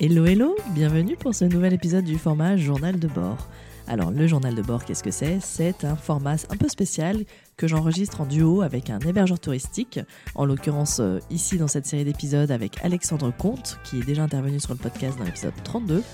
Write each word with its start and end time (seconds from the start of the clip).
Hello 0.00 0.26
hello, 0.26 0.54
bienvenue 0.74 1.16
pour 1.16 1.34
ce 1.34 1.44
nouvel 1.44 1.72
épisode 1.72 2.04
du 2.04 2.18
format 2.18 2.56
Journal 2.56 3.00
de 3.00 3.08
bord. 3.08 3.48
Alors 3.88 4.12
le 4.12 4.28
journal 4.28 4.54
de 4.54 4.62
bord, 4.62 4.84
qu'est-ce 4.84 5.02
que 5.02 5.10
c'est? 5.10 5.40
C'est 5.40 5.84
un 5.84 5.96
format 5.96 6.36
un 6.50 6.56
peu 6.56 6.68
spécial 6.68 7.24
que 7.56 7.66
j'enregistre 7.66 8.20
en 8.20 8.26
duo 8.26 8.62
avec 8.62 8.90
un 8.90 9.00
hébergeur 9.00 9.40
touristique, 9.40 9.98
en 10.36 10.44
l'occurrence 10.44 11.00
euh, 11.00 11.18
ici 11.30 11.58
dans 11.58 11.66
cette 11.66 11.84
série 11.84 12.04
d'épisodes 12.04 12.52
avec 12.52 12.76
Alexandre 12.84 13.32
Comte, 13.36 13.80
qui 13.82 13.98
est 13.98 14.04
déjà 14.04 14.22
intervenu 14.22 14.60
sur 14.60 14.70
le 14.70 14.78
podcast 14.78 15.18
dans 15.18 15.24
l'épisode 15.24 15.54
32, 15.64 16.04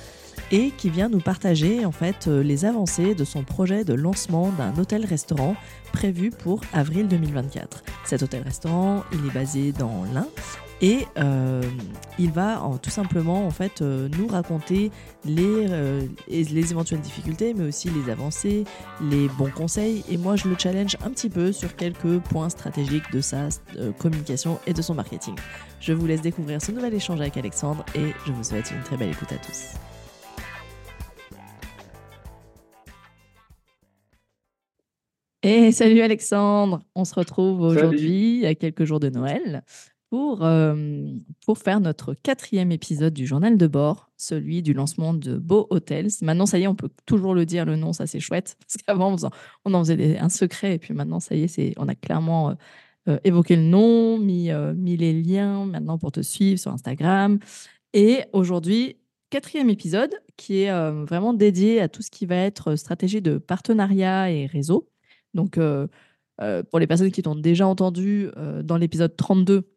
et 0.51 0.71
qui 0.71 0.89
vient 0.89 1.11
nous 1.11 1.21
partager 1.21 1.85
en 1.85 1.93
fait 1.93 2.27
euh, 2.27 2.43
les 2.43 2.65
avancées 2.65 3.15
de 3.15 3.25
son 3.25 3.45
projet 3.45 3.85
de 3.85 3.93
lancement 3.93 4.51
d'un 4.57 4.73
hôtel-restaurant 4.79 5.57
prévu 5.93 6.31
pour 6.31 6.63
avril 6.73 7.07
2024. 7.07 7.85
Cet 8.07 8.23
hôtel-restaurant, 8.23 9.05
il 9.13 9.27
est 9.29 9.35
basé 9.35 9.73
dans 9.73 10.05
l'Ain 10.15 10.29
et 10.81 11.07
euh, 11.19 11.63
il 12.19 12.31
va 12.31 12.61
tout 12.83 12.91
simplement 12.91 13.47
en 13.47 13.51
fait 13.51 13.81
euh, 13.81 14.09
nous 14.19 14.27
raconter 14.27 14.91
les, 15.25 15.67
euh, 15.71 16.03
les 16.29 16.71
éventuelles 16.71 17.01
difficultés, 17.01 17.55
mais 17.55 17.65
aussi 17.65 17.91
les 17.91 18.11
avancées, 18.11 18.65
les 19.01 19.29
bons 19.39 19.51
conseils. 19.51 20.05
Et 20.11 20.17
moi, 20.17 20.37
je 20.37 20.49
le 20.49 20.57
challenge 20.59 20.97
un 21.05 21.11
petit 21.11 21.31
peu 21.31 21.53
sur 21.53 21.75
quelques 21.77 22.19
points 22.19 22.49
stratégiques 22.49 23.11
de 23.13 23.21
sa 23.21 23.49
communication 23.99 24.59
et 24.67 24.73
de 24.73 24.83
son 24.83 24.95
marketing. 24.95 25.35
Je 25.81 25.93
vous 25.93 26.07
laisse 26.07 26.23
découvrir 26.23 26.61
ce 26.61 26.73
nouvel 26.73 26.95
échange 26.95 27.21
avec 27.21 27.37
Alexandre 27.37 27.85
et 27.95 28.13
je 28.27 28.33
vous 28.33 28.43
souhaite 28.45 28.71
une 28.71 28.83
très 28.83 28.97
belle 28.97 29.11
écoute 29.11 29.33
à 29.33 29.37
tous. 29.37 29.75
Et 35.47 35.73
salut 35.73 36.01
Alexandre, 36.01 36.81
on 36.95 37.05
se 37.05 37.15
retrouve 37.15 37.61
aujourd'hui 37.61 38.47
à 38.47 38.55
quelques 38.55 38.85
jours 38.85 38.99
de 38.99 39.11
Noël 39.11 39.63
pour, 40.15 40.45
euh, 40.45 41.13
pour 41.45 41.59
faire 41.59 41.81
notre 41.81 42.15
quatrième 42.15 42.71
épisode 42.71 43.13
du 43.13 43.27
journal 43.27 43.59
de 43.59 43.67
bord, 43.67 44.13
celui 44.17 44.63
du 44.63 44.73
lancement 44.73 45.13
de 45.13 45.37
Beau 45.39 45.67
Hotels. 45.71 46.11
Maintenant, 46.23 46.47
ça 46.47 46.57
y 46.57 46.63
est, 46.63 46.67
on 46.69 46.77
peut 46.77 46.91
toujours 47.05 47.35
le 47.35 47.45
dire, 47.45 47.65
le 47.65 47.75
nom, 47.75 47.93
ça 47.93 48.07
c'est 48.07 48.21
chouette. 48.21 48.57
Parce 48.61 48.77
qu'avant, 48.77 49.17
on, 49.65 49.75
en 49.75 49.81
faisait 49.81 50.17
un 50.19 50.29
secret, 50.29 50.77
et 50.77 50.79
puis 50.79 50.95
maintenant, 50.95 51.19
ça 51.19 51.35
y 51.35 51.43
est, 51.43 51.75
on 51.79 51.89
a 51.89 51.97
clairement 51.97 52.51
euh, 52.51 52.55
euh, 53.09 53.19
évoqué 53.25 53.57
le 53.57 53.63
nom, 53.63 54.17
mis, 54.17 54.51
mis 54.77 54.97
les 54.97 55.21
liens 55.21 55.67
maintenant 55.67 55.99
pour 55.99 56.13
te 56.13 56.21
suivre 56.21 56.61
sur 56.61 56.71
Instagram. 56.71 57.41
Et 57.93 58.21
aujourd'hui, 58.33 58.99
quatrième 59.31 59.69
épisode 59.69 60.15
qui 60.37 60.61
est 60.61 60.91
vraiment 61.07 61.35
dédié 61.35 61.81
à 61.81 61.89
tout 61.89 62.03
ce 62.03 62.13
qui 62.13 62.25
va 62.25 62.37
être 62.37 62.77
stratégie 62.77 63.21
de 63.21 63.39
partenariat 63.39 64.31
et 64.31 64.47
réseau. 64.47 64.89
Donc, 65.35 65.59
pour 65.59 66.79
les 66.79 66.87
personnes 66.87 67.11
qui 67.11 67.23
t'ont 67.23 67.35
déjà 67.35 67.67
entendu 67.67 68.31
dans 68.63 68.77
l'épisode 68.77 69.17
32, 69.17 69.74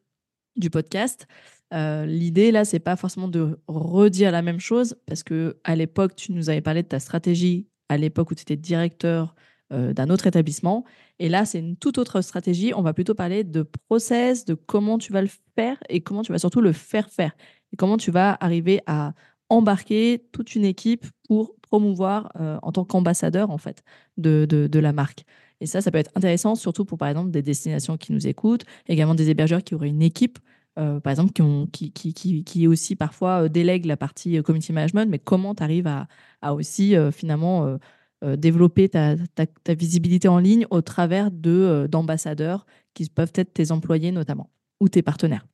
du 0.58 0.70
podcast. 0.70 1.28
Euh, 1.74 2.06
l'idée 2.06 2.52
là, 2.52 2.66
c'est 2.66 2.80
pas 2.80 2.96
forcément 2.96 3.28
de 3.28 3.60
redire 3.68 4.32
la 4.32 4.42
même 4.42 4.60
chose 4.60 4.96
parce 5.06 5.24
que 5.24 5.58
à 5.64 5.76
l'époque, 5.76 6.16
tu 6.16 6.32
nous 6.32 6.50
avais 6.50 6.62
parlé 6.62 6.84
de 6.84 6.88
ta 6.88 7.00
stratégie 7.00 7.68
à 7.90 7.98
l'époque 7.98 8.32
où 8.32 8.36
tu 8.36 8.42
étais 8.42 8.56
directeur 8.56 9.36
euh, 9.74 9.94
d'un 9.94 10.10
autre 10.10 10.28
établissement. 10.28 10.86
Et 11.20 11.30
là, 11.30 11.46
c'est 11.46 11.60
une 11.60 11.76
toute 11.76 11.98
autre 11.98 12.22
stratégie. 12.22 12.74
On 12.74 12.82
va 12.82 12.94
plutôt 12.94 13.16
parler 13.16 13.44
de 13.44 13.64
process, 13.90 14.46
de 14.46 14.54
comment 14.54 14.98
tu 14.98 15.12
vas 15.12 15.22
le 15.22 15.30
faire 15.56 15.78
et 15.90 16.02
comment 16.02 16.22
tu 16.22 16.32
vas 16.32 16.40
surtout 16.40 16.62
le 16.62 16.72
faire 16.72 17.10
faire. 17.10 17.36
Et 17.74 17.76
comment 17.76 17.98
tu 17.98 18.12
vas 18.12 18.38
arriver 18.40 18.82
à 18.86 19.14
embarquer 19.50 20.26
toute 20.32 20.56
une 20.56 20.66
équipe 20.66 21.06
pour 21.28 21.56
promouvoir 21.62 22.32
euh, 22.40 22.58
en 22.62 22.72
tant 22.72 22.86
qu'ambassadeur 22.86 23.50
en 23.50 23.58
fait 23.58 23.84
de, 24.18 24.46
de, 24.50 24.68
de 24.68 24.80
la 24.80 24.94
marque. 24.94 25.26
Et 25.62 25.66
ça, 25.66 25.82
ça 25.82 25.92
peut 25.92 25.98
être 25.98 26.12
intéressant, 26.16 26.56
surtout 26.56 26.86
pour, 26.86 26.98
par 26.98 27.08
exemple, 27.10 27.32
des 27.32 27.42
destinations 27.42 27.98
qui 27.98 28.14
nous 28.14 28.28
écoutent, 28.28 28.66
également 28.88 29.16
des 29.16 29.30
hébergeurs 29.30 29.64
qui 29.64 29.76
auraient 29.76 29.90
une 29.90 30.02
équipe, 30.02 30.40
euh, 30.78 31.00
par 31.00 31.12
exemple, 31.12 31.32
qui, 31.72 31.92
qui, 31.92 32.14
qui, 32.14 32.44
qui, 32.44 32.68
aussi 32.68 32.96
parfois 32.96 33.44
euh, 33.44 33.50
délègue 33.50 33.86
la 33.86 33.98
partie 33.98 34.38
euh, 34.38 34.44
community 34.44 34.74
management, 34.74 35.10
mais 35.10 35.18
comment 35.18 35.56
tu 35.56 35.64
arrives 35.64 35.88
à, 35.88 36.08
à, 36.42 36.54
aussi 36.54 36.96
finalement 37.12 37.78
développer 38.24 38.90
ta, 38.90 39.16
ta, 39.36 39.74
visibilité 39.74 40.28
en 40.28 40.38
ligne 40.38 40.68
au 40.70 40.82
travers 40.82 41.32
de, 41.32 41.88
d'ambassadeurs 41.90 42.66
qui 42.94 43.10
peuvent 43.10 43.32
être 43.36 43.54
tes 43.54 43.72
employés 43.72 44.12
notamment, 44.12 44.52
ou 44.80 44.88
tes 44.88 45.02
partenaires? 45.02 45.48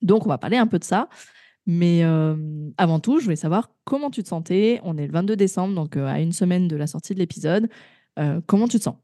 Donc, 0.00 0.24
on 0.24 0.28
va 0.28 0.38
parler 0.38 0.56
un 0.56 0.66
peu 0.66 0.78
de 0.78 0.84
ça. 0.84 1.08
Mais 1.66 2.02
avant 2.78 3.00
tout, 3.00 3.18
je 3.18 3.24
voulais 3.24 3.36
savoir 3.36 3.70
comment 3.84 4.10
tu 4.10 4.22
te 4.22 4.28
sentais. 4.28 4.80
On 4.82 4.96
est 4.96 5.06
le 5.06 5.12
22 5.12 5.36
décembre, 5.36 5.74
donc 5.74 5.96
à 5.96 6.20
une 6.20 6.32
semaine 6.32 6.68
de 6.68 6.76
la 6.76 6.86
sortie 6.86 7.14
de 7.14 7.18
l'épisode. 7.18 7.68
comment 8.46 8.68
tu 8.68 8.78
te 8.78 8.84
sens? 8.84 8.96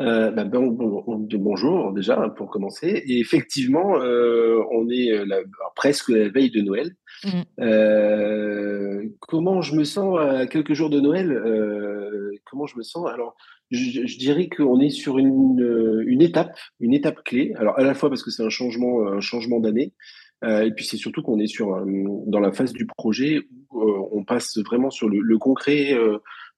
Euh, 0.00 0.30
bah, 0.30 0.44
bonjour 0.44 1.92
déjà 1.92 2.16
pour 2.36 2.50
commencer. 2.50 3.02
Et 3.06 3.20
effectivement, 3.20 4.00
euh, 4.00 4.62
on 4.70 4.88
est 4.88 5.10
euh, 5.10 5.26
presque 5.76 6.08
la 6.08 6.28
veille 6.28 6.50
de 6.50 6.62
Noël. 6.62 6.94
Mmh. 7.24 7.28
Euh, 7.60 9.04
comment 9.20 9.60
je 9.60 9.74
me 9.74 9.84
sens 9.84 10.18
à 10.18 10.46
quelques 10.46 10.72
jours 10.72 10.90
de 10.90 11.00
Noël 11.00 11.38
Comment 12.44 12.66
je 12.66 12.76
me 12.76 12.82
sens? 12.82 13.06
Alors, 13.08 13.36
je, 13.70 14.06
je 14.06 14.18
dirais 14.18 14.48
qu'on 14.48 14.80
est 14.80 14.90
sur 14.90 15.18
une, 15.18 16.04
une, 16.06 16.22
étape, 16.22 16.56
une 16.80 16.94
étape 16.94 17.22
clé. 17.24 17.52
Alors 17.56 17.78
à 17.78 17.82
la 17.82 17.94
fois 17.94 18.08
parce 18.08 18.22
que 18.22 18.30
c'est 18.30 18.42
un 18.42 18.50
changement, 18.50 19.06
un 19.06 19.20
changement 19.20 19.60
d'année. 19.60 19.92
et 20.44 20.72
puis 20.74 20.84
c'est 20.84 20.96
surtout 20.96 21.22
qu'on 21.22 21.38
est 21.38 21.46
sur 21.46 21.82
dans 22.26 22.40
la 22.40 22.52
phase 22.52 22.72
du 22.72 22.86
projet 22.86 23.40
où 23.70 24.08
on 24.12 24.24
passe 24.24 24.58
vraiment 24.58 24.90
sur 24.90 25.08
le, 25.08 25.20
le 25.20 25.38
concret 25.38 25.94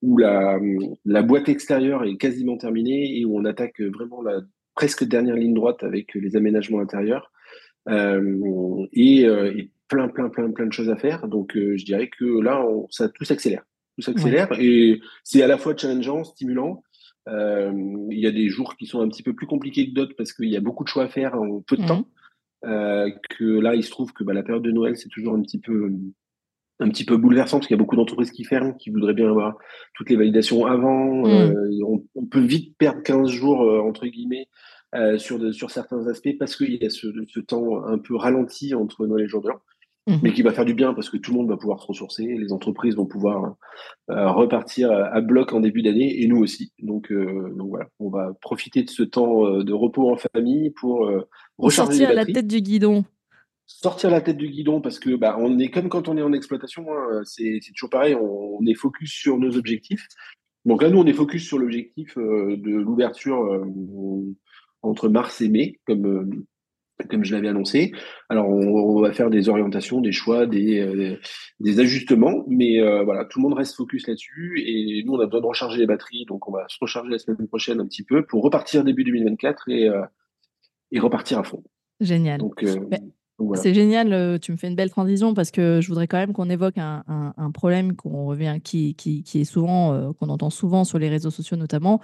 où 0.04 0.19
la, 0.19 0.59
la 1.06 1.22
boîte 1.22 1.48
extérieure 1.48 2.04
est 2.04 2.16
quasiment 2.16 2.59
terminée 2.59 3.19
et 3.19 3.25
où 3.25 3.38
on 3.38 3.44
attaque 3.47 3.81
vraiment 3.81 4.20
la 4.20 4.42
presque 4.75 5.04
dernière 5.04 5.37
ligne 5.37 5.54
droite 5.54 5.82
avec 5.82 6.15
les 6.15 6.37
aménagements 6.37 6.81
intérieurs 6.81 7.32
euh, 7.88 8.87
et, 8.92 9.25
euh, 9.26 9.56
et, 9.56 9.70
plein, 9.88 10.09
plein, 10.09 10.28
plein, 10.28 10.50
plein 10.50 10.66
de 10.66 10.72
choses 10.72 10.91
à 10.91 10.97
faire. 10.97 11.26
Donc, 11.26 11.56
euh, 11.56 11.76
je 11.76 11.84
dirais 11.84 12.09
que 12.09 12.25
là, 12.42 12.62
on, 12.66 12.87
ça 12.91 13.09
tout 13.09 13.25
s'accélère. 13.25 13.65
Tout 13.97 14.03
s'accélère 14.03 14.48
et 14.59 15.00
c'est 15.22 15.42
à 15.42 15.47
la 15.47 15.56
fois 15.56 15.75
challengeant, 15.76 16.25
stimulant. 16.25 16.82
Euh, 17.28 17.72
il 18.10 18.19
y 18.19 18.26
a 18.26 18.31
des 18.32 18.48
jours 18.48 18.76
qui 18.76 18.86
sont 18.86 19.00
un 19.00 19.09
petit 19.09 19.22
peu 19.22 19.32
plus 19.32 19.47
compliqués 19.47 19.88
que 19.88 19.94
d'autres 19.94 20.15
parce 20.16 20.34
qu'il 20.34 20.50
y 20.50 20.56
a 20.56 20.60
beaucoup 20.60 20.84
de 20.84 20.88
choix 20.88 21.04
à 21.04 21.09
faire 21.09 21.34
en 21.34 21.60
peu 21.60 21.76
de 21.76 21.82
mmh. 21.82 21.86
temps. 21.86 22.09
que 22.62 23.60
là, 23.60 23.75
il 23.75 23.84
se 23.84 23.91
trouve 23.91 24.12
que 24.12 24.25
bah, 24.25 24.34
la 24.34 24.42
période 24.42 24.65
de 24.65 24.72
Noël, 24.72 24.98
c'est 24.98 25.09
toujours 25.09 25.34
un 25.34 25.41
petit 25.41 25.60
peu 25.60 25.91
un 26.80 26.88
petit 26.88 27.04
peu 27.04 27.16
bouleversant 27.16 27.58
parce 27.58 27.68
qu'il 27.68 27.76
y 27.76 27.78
a 27.78 27.82
beaucoup 27.82 27.96
d'entreprises 27.96 28.30
qui 28.30 28.44
ferment, 28.44 28.72
qui 28.72 28.90
voudraient 28.90 29.14
bien 29.14 29.28
avoir 29.28 29.56
toutes 29.94 30.10
les 30.10 30.16
validations 30.16 30.66
avant. 30.66 31.22
Mm. 31.22 31.26
Euh, 31.26 32.00
on, 32.14 32.26
peut 32.26 32.40
vite 32.40 32.76
perdre 32.78 33.02
15 33.02 33.28
jours, 33.28 33.62
euh, 33.62 33.80
entre 33.80 34.06
guillemets, 34.06 34.48
euh, 34.94 35.18
sur, 35.18 35.38
de, 35.38 35.52
sur 35.52 35.70
certains 35.70 36.06
aspects 36.08 36.36
parce 36.38 36.56
qu'il 36.56 36.74
y 36.74 36.84
a 36.84 36.90
ce, 36.90 37.08
ce, 37.28 37.40
temps 37.40 37.84
un 37.84 37.98
peu 37.98 38.16
ralenti 38.16 38.74
entre 38.74 39.06
Noël 39.06 39.24
et 39.24 39.28
jour 39.28 39.42
de 39.42 39.48
l'an. 39.48 39.60
Mm. 40.06 40.16
Mais 40.22 40.32
qui 40.32 40.42
va 40.42 40.52
faire 40.52 40.64
du 40.64 40.74
bien 40.74 40.94
parce 40.94 41.08
que 41.08 41.16
tout 41.16 41.30
le 41.30 41.38
monde 41.38 41.48
va 41.48 41.56
pouvoir 41.56 41.80
se 41.80 41.86
ressourcer, 41.86 42.26
les 42.26 42.52
entreprises 42.52 42.96
vont 42.96 43.06
pouvoir 43.06 43.54
repartir 44.08 44.92
à, 44.92 45.20
bloc 45.22 45.54
en 45.54 45.60
début 45.60 45.80
d'année 45.80 46.22
et 46.22 46.26
nous 46.26 46.36
aussi. 46.36 46.74
Donc, 46.82 47.10
donc 47.10 47.70
voilà, 47.70 47.86
on 48.00 48.10
va 48.10 48.32
profiter 48.42 48.82
de 48.82 48.91
ce 48.91 49.02
temps 49.02 49.62
de 49.62 49.72
repos 49.72 50.12
en 50.12 50.16
famille 50.16 50.72
pour 50.72 51.10
recharger 51.56 52.00
Sortir 52.00 52.14
la 52.14 52.26
tête 52.26 52.46
du 52.46 52.60
guidon 52.60 53.06
sortir 53.66 54.10
la 54.10 54.20
tête 54.20 54.36
du 54.36 54.48
guidon 54.48 54.80
parce 54.80 54.98
que 54.98 55.16
bah, 55.16 55.36
on 55.38 55.58
est 55.58 55.70
comme 55.70 55.88
quand 55.88 56.08
on 56.08 56.16
est 56.16 56.22
en 56.22 56.32
exploitation, 56.32 56.86
hein, 56.92 57.22
c'est 57.25 57.60
toujours 57.75 57.91
pareil, 57.91 58.14
on, 58.14 58.64
est 58.66 58.75
focus 58.75 59.12
sur 59.12 59.38
nos 59.38 59.56
objectifs. 59.56 60.06
Donc 60.64 60.82
là, 60.82 60.91
nous, 60.91 60.98
on 60.98 61.06
est 61.06 61.12
focus 61.12 61.47
sur 61.47 61.58
l'objectif 61.58 62.16
euh, 62.16 62.56
de 62.56 62.70
l'ouverture 62.70 63.42
euh, 63.42 63.64
entre 64.82 65.08
mars 65.08 65.41
et 65.42 65.48
mai, 65.48 65.80
comme, 65.86 66.06
euh, 66.06 67.04
comme 67.10 67.24
je 67.24 67.34
l'avais 67.34 67.48
annoncé. 67.48 67.92
Alors, 68.30 68.48
on, 68.48 69.00
va 69.03 69.12
faire 69.12 69.28
des 69.28 69.50
orientations, 69.50 70.00
des 70.00 70.12
choix, 70.12 70.47
des, 70.47 71.19
des 71.60 71.80
ajustements, 71.80 72.44
mais 72.48 72.80
voilà, 73.03 73.26
tout 73.26 73.38
le 73.41 73.42
monde 73.42 73.58
reste 73.58 73.76
focus 73.76 74.06
là-dessus. 74.06 74.62
Et 74.64 75.03
nous, 75.04 75.14
on 75.14 75.20
a 75.20 75.26
besoin 75.26 75.42
de 75.42 75.47
recharger 75.47 75.78
les 75.78 75.86
batteries, 75.86 76.24
donc 76.26 76.48
on 76.48 76.53
va 76.53 76.64
se 76.69 76.78
recharger 76.80 77.10
la 77.10 77.19
semaine 77.19 77.47
prochaine 77.48 77.80
un 77.80 77.86
petit 77.86 78.04
peu 78.04 78.24
pour 78.24 78.42
repartir 78.42 78.84
début 78.84 79.04
2024 79.04 79.69
et, 79.69 79.91
et 80.92 81.00
repartir 81.00 81.38
à 81.38 81.44
fond. 81.44 81.62
Génial. 82.00 82.41
Donc, 82.41 82.65
c'est 83.54 83.75
génial, 83.75 84.13
euh, 84.13 84.39
tu 84.39 84.53
me 84.53 84.57
fais 84.57 84.69
une 84.69 84.77
belle 84.77 84.91
transition 84.91 85.34
parce 85.34 85.51
que 85.51 85.81
je 85.81 85.89
voudrais 85.89 86.07
quand 86.07 86.19
même 86.19 86.33
qu'on 86.33 86.48
évoque 86.48 86.78
un, 86.78 87.51
problème 87.53 87.97
qu'on 87.97 88.27
revient, 88.27 88.60
qui, 88.63 88.95
est 89.34 89.45
souvent, 89.45 89.92
euh, 89.92 90.13
qu'on 90.13 90.28
entend 90.28 90.51
souvent 90.51 90.84
sur 90.84 90.98
les 90.98 91.09
réseaux 91.09 91.31
sociaux 91.31 91.57
notamment, 91.57 92.01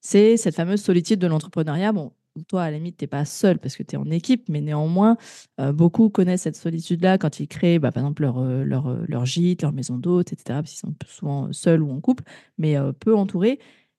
c'est 0.00 0.36
cette 0.36 0.56
fameuse 0.56 0.82
solitude 0.82 1.18
de 1.20 1.26
l'entrepreneuriat. 1.26 1.92
Bon, 1.92 2.12
toi, 2.48 2.64
à 2.64 2.70
la 2.70 2.78
limite, 2.78 2.96
tu 2.96 3.04
n'es 3.04 3.08
pas 3.08 3.24
seul 3.24 3.58
parce 3.58 3.76
que 3.76 3.82
tu 3.82 3.94
es 3.94 3.98
en 3.98 4.10
équipe, 4.10 4.48
mais 4.48 4.60
néanmoins, 4.62 5.16
euh, 5.60 5.72
beaucoup 5.72 6.08
connaissent 6.08 6.42
cette 6.42 6.56
solitude-là 6.56 7.18
quand 7.18 7.38
ils 7.38 7.48
créent, 7.48 7.78
bah, 7.78 7.92
par 7.92 8.02
exemple, 8.02 8.22
leur, 8.22 8.42
leur, 8.42 8.96
leur, 9.06 9.26
gîte, 9.26 9.62
leur 9.62 9.72
maison 9.72 9.98
d'hôte, 9.98 10.32
etc., 10.32 10.60
parce 10.60 10.70
qu'ils 10.70 10.78
sont 10.78 10.94
souvent 11.06 11.52
seuls 11.52 11.82
ou 11.82 11.90
en 11.90 12.00
couple, 12.00 12.24
mais 12.58 12.76
peu 13.00 13.14
entourés. 13.14 13.58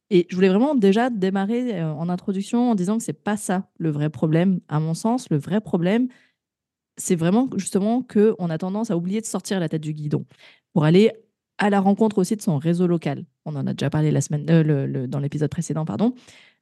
Et 0.09 0.27
je 0.29 0.35
voulais 0.35 0.49
vraiment 0.49 0.75
déjà 0.75 1.09
démarrer 1.09 1.83
en 1.83 2.09
introduction 2.09 2.71
en 2.71 2.75
disant 2.75 2.97
que 2.97 3.03
c'est 3.03 3.13
pas 3.13 3.37
ça 3.37 3.67
le 3.77 3.89
vrai 3.89 4.09
problème. 4.09 4.59
À 4.67 4.79
mon 4.79 4.93
sens, 4.93 5.29
le 5.29 5.37
vrai 5.37 5.61
problème, 5.61 6.07
c'est 6.97 7.15
vraiment 7.15 7.49
justement 7.55 8.01
qu'on 8.01 8.49
a 8.49 8.57
tendance 8.57 8.91
à 8.91 8.97
oublier 8.97 9.21
de 9.21 9.25
sortir 9.25 9.59
la 9.59 9.69
tête 9.69 9.81
du 9.81 9.93
guidon 9.93 10.25
pour 10.73 10.83
aller 10.83 11.11
à 11.57 11.69
la 11.69 11.79
rencontre 11.79 12.17
aussi 12.17 12.35
de 12.35 12.41
son 12.41 12.57
réseau 12.57 12.87
local. 12.87 13.25
On 13.45 13.55
en 13.55 13.67
a 13.67 13.73
déjà 13.73 13.89
parlé 13.89 14.11
la 14.11 14.21
semaine, 14.21 14.45
euh, 14.49 15.07
dans 15.07 15.19
l'épisode 15.19 15.49
précédent, 15.49 15.85
pardon. 15.85 16.13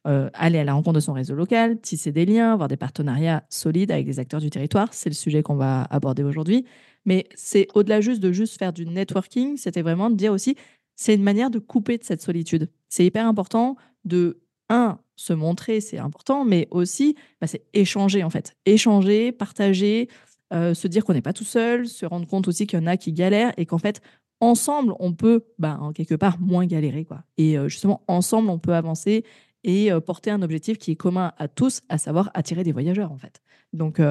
aller 0.03 0.59
à 0.59 0.63
la 0.63 0.73
rencontre 0.73 0.95
de 0.95 0.99
son 0.99 1.13
réseau 1.13 1.35
local, 1.35 1.79
tisser 1.79 2.11
des 2.11 2.25
liens, 2.25 2.53
avoir 2.53 2.67
des 2.67 2.77
partenariats 2.77 3.43
solides 3.49 3.91
avec 3.91 4.05
des 4.05 4.19
acteurs 4.19 4.41
du 4.41 4.49
territoire. 4.49 4.93
C'est 4.93 5.09
le 5.09 5.15
sujet 5.15 5.43
qu'on 5.43 5.55
va 5.55 5.83
aborder 5.83 6.23
aujourd'hui. 6.23 6.65
Mais 7.05 7.27
c'est 7.35 7.67
au-delà 7.73 8.01
juste 8.01 8.21
de 8.21 8.31
juste 8.31 8.57
faire 8.57 8.73
du 8.73 8.85
networking, 8.85 9.57
c'était 9.57 9.81
vraiment 9.81 10.09
de 10.09 10.15
dire 10.15 10.33
aussi, 10.33 10.55
c'est 10.95 11.15
une 11.15 11.23
manière 11.23 11.49
de 11.49 11.59
couper 11.59 11.97
de 11.97 12.03
cette 12.03 12.21
solitude. 12.21 12.69
C'est 12.89 13.05
hyper 13.05 13.25
important 13.25 13.75
de, 14.05 14.39
un, 14.69 14.99
se 15.21 15.33
montrer, 15.33 15.81
c'est 15.81 15.99
important, 15.99 16.43
mais 16.45 16.67
aussi, 16.71 17.15
bah, 17.39 17.47
c'est 17.47 17.63
échanger 17.73 18.23
en 18.23 18.29
fait. 18.29 18.55
Échanger, 18.65 19.31
partager, 19.31 20.09
euh, 20.53 20.73
se 20.73 20.87
dire 20.87 21.05
qu'on 21.05 21.13
n'est 21.13 21.21
pas 21.21 21.33
tout 21.33 21.43
seul, 21.43 21.87
se 21.87 22.05
rendre 22.05 22.27
compte 22.27 22.47
aussi 22.47 22.67
qu'il 22.67 22.79
y 22.79 22.81
en 22.81 22.87
a 22.87 22.97
qui 22.97 23.13
galèrent 23.13 23.53
et 23.57 23.65
qu'en 23.65 23.77
fait, 23.77 24.01
ensemble, 24.39 24.93
on 24.99 25.13
peut, 25.13 25.45
bah, 25.59 25.77
en 25.79 25.93
quelque 25.93 26.15
part, 26.15 26.39
moins 26.39 26.65
galérer. 26.65 27.05
Quoi. 27.05 27.23
Et 27.37 27.57
euh, 27.57 27.69
justement, 27.69 28.01
ensemble, 28.07 28.49
on 28.49 28.59
peut 28.59 28.73
avancer 28.73 29.23
et 29.63 29.91
euh, 29.91 29.99
porter 29.99 30.31
un 30.31 30.41
objectif 30.41 30.77
qui 30.77 30.91
est 30.91 30.95
commun 30.95 31.33
à 31.37 31.47
tous, 31.47 31.81
à 31.87 31.97
savoir 31.97 32.31
attirer 32.33 32.63
des 32.63 32.71
voyageurs 32.71 33.11
en 33.11 33.17
fait. 33.17 33.41
Donc, 33.73 34.01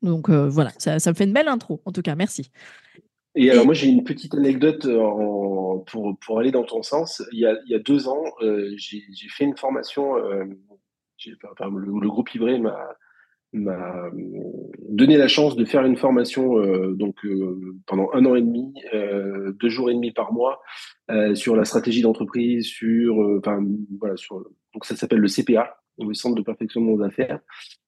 donc 0.00 0.30
voilà, 0.30 0.70
ça, 0.78 0.98
ça 0.98 1.10
me 1.10 1.14
fait 1.14 1.24
une 1.24 1.34
belle 1.34 1.48
intro. 1.48 1.82
En 1.84 1.92
tout 1.92 2.00
cas, 2.00 2.14
merci. 2.14 2.50
Et 3.34 3.50
alors, 3.50 3.64
moi, 3.64 3.74
j'ai 3.74 3.88
une 3.88 4.04
petite 4.04 4.34
anecdote 4.34 4.84
euh, 4.84 5.78
pour, 5.86 6.18
pour 6.18 6.38
aller 6.38 6.50
dans 6.50 6.64
ton 6.64 6.82
sens. 6.82 7.22
Il 7.32 7.38
y 7.38 7.46
a, 7.46 7.58
il 7.64 7.72
y 7.72 7.74
a 7.74 7.78
deux 7.78 8.08
ans, 8.08 8.24
euh, 8.42 8.72
j'ai 8.76 9.28
fait 9.28 9.44
une 9.44 9.56
formation. 9.56 10.16
Euh, 10.16 10.44
le, 11.24 12.08
groupe 12.08 12.34
Ivré 12.34 12.58
m'a 12.58 12.96
m'a 13.54 14.10
donné 14.88 15.18
la 15.18 15.28
chance 15.28 15.56
de 15.56 15.64
faire 15.66 15.84
une 15.84 15.96
formation 15.96 16.56
donc 16.94 17.16
pendant 17.86 18.08
un 18.14 18.24
an 18.24 18.34
et 18.34 18.40
demi, 18.40 18.72
deux 19.60 19.68
jours 19.68 19.90
et 19.90 19.94
demi 19.94 20.10
par 20.10 20.32
mois 20.32 20.62
sur 21.34 21.54
la 21.54 21.66
stratégie 21.66 22.00
d'entreprise, 22.00 22.64
sur 22.64 23.18
enfin 23.38 23.62
voilà 24.00 24.16
sur 24.16 24.42
donc 24.72 24.86
ça 24.86 24.96
s'appelle 24.96 25.20
le 25.20 25.28
CPA, 25.28 25.81
le 25.98 26.14
Centre 26.14 26.36
de 26.36 26.42
perfectionnement 26.42 26.96
des 26.96 27.04
affaires. 27.04 27.40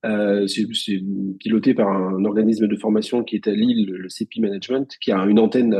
Euh, 0.04 0.46
c'est 0.46 1.02
piloté 1.38 1.74
par 1.74 1.88
un 1.88 2.24
organisme 2.24 2.66
de 2.66 2.76
formation 2.76 3.24
qui 3.24 3.36
est 3.36 3.48
à 3.48 3.52
Lille, 3.52 3.90
le 3.90 4.08
CPI 4.08 4.40
Management, 4.40 4.96
qui 5.00 5.12
a 5.12 5.18
une 5.18 5.38
antenne 5.38 5.74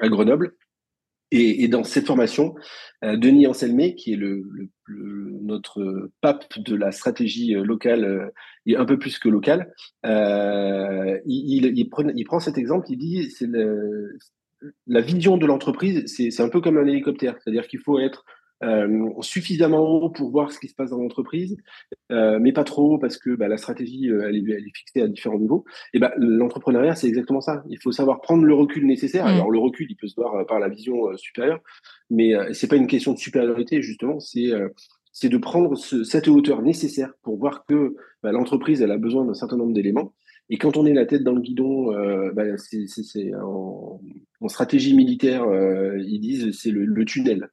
à, 0.00 0.08
Grenoble. 0.08 0.54
Et, 1.32 1.68
dans 1.68 1.84
cette 1.84 2.06
formation, 2.06 2.56
euh, 3.04 3.16
Denis 3.16 3.46
Anselmé, 3.46 3.94
qui 3.94 4.14
est 4.14 4.16
le, 4.16 4.42
notre 5.42 6.10
pape 6.20 6.58
de 6.58 6.74
la 6.74 6.92
stratégie 6.92 7.54
euh, 7.54 7.62
locale, 7.62 8.04
euh, 8.04 8.26
et 8.66 8.76
un 8.76 8.84
peu 8.84 8.98
plus 8.98 9.18
que 9.18 9.28
locale, 9.28 9.72
euh, 10.06 11.18
il, 11.26 11.64
il, 11.64 11.78
il, 11.78 12.24
prend, 12.24 12.40
cet 12.40 12.58
exemple, 12.58 12.86
il 12.90 12.98
dit 12.98 13.30
c'est 13.30 13.48
la 14.86 15.00
vision 15.00 15.38
de 15.38 15.46
l'entreprise, 15.46 16.04
c'est 16.06 16.42
un 16.42 16.48
peu 16.48 16.60
comme 16.60 16.78
un 16.78 16.86
hélicoptère, 16.86 17.36
c'est-à-dire 17.38 17.66
qu'il 17.66 17.80
faut 17.80 17.98
être 17.98 18.24
euh, 18.62 19.08
suffisamment 19.22 19.80
haut 19.80 20.10
pour 20.10 20.30
voir 20.30 20.52
ce 20.52 20.58
qui 20.58 20.68
se 20.68 20.74
passe 20.74 20.90
dans 20.90 20.98
l'entreprise, 20.98 21.56
euh, 22.12 22.38
mais 22.40 22.52
pas 22.52 22.64
trop 22.64 22.98
parce 22.98 23.16
que 23.16 23.34
bah, 23.34 23.48
la 23.48 23.56
stratégie 23.56 24.10
euh, 24.10 24.28
elle, 24.28 24.36
est, 24.36 24.44
elle, 24.50 24.66
est, 24.66 24.76
fixée 24.76 25.02
à 25.02 25.08
différents 25.08 25.38
niveaux. 25.38 25.64
Et 25.94 25.98
bah, 25.98 26.12
l'entrepreneuriat 26.18 26.94
c'est 26.94 27.08
exactement 27.08 27.40
ça. 27.40 27.62
Il 27.68 27.78
faut 27.82 27.92
savoir 27.92 28.20
prendre 28.20 28.44
le 28.44 28.54
recul 28.54 28.86
nécessaire. 28.86 29.24
Mmh. 29.24 29.28
Alors 29.28 29.50
le 29.50 29.58
recul 29.58 29.86
il 29.88 29.96
peut 29.96 30.08
se 30.08 30.14
voir 30.14 30.46
par 30.46 30.58
la 30.58 30.68
vision 30.68 31.16
supérieure, 31.16 31.60
mais 32.10 32.32
c'est 32.52 32.68
pas 32.68 32.76
une 32.76 32.86
question 32.86 33.12
de 33.12 33.18
supériorité 33.18 33.82
justement. 33.82 34.20
C'est 34.20 34.50
c'est 35.12 35.28
de 35.28 35.38
prendre 35.38 35.76
ce, 35.76 36.04
cette 36.04 36.28
hauteur 36.28 36.62
nécessaire 36.62 37.12
pour 37.22 37.36
voir 37.36 37.64
que 37.66 37.96
bah, 38.22 38.32
l'entreprise 38.32 38.82
elle 38.82 38.92
a 38.92 38.98
besoin 38.98 39.24
d'un 39.24 39.34
certain 39.34 39.56
nombre 39.56 39.72
d'éléments. 39.72 40.12
Et 40.50 40.58
quand 40.58 40.76
on 40.76 40.84
est 40.84 40.92
la 40.92 41.06
tête 41.06 41.22
dans 41.22 41.32
le 41.32 41.40
guidon, 41.40 41.92
euh, 41.94 42.32
bah, 42.32 42.56
c'est 42.56 43.34
en, 43.36 44.00
en, 44.40 44.48
stratégie 44.48 44.96
militaire, 44.96 45.44
euh, 45.44 45.96
ils 46.04 46.20
disent 46.20 46.58
c'est 46.58 46.72
le, 46.72 46.84
le, 46.84 47.04
tunnel. 47.04 47.50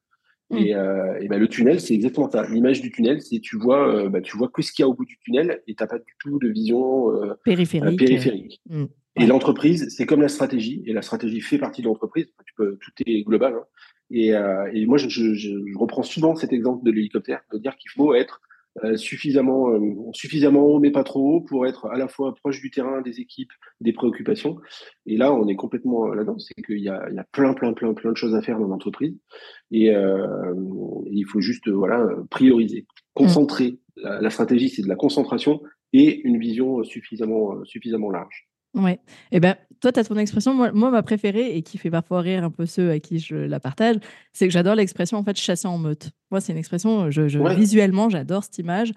Mm. 0.50 0.58
Et, 0.58 0.76
euh, 0.76 1.20
et 1.20 1.28
ben, 1.28 1.40
le 1.40 1.48
tunnel, 1.48 1.80
c'est 1.82 1.94
exactement 1.94 2.30
ça. 2.30 2.48
L'image 2.48 2.82
du 2.82 2.92
tunnel, 2.92 3.22
c'est 3.22 3.40
tu 3.40 3.58
vois, 3.58 3.88
euh, 3.88 4.10
bah, 4.10 4.22
tu 4.22 4.38
vois 4.38 4.50
que 4.50 4.62
ce 4.62 4.72
qu'il 4.72 4.84
y 4.84 4.86
a 4.86 4.88
au 4.90 4.94
bout 4.94 5.06
du 5.06 5.18
tunnel 5.20 5.62
et 5.68 5.76
t'as 5.76 5.88
pas 5.88 6.00
du 6.00 6.16
tout 6.20 6.40
de 6.40 6.50
vision 6.50 7.12
euh, 7.12 7.34
périphérique. 7.44 8.00
périphérique. 8.00 8.62
Mm. 8.70 8.86
Et 9.20 9.26
l'entreprise, 9.26 9.88
c'est 9.90 10.06
comme 10.06 10.22
la 10.22 10.28
stratégie, 10.28 10.84
et 10.86 10.94
la 10.94 11.02
stratégie 11.02 11.42
fait 11.42 11.58
partie 11.58 11.82
de 11.82 11.88
l'entreprise. 11.88 12.28
Tu 12.46 12.54
peux, 12.56 12.78
tout 12.78 12.92
est 13.06 13.24
global. 13.24 13.56
Hein. 13.56 13.64
Et, 14.12 14.28
et, 14.28 14.86
moi, 14.86 14.98
je, 14.98 15.10
je, 15.10 15.34
je, 15.34 15.50
reprends 15.76 16.04
souvent 16.04 16.36
cet 16.36 16.54
exemple 16.54 16.86
de 16.86 16.92
l'hélicoptère, 16.92 17.42
de 17.52 17.58
dire 17.58 17.76
qu'il 17.78 17.90
faut 17.92 18.14
être 18.14 18.42
euh, 18.42 18.47
suffisamment, 18.96 19.70
euh, 19.70 19.80
suffisamment 20.14 20.62
haut, 20.62 20.80
mais 20.80 20.92
pas 20.92 21.04
trop 21.04 21.36
haut, 21.36 21.42
pour 21.42 21.66
être 21.66 21.88
à 21.88 21.98
la 21.98 22.08
fois 22.08 22.34
proche 22.36 22.62
du 22.62 22.70
terrain, 22.70 23.02
des 23.02 23.20
équipes, 23.20 23.52
des 23.82 23.94
préoccupations. 23.94 24.58
Et 25.06 25.18
là, 25.18 25.34
on 25.34 25.48
est 25.48 25.56
complètement 25.56 26.08
là-dedans. 26.08 26.38
C'est 26.38 26.62
qu'il 26.64 26.80
y 26.80 26.90
a, 26.90 27.08
il 27.10 27.16
y 27.16 27.20
a 27.20 27.26
plein, 27.32 27.54
plein, 27.54 27.74
plein, 27.74 27.94
plein 27.94 28.12
de 28.12 28.18
choses 28.18 28.36
à 28.36 28.42
faire 28.42 28.60
dans 28.60 28.68
l'entreprise. 28.68 29.18
Et, 29.72 29.96
euh, 29.96 30.54
il 31.10 31.26
faut 31.26 31.42
juste 31.42 31.68
voilà, 31.70 32.08
prioriser, 32.30 32.86
concentrer. 33.14 33.80
La, 33.96 34.30
stratégie, 34.30 34.70
c'est 34.70 34.84
de 34.84 34.88
la 34.88 34.96
concentration 34.96 35.60
et 35.92 36.22
une 36.22 36.38
vision 36.38 36.84
suffisamment, 36.84 37.64
suffisamment 37.66 38.12
large. 38.12 38.48
Et 38.86 39.00
eh 39.32 39.40
ben, 39.40 39.56
toi, 39.82 39.92
tu 39.92 40.00
as 40.00 40.04
ton 40.04 40.18
expression. 40.18 40.54
Moi, 40.54 40.72
moi, 40.72 40.92
ma 40.92 41.04
préférée, 41.04 41.56
et 41.56 41.62
qui 41.62 41.78
fait 41.78 41.90
parfois 41.90 42.22
rire 42.22 42.44
un 42.44 42.50
peu 42.50 42.66
ceux 42.66 42.92
à 42.92 43.00
qui 43.00 43.20
je 43.20 43.36
la 43.36 43.60
partage, 43.60 43.98
c'est 44.34 44.48
que 44.48 44.54
j'adore 44.54 44.76
l'expression 44.76 45.18
en 45.18 45.24
fait 45.24 45.38
chasser 45.38 45.68
en 45.68 45.78
meute. 45.78 46.12
Moi, 46.32 46.42
c'est 46.42 46.52
une 46.52 46.58
expression, 46.58 47.10
je, 47.10 47.22
visuellement, 47.56 48.10
j'adore 48.10 48.44
cette 48.44 48.58
image. 48.58 48.92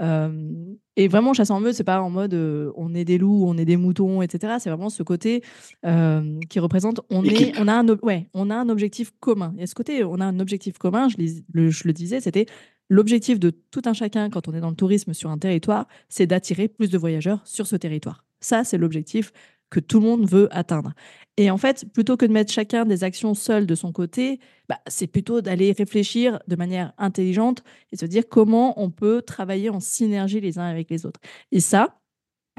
et 0.00 1.08
vraiment, 1.08 1.32
chasser 1.32 1.52
en 1.52 1.60
meute, 1.60 1.74
c'est 1.74 1.84
pas 1.84 2.00
en 2.00 2.10
mode 2.10 2.34
on 2.76 2.94
est 2.94 3.04
des 3.04 3.18
loups, 3.18 3.44
on 3.46 3.56
est 3.56 3.64
des 3.64 3.76
moutons, 3.76 4.22
etc. 4.22 4.54
C'est 4.58 4.70
vraiment 4.70 4.90
ce 4.90 5.02
côté 5.02 5.42
qui 5.82 6.58
représente 6.60 7.00
on, 7.10 7.24
est, 7.24 7.58
on, 7.58 7.68
a 7.68 7.74
un, 7.74 7.86
ouais, 8.02 8.28
on 8.34 8.50
a 8.50 8.56
un 8.56 8.68
objectif 8.68 9.12
commun. 9.20 9.54
Et 9.58 9.66
ce 9.66 9.74
côté, 9.74 10.04
on 10.04 10.20
a 10.20 10.24
un 10.24 10.40
objectif 10.40 10.78
commun, 10.78 11.08
je, 11.08 11.16
le, 11.52 11.70
je 11.70 11.82
le 11.86 11.92
disais, 11.92 12.20
c'était 12.20 12.46
l'objectif 12.90 13.38
de 13.38 13.50
tout 13.50 13.82
un 13.86 13.92
chacun 13.92 14.30
quand 14.30 14.48
on 14.48 14.54
est 14.54 14.60
dans 14.60 14.70
le 14.70 14.76
tourisme 14.76 15.14
sur 15.14 15.30
un 15.30 15.38
territoire, 15.38 15.86
c'est 16.08 16.26
d'attirer 16.26 16.68
plus 16.68 16.90
de 16.90 16.98
voyageurs 16.98 17.40
sur 17.44 17.66
ce 17.66 17.76
territoire. 17.76 18.24
Ça, 18.40 18.62
c'est 18.64 18.76
l'objectif 18.76 19.32
que 19.74 19.80
tout 19.80 19.98
le 19.98 20.06
monde 20.06 20.28
veut 20.28 20.48
atteindre. 20.56 20.92
Et 21.36 21.50
en 21.50 21.58
fait, 21.58 21.84
plutôt 21.92 22.16
que 22.16 22.24
de 22.24 22.32
mettre 22.32 22.52
chacun 22.52 22.84
des 22.84 23.02
actions 23.02 23.34
seules 23.34 23.66
de 23.66 23.74
son 23.74 23.90
côté, 23.90 24.38
bah, 24.68 24.78
c'est 24.86 25.08
plutôt 25.08 25.40
d'aller 25.40 25.72
réfléchir 25.72 26.38
de 26.46 26.54
manière 26.54 26.92
intelligente 26.96 27.64
et 27.90 27.96
se 27.96 28.06
dire 28.06 28.22
comment 28.30 28.80
on 28.80 28.90
peut 28.90 29.20
travailler 29.20 29.68
en 29.68 29.80
synergie 29.80 30.40
les 30.40 30.60
uns 30.60 30.66
avec 30.66 30.88
les 30.90 31.06
autres. 31.06 31.20
Et 31.50 31.58
ça, 31.58 31.98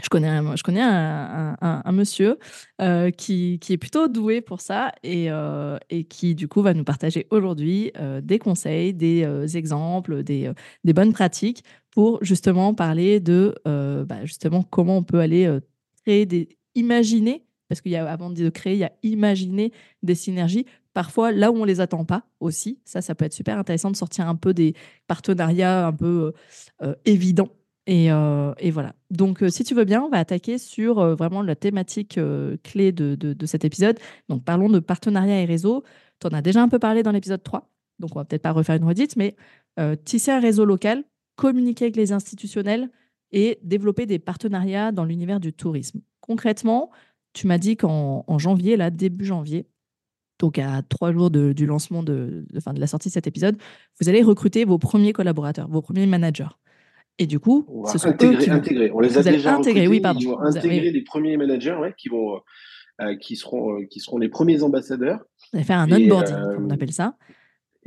je 0.03 0.09
connais 0.09 0.27
un, 0.27 0.57
je 0.57 0.63
connais 0.63 0.81
un, 0.81 1.91
monsieur 1.93 2.37
euh, 2.81 3.11
qui, 3.11 3.59
qui, 3.59 3.71
est 3.71 3.77
plutôt 3.77 4.09
doué 4.09 4.41
pour 4.41 4.59
ça 4.59 4.91
et, 5.03 5.31
euh, 5.31 5.77
et 5.89 6.03
qui, 6.03 6.35
du 6.35 6.49
coup, 6.49 6.61
va 6.61 6.73
nous 6.73 6.83
partager 6.83 7.27
aujourd'hui 7.29 7.93
euh, 7.97 8.19
des 8.19 8.37
conseils, 8.37 8.93
des 8.93 9.55
exemples, 9.55 10.21
des, 10.23 10.51
des, 10.83 10.93
bonnes 10.93 11.13
pratiques 11.13 11.63
pour 11.91 12.21
justement 12.21 12.73
parler 12.73 13.21
de 13.21 13.55
bah, 13.63 14.25
justement 14.25 14.63
comment 14.63 14.97
on 14.97 15.03
peut 15.03 15.21
aller 15.21 15.49
créer 16.03 16.25
des, 16.25 16.49
imaginer, 16.75 17.45
parce 17.67 17.81
qu'il 17.81 17.91
y 17.91 17.95
a 17.95 18.09
avant 18.09 18.29
de 18.29 18.49
créer, 18.49 18.73
il 18.73 18.79
y 18.79 18.83
a 18.83 18.91
imaginer 19.03 19.71
des 20.03 20.15
synergies. 20.15 20.65
Parfois, 20.93 21.33
là 21.33 21.51
où 21.51 21.57
on 21.57 21.65
les 21.65 21.81
attend 21.81 22.05
pas 22.05 22.23
aussi, 22.39 22.79
ça, 22.85 23.01
ça 23.01 23.15
peut 23.15 23.25
être 23.25 23.33
super 23.33 23.57
intéressant 23.57 23.91
de 23.91 23.97
sortir 23.97 24.29
un 24.29 24.35
peu 24.35 24.53
des 24.53 24.75
partenariats 25.07 25.87
un 25.87 25.93
peu 25.93 26.05
euh, 26.05 26.87
euh, 26.87 26.95
évidents. 27.03 27.49
Et, 27.85 28.11
euh, 28.11 28.53
et, 28.59 28.71
voilà. 28.71 28.95
Donc, 29.11 29.43
si 29.49 29.63
tu 29.63 29.75
veux 29.75 29.83
bien, 29.83 30.01
on 30.01 30.09
va 30.09 30.17
attaquer 30.19 30.57
sur 30.57 31.15
vraiment 31.15 31.43
la 31.43 31.55
thématique 31.55 32.19
clé 32.63 32.91
de, 32.91 33.15
de, 33.15 33.33
de, 33.33 33.45
cet 33.45 33.65
épisode. 33.65 33.99
Donc, 34.29 34.43
parlons 34.43 34.69
de 34.69 34.79
partenariat 34.79 35.41
et 35.41 35.45
réseau. 35.45 35.83
Tu 36.19 36.27
en 36.27 36.31
as 36.31 36.41
déjà 36.41 36.63
un 36.63 36.69
peu 36.69 36.79
parlé 36.79 37.03
dans 37.03 37.11
l'épisode 37.11 37.43
3, 37.43 37.69
donc 37.99 38.15
on 38.15 38.19
va 38.19 38.25
peut-être 38.25 38.41
pas 38.41 38.53
refaire 38.53 38.77
une 38.77 38.85
redite, 38.85 39.17
mais 39.17 39.35
tisser 40.05 40.31
un 40.31 40.39
réseau 40.39 40.65
local, 40.65 41.03
communiquer 41.35 41.85
avec 41.85 41.97
les 41.97 42.13
institutionnels 42.13 42.89
et 43.31 43.59
développer 43.61 44.05
des 44.05 44.17
partenariats 44.17 44.91
dans 44.91 45.03
l'univers 45.03 45.39
du 45.39 45.53
tourisme. 45.53 45.99
Concrètement, 46.27 46.89
tu 47.33 47.45
m'as 47.45 47.59
dit 47.59 47.77
qu'en 47.77 48.39
janvier, 48.39 48.77
là, 48.77 48.89
début 48.89 49.25
janvier, 49.25 49.67
donc 50.39 50.57
à 50.57 50.81
trois 50.81 51.11
jours 51.13 51.29
du 51.29 51.65
lancement 51.65 52.01
de, 52.01 52.45
de, 52.49 52.73
de 52.73 52.79
la 52.79 52.87
sortie 52.87 53.09
de 53.09 53.13
cet 53.13 53.27
épisode, 53.27 53.57
vous 54.01 54.09
allez 54.09 54.23
recruter 54.23 54.65
vos 54.65 54.79
premiers 54.79 55.13
collaborateurs, 55.13 55.67
vos 55.69 55.81
premiers 55.81 56.07
managers. 56.07 56.49
Et 57.19 57.27
du 57.27 57.39
coup, 57.39 57.65
ce 57.91 57.97
sont 57.97 58.15
eux 58.21 58.37
qui 58.37 58.49
intégrer. 58.49 58.91
On 58.91 58.99
les 58.99 59.17
a 59.17 59.23
déjà 59.23 59.55
intégrés, 59.55 59.87
oui, 59.87 60.01
pardon. 60.01 60.19
Ils 60.19 60.27
vont 60.27 60.39
intégrer 60.39 60.91
les 60.91 61.03
premiers 61.03 61.37
managers 61.37 61.93
qui 61.97 62.09
vont, 62.09 62.41
euh, 63.01 63.15
qui 63.17 63.35
seront, 63.35 63.79
euh, 63.79 63.85
qui 63.85 63.99
seront 63.99 64.17
les 64.17 64.29
premiers 64.29 64.63
ambassadeurs. 64.63 65.19
Vous 65.51 65.57
allez 65.57 65.63
faire 65.63 65.79
un 65.79 65.91
onboarding, 65.91 66.35
euh, 66.35 66.55
comme 66.55 66.65
on 66.65 66.69
appelle 66.71 66.91
ça. 66.91 67.17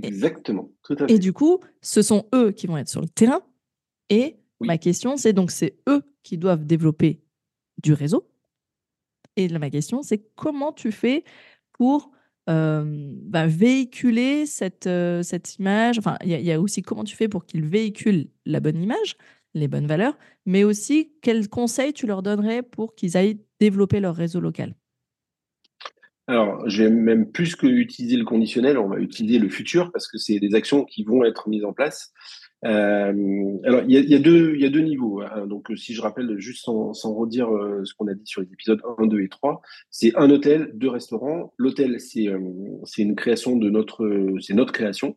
Exactement, 0.02 0.70
tout 0.84 0.94
à 1.00 1.08
fait. 1.08 1.12
Et 1.12 1.18
du 1.18 1.32
coup, 1.32 1.58
ce 1.82 2.02
sont 2.02 2.26
eux 2.34 2.52
qui 2.52 2.68
vont 2.68 2.78
être 2.78 2.88
sur 2.88 3.00
le 3.00 3.08
terrain. 3.08 3.40
Et 4.10 4.36
ma 4.60 4.78
question, 4.78 5.16
c'est 5.16 5.32
donc 5.32 5.50
c'est 5.50 5.76
eux 5.88 6.02
qui 6.22 6.38
doivent 6.38 6.64
développer 6.64 7.20
du 7.82 7.92
réseau. 7.92 8.28
Et 9.36 9.48
ma 9.48 9.70
question, 9.70 10.02
c'est 10.02 10.22
comment 10.34 10.72
tu 10.72 10.92
fais 10.92 11.24
pour 11.72 12.10
bah, 12.46 13.46
véhiculer 13.46 14.46
cette, 14.46 14.88
cette 15.22 15.58
image? 15.58 15.98
Enfin, 15.98 16.16
il 16.24 16.30
y, 16.30 16.52
a 16.52 16.60
aussi 16.60 16.82
comment 16.82 17.04
tu 17.04 17.14
fais 17.14 17.28
pour 17.28 17.44
qu'ils 17.44 17.64
véhiculent 17.64 18.28
la 18.46 18.60
bonne 18.60 18.82
image, 18.82 19.16
les 19.54 19.68
bonnes 19.68 19.86
valeurs, 19.86 20.16
mais 20.46 20.64
aussi 20.64 21.12
quels 21.20 21.48
conseils 21.48 21.92
tu 21.92 22.06
leur 22.06 22.22
donnerais 22.22 22.62
pour 22.62 22.94
qu'ils 22.94 23.16
aillent 23.16 23.40
développer 23.60 24.00
leur 24.00 24.16
réseau 24.16 24.40
local? 24.40 24.74
Alors, 26.26 26.68
je 26.68 26.84
vais 26.84 26.90
même 26.90 27.30
plus 27.30 27.56
que 27.56 27.66
utiliser 27.66 28.16
le 28.16 28.24
conditionnel, 28.24 28.76
on 28.76 28.88
va 28.88 28.98
utiliser 28.98 29.38
le 29.38 29.48
futur 29.48 29.90
parce 29.92 30.06
que 30.06 30.18
c'est 30.18 30.38
des 30.38 30.54
actions 30.54 30.84
qui 30.84 31.02
vont 31.02 31.24
être 31.24 31.48
mises 31.48 31.64
en 31.64 31.72
place. 31.72 32.12
Euh, 32.64 33.58
alors, 33.64 33.82
il 33.86 33.92
y 33.92 34.14
a, 34.14 34.18
deux, 34.18 34.54
il 34.54 34.60
y 34.60 34.66
a 34.66 34.68
deux 34.68 34.80
niveaux. 34.80 35.20
Hein. 35.22 35.46
Donc, 35.46 35.70
si 35.76 35.94
je 35.94 36.00
rappelle, 36.00 36.38
juste 36.38 36.64
sans, 36.64 36.92
sans 36.92 37.14
redire 37.14 37.54
euh, 37.54 37.84
ce 37.84 37.94
qu'on 37.94 38.08
a 38.08 38.14
dit 38.14 38.26
sur 38.26 38.40
les 38.40 38.52
épisodes 38.52 38.80
1, 38.98 39.06
2 39.06 39.20
et 39.20 39.28
3, 39.28 39.60
c'est 39.90 40.16
un 40.16 40.30
hôtel, 40.30 40.70
deux 40.74 40.88
restaurants. 40.88 41.52
L'hôtel, 41.56 42.00
c'est 42.00 42.28
euh, 42.28 42.38
une 42.98 43.14
création 43.14 43.56
de 43.56 43.70
notre, 43.70 44.36
c'est 44.40 44.54
notre 44.54 44.72
création, 44.72 45.16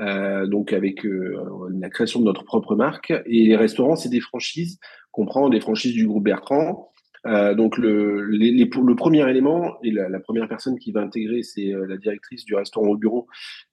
euh, 0.00 0.46
donc 0.46 0.72
avec 0.72 1.04
la 1.04 1.90
création 1.90 2.20
de 2.20 2.24
notre 2.24 2.44
propre 2.44 2.76
marque. 2.76 3.12
Et 3.26 3.44
les 3.44 3.56
restaurants, 3.56 3.96
c'est 3.96 4.08
des 4.08 4.20
franchises 4.20 4.78
qu'on 5.10 5.26
prend, 5.26 5.48
des 5.48 5.60
franchises 5.60 5.94
du 5.94 6.06
groupe 6.06 6.24
Bertrand. 6.24 6.92
Euh, 7.26 7.54
donc 7.54 7.76
le, 7.78 8.24
les, 8.30 8.52
le 8.52 8.94
premier 8.94 9.28
élément 9.28 9.76
et 9.82 9.90
la, 9.90 10.08
la, 10.08 10.20
première 10.20 10.48
personne 10.48 10.78
qui 10.78 10.92
va 10.92 11.00
intégrer, 11.00 11.42
c'est 11.42 11.72
euh, 11.72 11.86
la 11.86 11.96
directrice 11.96 12.44
du 12.44 12.54
restaurant 12.54 12.88
au 12.88 12.96
bureau, 12.96 13.26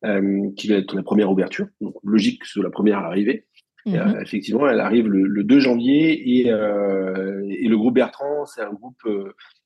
euh, 0.06 0.50
qui 0.58 0.68
va 0.68 0.76
être 0.76 0.96
la 0.96 1.04
première 1.04 1.32
ouverture. 1.32 1.68
Donc 1.82 1.96
logique 2.04 2.42
que 2.42 2.48
ce 2.48 2.54
soit 2.54 2.64
la 2.64 2.72
première 2.72 3.00
à 3.00 3.08
arriver. 3.08 3.46
Mhm. 3.86 3.96
Euh, 3.96 4.22
effectivement, 4.22 4.68
elle 4.68 4.80
arrive 4.80 5.08
le, 5.08 5.28
le 5.28 5.44
2 5.44 5.60
janvier 5.60 6.14
et, 6.14 6.48
et, 6.48 7.68
le 7.68 7.76
groupe 7.76 7.96
Bertrand, 7.96 8.46
c'est 8.46 8.62
un 8.62 8.74
groupe 8.74 9.04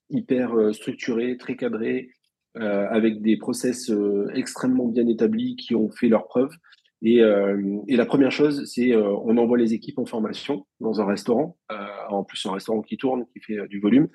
hyper 0.09 0.73
structuré, 0.73 1.37
très 1.37 1.55
cadré, 1.55 2.09
avec 2.55 3.21
des 3.21 3.37
process 3.37 3.91
extrêmement 4.33 4.87
bien 4.87 5.07
établis 5.07 5.55
qui 5.55 5.75
ont 5.75 5.89
fait 5.89 6.07
leurs 6.07 6.25
preuves. 6.27 6.55
Et, 7.03 7.21
euh, 7.21 7.79
et, 7.87 7.95
la 7.95 8.05
première 8.05 8.31
chose, 8.31 8.65
c'est 8.65 8.91
euh, 8.91 9.15
on 9.23 9.37
envoie 9.37 9.57
les 9.57 9.73
équipes 9.73 9.99
en 9.99 10.05
formation 10.05 10.65
dans 10.79 10.99
un 10.99 11.05
restaurant, 11.05 11.57
euh, 11.71 11.75
en 12.09 12.23
plus 12.23 12.43
un 12.47 12.53
restaurant 12.53 12.81
qui 12.81 12.97
tourne, 12.97 13.25
qui 13.33 13.39
fait 13.39 13.59
euh, 13.59 13.67
du 13.67 13.79
volume, 13.79 14.07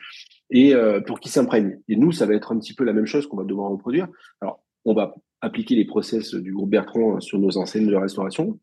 et 0.50 0.74
euh, 0.74 1.00
pour 1.00 1.20
qu'ils 1.20 1.30
s'imprègnent. 1.30 1.80
Et 1.88 1.96
nous, 1.96 2.10
ça 2.10 2.26
va 2.26 2.34
être 2.34 2.50
un 2.50 2.58
petit 2.58 2.74
peu 2.74 2.84
la 2.84 2.92
même 2.92 3.06
chose 3.06 3.28
qu'on 3.28 3.36
va 3.36 3.44
devoir 3.44 3.70
reproduire. 3.70 4.08
Alors, 4.40 4.64
on 4.84 4.94
va 4.94 5.14
appliquer 5.40 5.76
les 5.76 5.84
process 5.84 6.34
du 6.34 6.52
groupe 6.52 6.70
Bertrand 6.70 7.20
sur 7.20 7.38
nos 7.38 7.56
enseignes 7.56 7.86
de 7.86 7.94
restauration. 7.94 8.58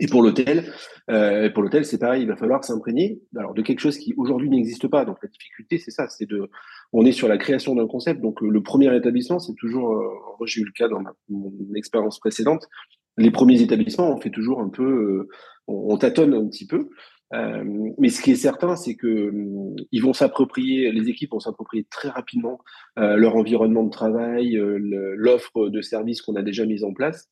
Et 0.00 0.06
pour 0.06 0.22
l'hôtel, 0.22 0.70
euh, 1.10 1.50
pour 1.50 1.62
l'hôtel, 1.62 1.84
c'est 1.84 1.98
pareil, 1.98 2.22
il 2.22 2.28
va 2.28 2.36
falloir 2.36 2.62
s'imprégner 2.62 3.20
alors 3.36 3.52
de 3.52 3.62
quelque 3.62 3.80
chose 3.80 3.98
qui 3.98 4.14
aujourd'hui 4.16 4.48
n'existe 4.48 4.86
pas. 4.86 5.04
Donc 5.04 5.16
la 5.22 5.28
difficulté, 5.28 5.78
c'est 5.78 5.90
ça, 5.90 6.06
c'est 6.08 6.26
de, 6.26 6.50
on 6.92 7.04
est 7.04 7.12
sur 7.12 7.26
la 7.26 7.36
création 7.36 7.74
d'un 7.74 7.88
concept. 7.88 8.20
Donc 8.20 8.40
le 8.40 8.62
premier 8.62 8.94
établissement, 8.94 9.40
c'est 9.40 9.54
toujours, 9.54 10.00
j'ai 10.44 10.60
eu 10.60 10.64
le 10.64 10.72
cas 10.72 10.86
dans 10.86 11.02
mon 11.28 11.52
expérience 11.74 12.20
précédente, 12.20 12.68
les 13.18 13.30
premiers 13.30 13.60
établissements, 13.60 14.10
on 14.10 14.20
fait 14.20 14.30
toujours 14.30 14.60
un 14.60 14.68
peu, 14.68 14.84
euh, 14.84 15.28
on, 15.66 15.96
tâtonne 15.98 16.34
un 16.34 16.46
petit 16.46 16.66
peu. 16.66 16.88
Euh, 17.34 17.62
mais 17.98 18.08
ce 18.08 18.22
qui 18.22 18.30
est 18.30 18.36
certain, 18.36 18.76
c'est 18.76 18.94
que 18.94 19.06
euh, 19.06 19.76
ils 19.92 20.02
vont 20.02 20.14
s'approprier, 20.14 20.90
les 20.92 21.10
équipes 21.10 21.32
vont 21.32 21.40
s'approprier 21.40 21.86
très 21.90 22.08
rapidement 22.08 22.58
leur 22.96 23.36
environnement 23.36 23.84
de 23.84 23.90
travail, 23.90 24.58
l'offre 24.60 25.68
de 25.68 25.80
services 25.80 26.22
qu'on 26.22 26.34
a 26.34 26.42
déjà 26.42 26.64
mise 26.64 26.82
en 26.82 26.92
place, 26.92 27.30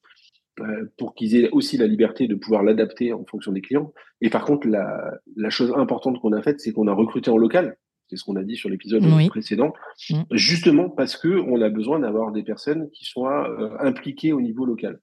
pour 0.97 1.15
qu'ils 1.15 1.37
aient 1.37 1.51
aussi 1.51 1.77
la 1.77 1.89
liberté 1.89 2.29
de 2.29 2.37
pouvoir 2.37 2.63
l'adapter 2.63 3.13
en 3.13 3.25
fonction 3.25 3.51
des 3.51 3.61
clients. 3.61 3.93
Et 4.21 4.31
par 4.31 4.45
contre, 4.45 4.69
la, 4.69 5.13
la 5.35 5.51
chose 5.51 5.73
importante 5.77 6.21
qu'on 6.21 6.33
a 6.33 6.41
faite, 6.41 6.61
c'est 6.61 6.73
qu'on 6.73 6.87
a 6.87 6.93
recruté 6.93 7.31
en 7.31 7.37
local. 7.37 7.77
C'est 8.09 8.17
ce 8.17 8.23
qu'on 8.23 8.37
a 8.37 8.45
dit 8.45 8.55
sur 8.55 8.69
l'épisode 8.69 9.03
précédent, 9.29 9.73
mmh. 10.11 10.23
justement 10.31 10.89
parce 10.89 11.17
que 11.17 11.27
on 11.27 11.61
a 11.61 11.69
besoin 11.69 11.99
d'avoir 11.99 12.31
des 12.31 12.45
personnes 12.45 12.89
qui 12.91 13.05
soient 13.05 13.49
impliquées 13.81 14.33
au 14.33 14.41
niveau 14.41 14.65
local. 14.65 15.01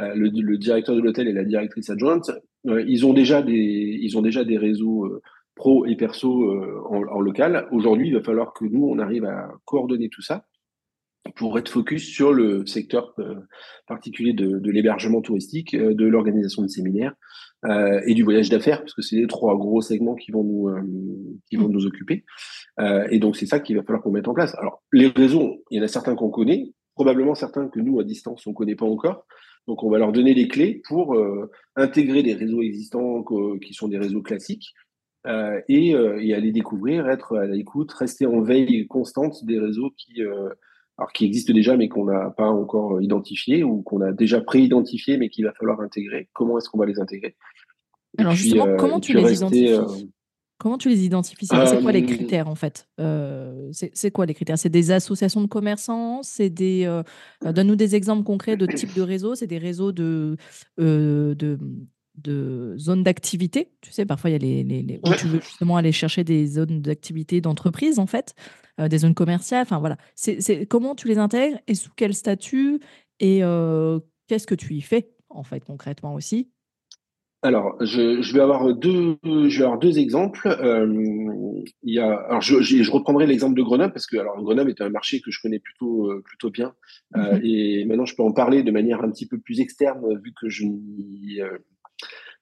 Euh, 0.00 0.14
le, 0.14 0.58
directeur 0.58 0.94
de 0.94 1.00
l'hôtel 1.00 1.28
et 1.28 1.32
la 1.32 1.44
directrice 1.44 1.90
adjointe, 1.90 2.30
euh, 2.66 2.84
ils 2.86 3.04
ont 3.04 3.12
déjà 3.12 3.42
des, 3.42 3.98
ils 4.00 4.16
ont 4.16 4.22
déjà 4.22 4.44
des 4.44 4.56
réseaux 4.56 5.06
euh, 5.06 5.22
pro 5.56 5.86
et 5.86 5.96
perso 5.96 6.54
en, 6.88 7.20
local. 7.20 7.66
Aujourd'hui, 7.72 8.08
il 8.08 8.14
va 8.14 8.22
falloir 8.22 8.52
que 8.52 8.64
nous, 8.64 8.86
on 8.86 9.00
arrive 9.00 9.24
à 9.24 9.50
coordonner 9.64 10.08
tout 10.08 10.22
ça 10.22 10.44
pour 11.34 11.58
être 11.58 11.68
focus 11.68 12.06
sur 12.06 12.32
le 12.32 12.64
secteur 12.64 13.12
particulier 13.88 14.32
de, 14.34 14.70
l'hébergement 14.70 15.20
touristique, 15.20 15.76
de 15.76 16.06
l'organisation 16.06 16.62
de 16.62 16.68
séminaires 16.68 17.12
et 17.66 18.14
du 18.14 18.22
voyage 18.22 18.50
d'affaires, 18.50 18.78
parce 18.78 18.94
que 18.94 19.02
c'est 19.02 19.16
les 19.16 19.26
trois 19.26 19.56
gros 19.56 19.80
segments 19.82 20.14
qui 20.14 20.30
vont 20.30 20.44
nous, 20.44 20.70
qui 21.50 21.56
vont 21.56 21.68
nous 21.68 21.86
occuper. 21.86 22.24
et 23.10 23.18
donc, 23.18 23.36
c'est 23.36 23.46
ça 23.46 23.58
qu'il 23.58 23.76
va 23.76 23.82
falloir 23.82 24.00
qu'on 24.00 24.12
mette 24.12 24.28
en 24.28 24.34
place. 24.34 24.54
Alors, 24.58 24.80
les 24.92 25.08
réseaux, 25.08 25.64
il 25.72 25.78
y 25.78 25.80
en 25.80 25.84
a 25.84 25.88
certains 25.88 26.14
qu'on 26.14 26.30
connaît, 26.30 26.72
probablement 26.94 27.34
certains 27.34 27.66
que 27.66 27.80
nous, 27.80 27.98
à 27.98 28.04
distance, 28.04 28.46
on 28.46 28.50
ne 28.50 28.54
connaît 28.54 28.76
pas 28.76 28.86
encore. 28.86 29.26
Donc, 29.68 29.82
on 29.82 29.90
va 29.90 29.98
leur 29.98 30.12
donner 30.12 30.32
les 30.32 30.48
clés 30.48 30.80
pour 30.88 31.14
euh, 31.14 31.50
intégrer 31.76 32.22
des 32.22 32.32
réseaux 32.32 32.62
existants 32.62 33.22
qui 33.62 33.74
sont 33.74 33.86
des 33.86 33.98
réseaux 33.98 34.22
classiques 34.22 34.72
euh, 35.26 35.60
et, 35.68 35.94
euh, 35.94 36.18
et, 36.22 36.32
aller 36.32 36.52
découvrir, 36.52 37.06
être 37.10 37.36
à 37.36 37.44
l'écoute, 37.44 37.92
rester 37.92 38.24
en 38.24 38.40
veille 38.40 38.86
constante 38.86 39.44
des 39.44 39.58
réseaux 39.58 39.90
qui, 39.90 40.22
alors, 40.96 41.12
qui 41.12 41.26
existent 41.26 41.52
déjà 41.52 41.76
mais 41.76 41.90
qu'on 41.90 42.06
n'a 42.06 42.30
pas 42.30 42.48
encore 42.48 43.02
identifiés 43.02 43.62
ou 43.62 43.82
qu'on 43.82 44.00
a 44.00 44.10
déjà 44.10 44.40
pré-identifiés 44.40 45.18
mais 45.18 45.28
qu'il 45.28 45.44
va 45.44 45.52
falloir 45.52 45.82
intégrer. 45.82 46.30
Comment 46.32 46.56
est-ce 46.56 46.70
qu'on 46.70 46.78
va 46.78 46.86
les 46.86 46.98
intégrer? 46.98 47.36
Alors, 48.16 48.32
justement, 48.32 48.74
comment 48.78 49.00
tu 49.00 49.12
les 49.12 49.34
identifies? 49.34 50.10
Comment 50.58 50.76
tu 50.76 50.88
les 50.88 51.04
identifies 51.04 51.46
C'est 51.46 51.80
quoi 51.80 51.92
les 51.92 52.04
critères 52.04 52.48
en 52.48 52.56
fait? 52.56 52.88
Euh, 52.98 53.70
C'est 53.72 54.10
quoi 54.10 54.26
les 54.26 54.34
critères? 54.34 54.58
C'est 54.58 54.68
des 54.68 54.90
associations 54.90 55.40
de 55.40 55.46
commerçants? 55.46 56.22
C'est 56.24 56.50
des 56.50 56.84
euh, 56.84 57.04
euh, 57.44 57.52
Donne-nous 57.52 57.76
des 57.76 57.94
exemples 57.94 58.24
concrets 58.24 58.56
de 58.56 58.66
type 58.66 58.92
de 58.94 59.02
réseau. 59.02 59.36
C'est 59.36 59.46
des 59.46 59.58
réseaux 59.58 59.92
de 59.92 60.36
de, 60.76 61.36
de 62.16 62.74
zones 62.76 63.04
d'activité. 63.04 63.70
Tu 63.82 63.92
sais, 63.92 64.04
parfois 64.04 64.30
il 64.30 64.32
y 64.32 64.36
a 64.36 64.38
les, 64.38 64.82
les, 64.82 65.00
où 65.04 65.14
tu 65.14 65.28
veux 65.28 65.40
justement 65.40 65.76
aller 65.76 65.92
chercher 65.92 66.24
des 66.24 66.46
zones 66.48 66.82
d'activité 66.82 67.40
d'entreprise 67.40 68.00
en 68.00 68.06
fait, 68.06 68.34
des 68.78 68.98
zones 68.98 69.14
commerciales. 69.14 69.62
Enfin 69.62 69.78
voilà. 69.78 69.96
C'est 70.16 70.66
comment 70.66 70.96
tu 70.96 71.06
les 71.06 71.18
intègres 71.18 71.58
et 71.68 71.76
sous 71.76 71.90
quel 71.94 72.14
statut 72.14 72.80
et 73.20 73.42
qu'est-ce 74.26 74.46
que 74.48 74.56
tu 74.56 74.74
y 74.74 74.80
fais 74.80 75.12
en 75.30 75.44
fait 75.44 75.64
concrètement 75.64 76.14
aussi? 76.14 76.50
Alors, 77.42 77.76
je, 77.80 78.20
je, 78.20 78.34
vais 78.34 78.40
avoir 78.40 78.74
deux, 78.74 79.16
je 79.24 79.58
vais 79.58 79.64
avoir 79.64 79.78
deux 79.78 80.00
exemples. 80.00 80.48
Euh, 80.60 81.62
il 81.84 81.94
y 81.94 82.00
a, 82.00 82.12
alors 82.12 82.40
je, 82.40 82.60
je 82.60 82.90
reprendrai 82.90 83.26
l'exemple 83.26 83.56
de 83.56 83.62
Grenoble 83.62 83.92
parce 83.92 84.06
que 84.06 84.16
alors 84.16 84.42
Grenoble 84.42 84.70
est 84.70 84.80
un 84.80 84.90
marché 84.90 85.20
que 85.20 85.30
je 85.30 85.40
connais 85.40 85.60
plutôt 85.60 86.10
euh, 86.10 86.20
plutôt 86.24 86.50
bien 86.50 86.74
euh, 87.16 87.34
mhm. 87.34 87.40
et 87.44 87.84
maintenant 87.84 88.06
je 88.06 88.16
peux 88.16 88.24
en 88.24 88.32
parler 88.32 88.62
de 88.64 88.70
manière 88.72 89.02
un 89.02 89.10
petit 89.10 89.26
peu 89.26 89.38
plus 89.38 89.60
externe 89.60 90.20
vu 90.24 90.32
que 90.40 90.48
je 90.48 90.64
n'y 90.64 91.40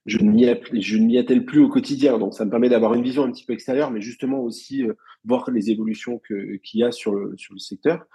je 0.06 0.18
ne 0.18 0.30
m'y 1.04 1.18
attelle 1.18 1.44
plus 1.44 1.60
au 1.60 1.68
quotidien. 1.68 2.16
Donc, 2.16 2.32
ça 2.32 2.44
me 2.44 2.50
permet 2.50 2.68
d'avoir 2.68 2.94
une 2.94 3.02
vision 3.02 3.24
un 3.24 3.32
petit 3.32 3.44
peu 3.44 3.52
extérieure, 3.52 3.90
mais 3.90 4.00
justement 4.00 4.40
aussi 4.40 4.84
voir 5.24 5.50
les 5.50 5.72
évolutions 5.72 6.20
qu'il 6.20 6.80
y 6.80 6.84
a 6.84 6.92
sur 6.92 7.12
le, 7.12 7.34
sur 7.36 7.54
le 7.54 7.58
secteur. 7.58 8.06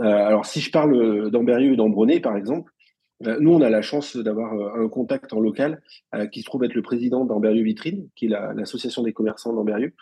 alors, 0.00 0.46
si 0.46 0.60
je 0.60 0.70
parle 0.70 1.30
d'Amberieux 1.30 1.74
et 1.74 1.76
d'Ambronay, 1.76 2.20
par 2.20 2.34
exemple, 2.34 2.72
nous, 3.20 3.52
on 3.52 3.60
a 3.60 3.70
la 3.70 3.82
chance 3.82 4.16
d'avoir 4.16 4.54
euh, 4.54 4.84
un 4.84 4.88
contact 4.88 5.32
en 5.32 5.40
local 5.40 5.80
euh, 6.14 6.26
qui 6.26 6.40
se 6.40 6.46
trouve 6.46 6.64
être 6.64 6.74
le 6.74 6.82
président 6.82 7.24
d'Amberieux 7.24 7.62
Vitrine, 7.62 8.08
qui 8.16 8.26
est 8.26 8.28
l'association 8.28 9.02
des 9.02 9.12
commerçants 9.12 9.52
d'Amberieux, 9.52 9.94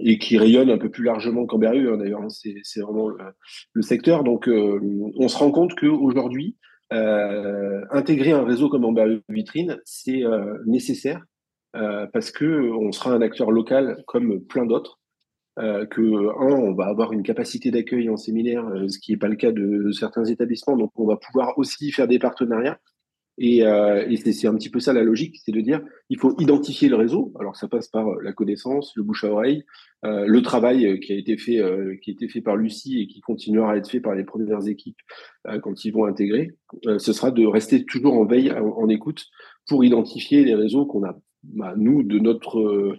et 0.00 0.18
qui 0.18 0.38
rayonne 0.38 0.70
un 0.70 0.78
peu 0.78 0.88
plus 0.88 1.04
largement 1.04 1.44
qu'Amberieux, 1.44 1.92
hein, 1.92 1.98
d'ailleurs, 1.98 2.22
hein, 2.22 2.28
c'est 2.30 2.80
vraiment 2.80 3.08
le, 3.08 3.82
secteur. 3.82 4.24
Donc, 4.24 4.48
on 4.48 5.28
se 5.28 5.36
rend 5.36 5.50
compte 5.50 5.74
qu'aujourd'hui, 5.74 6.56
intégrer 6.90 8.32
un 8.32 8.44
réseau 8.44 8.70
comme 8.70 8.86
Amberieux 8.86 9.22
Vitrine, 9.28 9.78
c'est 9.84 10.22
nécessaire 10.64 11.22
parce 11.74 12.30
que 12.30 12.70
on 12.70 12.90
sera 12.92 13.12
un 13.12 13.20
acteur 13.20 13.50
local 13.50 14.02
comme 14.06 14.40
plein 14.40 14.64
d'autres 14.64 15.01
euh, 15.58 15.86
que 15.86 16.00
un, 16.00 16.56
on 16.56 16.74
va 16.74 16.86
avoir 16.86 17.12
une 17.12 17.22
capacité 17.22 17.70
d'accueil 17.70 18.08
en 18.08 18.16
séminaire, 18.16 18.66
euh, 18.68 18.88
ce 18.88 18.98
qui 18.98 19.12
n'est 19.12 19.18
pas 19.18 19.28
le 19.28 19.36
cas 19.36 19.52
de, 19.52 19.90
certains 19.92 20.24
établissements, 20.24 20.76
donc 20.76 20.92
on 20.96 21.06
va 21.06 21.16
pouvoir 21.16 21.58
aussi 21.58 21.90
faire 21.92 22.08
des 22.08 22.18
partenariats. 22.18 22.78
Et, 23.38 23.64
euh, 23.64 24.06
et 24.08 24.16
c'est 24.16 24.46
un 24.46 24.54
petit 24.54 24.68
peu 24.68 24.78
ça 24.78 24.92
la 24.92 25.02
logique, 25.02 25.40
c'est 25.42 25.52
de 25.52 25.60
dire 25.60 25.80
il 26.10 26.18
faut 26.18 26.34
identifier 26.38 26.88
le 26.88 26.96
réseau. 26.96 27.32
Alors 27.40 27.56
ça 27.56 27.66
passe 27.66 27.88
par 27.88 28.06
la 28.20 28.32
connaissance, 28.32 28.92
le 28.94 29.02
bouche 29.02 29.24
à 29.24 29.30
oreille, 29.30 29.64
euh, 30.04 30.26
le 30.26 30.42
travail 30.42 31.00
qui 31.00 31.12
a 31.12 31.16
été 31.16 31.38
fait, 31.38 31.58
euh, 31.58 31.96
qui 32.02 32.10
a 32.10 32.12
été 32.12 32.28
fait 32.28 32.42
par 32.42 32.56
Lucie 32.56 33.00
et 33.00 33.06
qui 33.06 33.20
continuera 33.20 33.72
à 33.72 33.76
être 33.76 33.90
fait 33.90 34.00
par 34.00 34.14
les 34.14 34.24
premières 34.24 34.68
équipes 34.68 34.98
quand 35.62 35.84
ils 35.84 35.92
vont 35.92 36.04
intégrer. 36.04 36.50
ce 36.98 37.12
sera 37.12 37.30
de 37.30 37.44
rester 37.44 37.84
toujours 37.84 38.14
en 38.14 38.26
veille, 38.26 38.52
en, 38.52 38.88
écoute, 38.88 39.24
pour 39.66 39.84
identifier 39.84 40.44
les 40.44 40.54
réseaux 40.54 40.86
qu'on 40.86 41.04
a, 41.04 41.18
bah, 41.42 41.74
nous 41.76 42.02
de 42.02 42.18
notre 42.18 42.96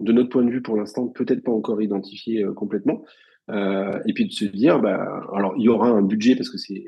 de 0.00 0.12
notre 0.12 0.28
point 0.28 0.44
de 0.44 0.50
vue, 0.50 0.62
pour 0.62 0.76
l'instant, 0.76 1.08
peut-être 1.08 1.42
pas 1.42 1.52
encore 1.52 1.80
identifié 1.80 2.44
euh, 2.44 2.52
complètement. 2.52 3.04
Euh, 3.48 4.00
et 4.06 4.12
puis 4.12 4.26
de 4.26 4.32
se 4.32 4.44
dire, 4.44 4.80
bah, 4.80 5.22
alors 5.32 5.54
il 5.56 5.64
y 5.64 5.68
aura 5.68 5.88
un 5.88 6.02
budget 6.02 6.34
parce 6.34 6.50
que 6.50 6.58
c'est, 6.58 6.84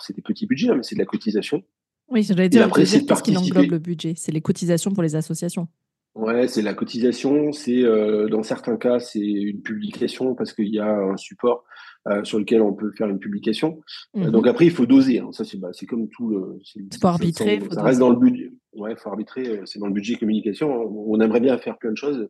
c'est 0.00 0.16
des 0.16 0.22
petits 0.22 0.46
budgets, 0.46 0.70
hein, 0.70 0.76
mais 0.76 0.82
c'est 0.82 0.94
de 0.94 1.00
la 1.00 1.06
cotisation. 1.06 1.62
Oui, 2.08 2.22
j'allais 2.22 2.48
dire, 2.48 2.66
après, 2.66 2.84
c'est 2.84 3.00
ce 3.00 3.22
qui 3.22 3.36
englobe 3.36 3.70
le 3.70 3.78
budget, 3.78 4.14
c'est 4.16 4.32
les 4.32 4.40
cotisations 4.40 4.92
pour 4.92 5.02
les 5.02 5.16
associations. 5.16 5.66
Ouais, 6.14 6.46
c'est 6.46 6.60
la 6.60 6.74
cotisation. 6.74 7.52
C'est 7.52 7.82
euh, 7.82 8.28
dans 8.28 8.42
certains 8.42 8.76
cas, 8.76 9.00
c'est 9.00 9.20
une 9.20 9.62
publication 9.62 10.34
parce 10.34 10.52
qu'il 10.52 10.68
y 10.68 10.78
a 10.78 10.86
un 10.86 11.16
support 11.16 11.64
euh, 12.06 12.22
sur 12.22 12.38
lequel 12.38 12.60
on 12.60 12.74
peut 12.74 12.92
faire 12.92 13.08
une 13.08 13.18
publication. 13.18 13.80
Euh, 14.16 14.26
mhm. 14.26 14.30
donc 14.30 14.46
après, 14.46 14.66
il 14.66 14.70
faut 14.70 14.84
doser. 14.84 15.20
Hein. 15.20 15.30
Ça, 15.32 15.44
c'est 15.44 15.58
bah, 15.58 15.70
comme 15.88 16.08
tout. 16.10 16.28
Le, 16.28 16.58
faut 17.00 17.06
arbitrer. 17.06 17.60
Ça, 17.70 17.82
reste 17.82 17.98
dans 17.98 18.10
le 18.10 18.16
budget. 18.16 18.52
Ouais, 18.74 18.94
faut 18.96 19.08
arbitrer. 19.08 19.62
C'est 19.64 19.78
dans 19.78 19.86
le 19.86 19.92
budget 19.92 20.16
communication. 20.16 20.70
On 20.70 21.18
aimerait 21.20 21.40
bien 21.40 21.56
faire 21.56 21.78
plein 21.78 21.92
de 21.92 21.96
choses. 21.96 22.28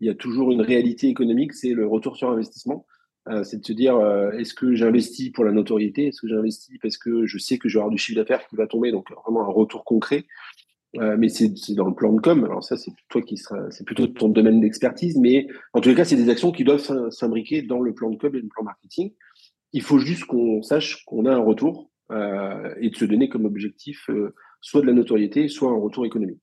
Il 0.00 0.06
y 0.06 0.10
a 0.10 0.14
toujours 0.14 0.50
une 0.50 0.62
réalité 0.62 1.08
économique, 1.08 1.52
c'est 1.52 1.74
le 1.74 1.86
retour 1.86 2.16
sur 2.16 2.30
investissement. 2.30 2.86
c'est 3.42 3.60
de 3.60 3.66
se 3.66 3.72
dire 3.72 3.98
est-ce 4.38 4.54
que 4.54 4.74
j'investis 4.74 5.30
pour 5.30 5.44
la 5.44 5.50
notoriété? 5.50 6.06
Est-ce 6.06 6.20
que 6.20 6.28
j'investis 6.28 6.78
parce 6.80 6.96
que 6.96 7.26
je 7.26 7.36
sais 7.38 7.58
que 7.58 7.68
je 7.68 7.78
vais 7.78 7.80
avoir 7.80 7.90
du 7.90 7.98
chiffre 7.98 8.16
d'affaires 8.16 8.46
qui 8.46 8.54
va 8.54 8.68
tomber? 8.68 8.92
Donc 8.92 9.10
vraiment 9.24 9.42
un 9.42 9.52
retour 9.52 9.84
concret. 9.84 10.24
Mais 10.94 11.28
c'est 11.28 11.52
dans 11.74 11.88
le 11.88 11.94
plan 11.94 12.12
de 12.12 12.20
com. 12.20 12.44
Alors 12.44 12.64
ça, 12.64 12.76
c'est 12.76 12.92
toi 13.08 13.22
qui 13.22 13.36
sera, 13.36 13.70
c'est 13.70 13.84
plutôt 13.84 14.06
ton 14.06 14.28
domaine 14.28 14.60
d'expertise. 14.60 15.16
Mais 15.18 15.46
en 15.72 15.80
tous 15.80 15.90
les 15.90 15.94
cas, 15.94 16.04
c'est 16.04 16.16
des 16.16 16.28
actions 16.28 16.52
qui 16.52 16.64
doivent 16.64 17.10
s'imbriquer 17.10 17.62
dans 17.62 17.80
le 17.80 17.94
plan 17.94 18.10
de 18.10 18.16
com 18.16 18.34
et 18.34 18.40
le 18.40 18.48
plan 18.48 18.64
marketing. 18.64 19.12
Il 19.72 19.82
faut 19.82 19.98
juste 19.98 20.24
qu'on 20.24 20.62
sache 20.62 21.04
qu'on 21.04 21.26
a 21.26 21.32
un 21.32 21.44
retour 21.44 21.90
et 22.10 22.90
de 22.90 22.96
se 22.96 23.04
donner 23.04 23.28
comme 23.28 23.44
objectif 23.44 24.08
soit 24.60 24.80
de 24.80 24.86
la 24.86 24.92
notoriété, 24.94 25.48
soit 25.48 25.70
un 25.70 25.78
retour 25.78 26.06
économique. 26.06 26.42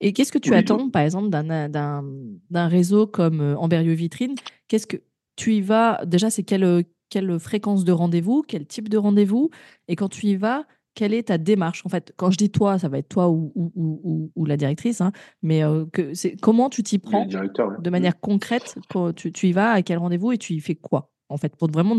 Et 0.00 0.12
qu'est-ce 0.12 0.32
que 0.32 0.38
tu 0.38 0.54
attends, 0.54 0.90
par 0.90 1.02
exemple, 1.02 1.28
d'un 1.28 2.68
réseau 2.68 3.06
comme 3.06 3.40
Amberieux 3.58 3.92
Vitrine? 3.92 4.34
Qu'est-ce 4.66 4.86
que 4.86 4.96
tu 5.36 5.54
y 5.54 5.60
vas? 5.60 6.04
Déjà, 6.06 6.28
c'est 6.28 6.42
quelle, 6.42 6.84
quelle 7.08 7.38
fréquence 7.38 7.84
de 7.84 7.92
rendez-vous? 7.92 8.42
Quel 8.46 8.66
type 8.66 8.88
de 8.88 8.98
rendez-vous? 8.98 9.50
Et 9.88 9.96
quand 9.96 10.08
tu 10.08 10.26
y 10.26 10.36
vas, 10.36 10.66
quelle 11.00 11.14
est 11.14 11.28
ta 11.28 11.38
démarche? 11.38 11.80
En 11.86 11.88
fait, 11.88 12.12
quand 12.18 12.30
je 12.30 12.36
dis 12.36 12.50
toi, 12.50 12.78
ça 12.78 12.90
va 12.90 12.98
être 12.98 13.08
toi 13.08 13.30
ou, 13.30 13.50
ou, 13.54 14.30
ou, 14.36 14.44
la 14.44 14.58
directrice, 14.58 15.00
hein, 15.00 15.12
mais 15.42 15.62
que 15.94 16.12
c'est 16.12 16.36
comment 16.38 16.68
tu 16.68 16.82
t'y 16.82 16.98
prends 16.98 17.24
de 17.24 17.90
manière 17.90 18.20
concrète 18.20 18.76
quand 18.90 19.14
tu, 19.14 19.32
tu, 19.32 19.48
y 19.48 19.52
vas, 19.52 19.70
à 19.70 19.80
quel 19.80 19.96
rendez-vous 19.96 20.32
et 20.32 20.36
tu 20.36 20.52
y 20.52 20.60
fais 20.60 20.74
quoi 20.74 21.10
En 21.30 21.38
fait, 21.38 21.56
pour 21.56 21.70
vraiment 21.70 21.96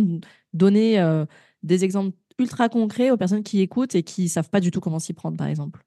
donner 0.53 1.03
des 1.63 1.83
exemples 1.83 2.15
ultra 2.37 2.69
concrets 2.69 3.09
aux 3.09 3.17
personnes 3.17 3.41
qui 3.41 3.61
écoutent 3.61 3.95
et 3.95 4.03
qui 4.03 4.29
savent 4.29 4.51
pas 4.51 4.59
du 4.59 4.69
tout 4.69 4.81
comment 4.81 4.99
s'y 4.99 5.13
prendre, 5.13 5.35
par 5.35 5.47
exemple? 5.47 5.81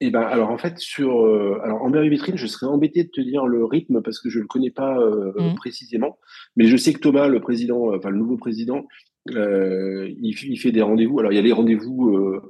Eh 0.00 0.10
ben, 0.10 0.22
alors 0.22 0.50
en 0.50 0.58
fait, 0.58 0.78
sur 0.78 1.24
euh, 1.24 1.60
alors 1.62 1.82
en 1.82 1.90
vitrine, 1.90 2.36
je 2.36 2.46
serais 2.46 2.66
embêté 2.66 3.04
de 3.04 3.10
te 3.10 3.20
dire 3.20 3.46
le 3.46 3.64
rythme 3.64 4.02
parce 4.02 4.20
que 4.20 4.28
je 4.28 4.40
le 4.40 4.46
connais 4.46 4.70
pas 4.70 4.98
euh, 4.98 5.32
mmh. 5.38 5.54
précisément, 5.54 6.18
mais 6.56 6.66
je 6.66 6.76
sais 6.76 6.92
que 6.92 6.98
Thomas, 6.98 7.28
le 7.28 7.40
président, 7.40 7.92
euh, 7.92 7.98
enfin 7.98 8.10
le 8.10 8.18
nouveau 8.18 8.36
président, 8.36 8.84
il, 9.26 10.58
fait 10.58 10.72
des 10.72 10.82
rendez-vous. 10.82 11.18
Alors 11.20 11.32
il 11.32 11.36
y 11.36 11.38
a 11.38 11.42
les 11.42 11.52
rendez-vous, 11.52 12.40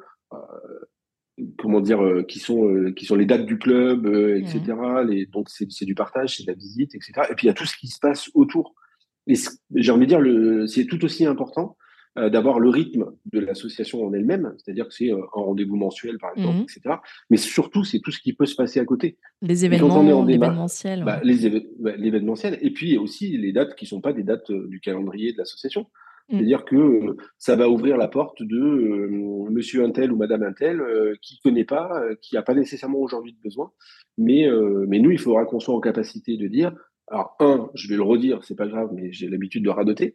comment 1.59 1.81
dire, 1.81 2.25
qui 2.28 2.38
sont 2.38 2.93
qui 2.97 3.04
sont 3.07 3.16
les 3.16 3.26
dates 3.26 3.47
du 3.47 3.59
club, 3.59 4.07
etc. 4.07 4.61
Mmh. 4.69 5.09
Les, 5.09 5.26
donc 5.26 5.49
c'est 5.50 5.85
du 5.85 5.95
partage, 5.95 6.37
c'est 6.37 6.45
de 6.45 6.52
la 6.52 6.57
visite, 6.57 6.95
etc. 6.95 7.12
Et 7.31 7.35
puis 7.35 7.47
il 7.47 7.49
y 7.49 7.50
a 7.50 7.54
tout 7.54 7.66
ce 7.66 7.76
qui 7.76 7.88
se 7.88 7.99
passe 7.99 8.31
autour. 8.35 8.75
Et 9.26 9.35
j'ai 9.75 9.90
envie 9.93 10.07
de 10.07 10.64
dire, 10.64 10.69
c'est 10.69 10.87
tout 10.87 11.04
aussi 11.04 11.25
important 11.25 11.76
euh, 12.16 12.31
d'avoir 12.31 12.61
le 12.61 12.69
rythme 12.69 13.07
de 13.33 13.40
l'association 13.40 14.07
en 14.07 14.12
elle-même, 14.12 14.54
c'est-à-dire 14.59 14.87
que 14.87 14.95
c'est 14.95 15.11
euh, 15.11 15.19
un 15.35 15.40
rendez-vous 15.40 15.75
mensuel, 15.75 16.16
par 16.19 16.31
exemple, 16.37 16.59
mmh 16.59 16.62
etc. 16.62 16.97
Mais 17.28 17.37
surtout, 17.37 17.83
c'est 17.83 17.99
tout 17.99 18.12
ce 18.12 18.21
qui 18.21 18.35
peut 18.35 18.47
se 18.47 18.54
passer 18.54 18.78
à 18.78 18.85
côté. 18.85 19.19
Les 19.43 19.64
événements, 19.64 20.23
l'événementiel. 20.23 21.02
Bah, 21.02 21.21
l'événementiel, 21.25 22.57
et 22.62 22.71
puis 22.71 22.97
aussi 22.99 23.37
les 23.37 23.52
dates 23.52 23.75
qui 23.75 23.87
ne 23.87 23.88
sont 23.88 24.00
pas 24.00 24.12
des 24.12 24.23
dates 24.23 24.49
euh, 24.50 24.69
du 24.69 24.78
calendrier 24.78 25.33
de 25.33 25.38
l'association. 25.38 25.87
Mmh. 26.28 26.37
C'est-à-dire 26.37 26.64
que 26.64 27.16
ça 27.38 27.54
va 27.57 27.69
ouvrir 27.69 27.97
la 27.97 28.09
porte 28.09 28.43
de 28.43 29.09
monsieur 29.50 29.85
Intel 29.85 30.12
ou 30.12 30.16
madame 30.16 30.43
Intel 30.43 30.83
qui 31.21 31.35
ne 31.35 31.50
connaît 31.50 31.64
pas, 31.64 32.00
qui 32.23 32.35
n'a 32.35 32.43
pas 32.43 32.54
nécessairement 32.54 32.99
aujourd'hui 32.99 33.33
de 33.33 33.40
besoin. 33.43 33.73
Mais, 34.16 34.49
mais 34.88 35.00
nous, 35.00 35.11
il 35.11 35.19
faudra 35.19 35.45
qu'on 35.45 35.61
soit 35.61 35.75
en 35.75 35.81
capacité 35.81 36.37
de 36.37 36.47
dire 36.49 36.73
alors, 37.09 37.37
un, 37.40 37.69
je 37.75 37.88
vais 37.88 37.97
le 37.97 38.02
redire, 38.02 38.43
c'est 38.45 38.57
pas 38.57 38.66
grave, 38.66 38.88
mais 38.95 39.12
j'ai 39.12 39.28
l'habitude 39.28 39.62
de 39.62 39.69
radoter 39.69 40.14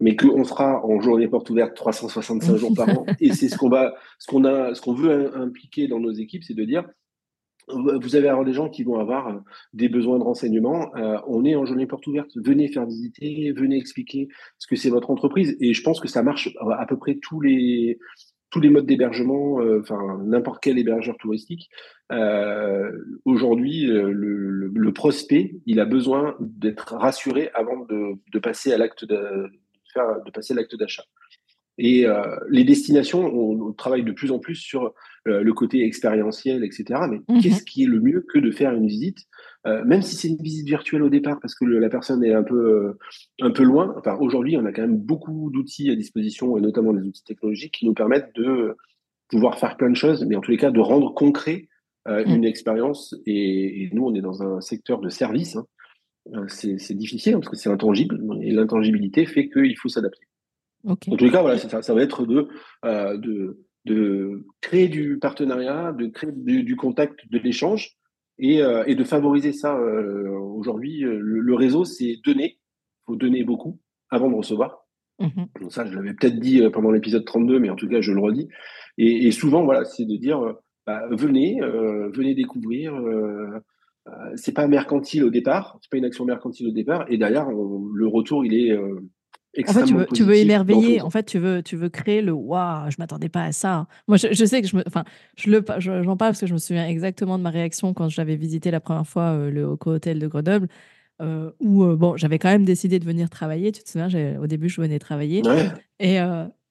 mais 0.00 0.16
qu'on 0.16 0.44
sera 0.44 0.84
en 0.84 1.00
journée 1.00 1.28
porte 1.28 1.48
ouverte 1.50 1.74
365 1.74 2.56
jours 2.56 2.74
par 2.74 2.88
an. 2.88 3.06
Et 3.20 3.32
c'est 3.32 3.48
ce 3.48 3.56
qu'on 3.56 3.68
va, 3.68 3.94
ce 4.18 4.26
ce 4.30 4.80
qu'on 4.80 4.94
veut 4.94 5.36
impliquer 5.36 5.88
dans 5.88 6.00
nos 6.00 6.12
équipes, 6.12 6.44
c'est 6.44 6.54
de 6.54 6.64
dire, 6.64 6.86
vous 7.68 8.16
allez 8.16 8.28
avoir 8.28 8.44
des 8.44 8.52
gens 8.52 8.68
qui 8.68 8.84
vont 8.84 8.98
avoir 8.98 9.28
euh, 9.28 9.38
des 9.72 9.88
besoins 9.88 10.18
de 10.18 10.24
renseignement. 10.24 10.94
Euh, 10.96 11.18
on 11.26 11.44
est 11.44 11.54
en 11.56 11.64
journée 11.66 11.86
porte 11.86 12.06
ouverte. 12.06 12.30
Venez 12.36 12.68
faire 12.68 12.86
visiter, 12.86 13.52
venez 13.52 13.76
expliquer 13.76 14.28
ce 14.58 14.66
que 14.66 14.76
c'est 14.76 14.90
votre 14.90 15.10
entreprise. 15.10 15.56
Et 15.60 15.74
je 15.74 15.82
pense 15.82 16.00
que 16.00 16.08
ça 16.08 16.22
marche 16.22 16.54
à 16.60 16.86
peu 16.86 16.96
près 16.96 17.16
tous 17.16 17.40
les 17.40 17.98
tous 18.50 18.60
les 18.60 18.70
modes 18.70 18.86
d'hébergement, 18.86 19.60
euh, 19.60 19.80
enfin 19.80 20.22
n'importe 20.24 20.62
quel 20.62 20.78
hébergeur 20.78 21.16
touristique. 21.18 21.68
Aujourd'hui, 23.24 23.86
le, 23.86 24.92
prospect, 24.92 25.56
il 25.66 25.80
a 25.80 25.84
besoin 25.84 26.36
d'être 26.38 26.94
rassuré 26.94 27.50
avant 27.54 27.84
de, 27.84 28.38
passer 28.38 28.72
à 28.72 28.78
l'acte 28.78 29.04
d'achat. 29.04 31.02
Et 31.78 32.06
euh, 32.06 32.22
les 32.48 32.64
destinations, 32.64 33.26
on, 33.26 33.72
travaille 33.72 34.04
de 34.04 34.12
plus 34.12 34.32
en 34.32 34.38
plus 34.38 34.54
sur 34.54 34.94
euh, 35.28 35.42
le 35.42 35.52
côté 35.52 35.84
expérientiel, 35.84 36.64
etc. 36.64 37.00
Mais 37.10 37.20
mhm. 37.28 37.42
qu'est-ce 37.42 37.62
qui 37.62 37.82
est 37.82 37.86
le 37.86 38.00
mieux 38.00 38.24
que 38.32 38.38
de 38.38 38.50
faire 38.50 38.72
une 38.72 38.86
visite, 38.86 39.18
euh, 39.66 39.84
même 39.84 40.02
si 40.02 40.16
c'est 40.16 40.28
une 40.28 40.42
visite 40.42 40.66
virtuelle 40.66 41.02
au 41.02 41.10
départ, 41.10 41.38
parce 41.40 41.54
que 41.54 41.64
la 41.64 41.88
personne 41.88 42.24
est 42.24 42.32
un 42.32 42.42
peu, 42.42 42.96
un 43.40 43.50
peu 43.50 43.62
loin. 43.62 43.94
Enfin, 43.98 44.16
aujourd'hui, 44.20 44.56
on 44.56 44.64
a 44.64 44.72
quand 44.72 44.82
même 44.82 44.96
beaucoup 44.96 45.50
d'outils 45.52 45.90
à 45.90 45.96
disposition, 45.96 46.56
et 46.56 46.60
notamment 46.60 46.92
des 46.92 47.06
outils 47.06 47.24
technologiques 47.24 47.74
qui 47.74 47.86
nous 47.86 47.94
permettent 47.94 48.34
de 48.34 48.76
pouvoir 49.28 49.58
faire 49.58 49.76
plein 49.76 49.90
de 49.90 49.96
choses, 49.96 50.24
mais 50.24 50.36
en 50.36 50.40
tous 50.40 50.52
les 50.52 50.56
cas, 50.56 50.70
de 50.70 50.80
rendre 50.80 51.12
concret 51.12 51.68
mhm. 52.08 52.24
une 52.26 52.44
expérience. 52.44 53.14
Et, 53.26 53.90
nous, 53.92 54.06
on 54.06 54.14
est 54.14 54.22
dans 54.22 54.42
un 54.42 54.60
secteur 54.60 55.00
de 55.00 55.10
service. 55.10 55.56
Hein, 55.56 55.66
euh, 56.34 56.46
c'est 56.48 56.94
difficile 56.94 57.34
parce 57.34 57.48
que 57.48 57.56
c'est 57.56 57.70
intangible 57.70 58.20
et 58.42 58.50
l'intangibilité 58.50 59.26
fait 59.26 59.48
qu'il 59.48 59.76
faut 59.76 59.88
s'adapter. 59.88 60.26
En 60.86 60.96
tous 60.96 61.16
les 61.16 61.30
cas, 61.30 61.42
voilà, 61.42 61.58
ça, 61.58 61.82
ça 61.82 61.94
va 61.94 62.02
être 62.02 62.26
de, 62.26 62.48
euh, 62.84 63.16
de, 63.16 63.64
de, 63.84 64.46
créer 64.60 64.88
du 64.88 65.18
partenariat, 65.18 65.92
de 65.92 66.06
créer 66.06 66.32
du, 66.32 66.76
contact, 66.76 67.20
de 67.30 67.38
l'échange 67.38 67.96
et, 68.38 68.62
euh, 68.62 68.84
et, 68.86 68.94
de 68.94 69.04
favoriser 69.04 69.52
ça. 69.52 69.76
Aujourd'hui, 69.76 71.00
le, 71.00 71.54
réseau, 71.54 71.84
c'est 71.84 72.16
donner. 72.24 72.58
Il 72.58 73.04
faut 73.06 73.16
donner 73.16 73.44
beaucoup 73.44 73.80
avant 74.10 74.30
de 74.30 74.34
recevoir. 74.34 74.86
Mmh 75.18 75.44
ça, 75.70 75.86
je 75.86 75.94
l'avais 75.94 76.12
peut-être 76.12 76.38
dit 76.38 76.62
pendant 76.72 76.90
l'épisode 76.90 77.24
32, 77.24 77.58
mais 77.58 77.70
en 77.70 77.76
tout 77.76 77.88
cas, 77.88 78.00
je 78.00 78.12
le 78.12 78.20
redis. 78.20 78.48
Et, 78.98 79.30
souvent, 79.32 79.64
voilà, 79.64 79.84
c'est 79.84 80.04
de 80.04 80.16
dire, 80.16 80.40
bah, 80.86 81.02
venez, 81.10 81.58
venez 82.12 82.34
découvrir. 82.34 82.94
Euh, 84.08 84.36
c'est 84.36 84.52
pas 84.52 84.68
mercantile 84.68 85.24
au 85.24 85.30
départ, 85.30 85.78
c'est 85.82 85.90
pas 85.90 85.96
une 85.96 86.04
action 86.04 86.24
mercantile 86.24 86.68
au 86.68 86.72
départ, 86.72 87.06
et 87.08 87.18
derrière, 87.18 87.48
le 87.50 88.06
retour, 88.06 88.44
il 88.44 88.54
est 88.54 88.70
euh, 88.70 89.00
en 89.66 89.72
fait, 89.72 89.84
tu 89.84 89.94
veux, 89.94 90.06
tu 90.12 90.22
veux 90.22 90.36
émerveiller. 90.36 91.00
En 91.00 91.10
fait, 91.10 91.24
tu 91.24 91.38
veux, 91.38 91.62
tu 91.62 91.76
veux 91.76 91.88
créer 91.88 92.22
le 92.22 92.32
waouh, 92.32 92.90
je 92.90 92.96
m'attendais 92.98 93.28
pas 93.28 93.44
à 93.44 93.52
ça. 93.52 93.86
Moi, 94.08 94.16
je, 94.16 94.44
sais 94.44 94.62
que 94.62 94.68
je 94.68 94.76
me, 94.76 94.82
enfin, 94.86 95.04
je 95.36 95.50
le, 95.50 95.64
j'en 95.78 96.16
parle 96.16 96.32
parce 96.32 96.40
que 96.40 96.46
je 96.46 96.52
me 96.52 96.58
souviens 96.58 96.86
exactement 96.86 97.38
de 97.38 97.42
ma 97.42 97.50
réaction 97.50 97.94
quand 97.94 98.08
j'avais 98.08 98.36
visité 98.36 98.70
la 98.70 98.80
première 98.80 99.06
fois 99.06 99.32
euh, 99.32 99.50
le 99.50 99.64
Oco 99.64 99.92
Hotel 99.92 100.18
de 100.18 100.26
Grenoble, 100.26 100.68
où 101.20 101.86
bon, 101.96 102.16
j'avais 102.16 102.38
quand 102.38 102.50
même 102.50 102.64
décidé 102.64 102.98
de 102.98 103.04
venir 103.04 103.30
travailler. 103.30 103.72
Tu 103.72 103.82
te 103.82 103.88
souviens, 103.88 104.08
au 104.40 104.46
début, 104.46 104.68
je 104.68 104.80
venais 104.80 104.98
travailler, 104.98 105.42
et, 106.00 106.18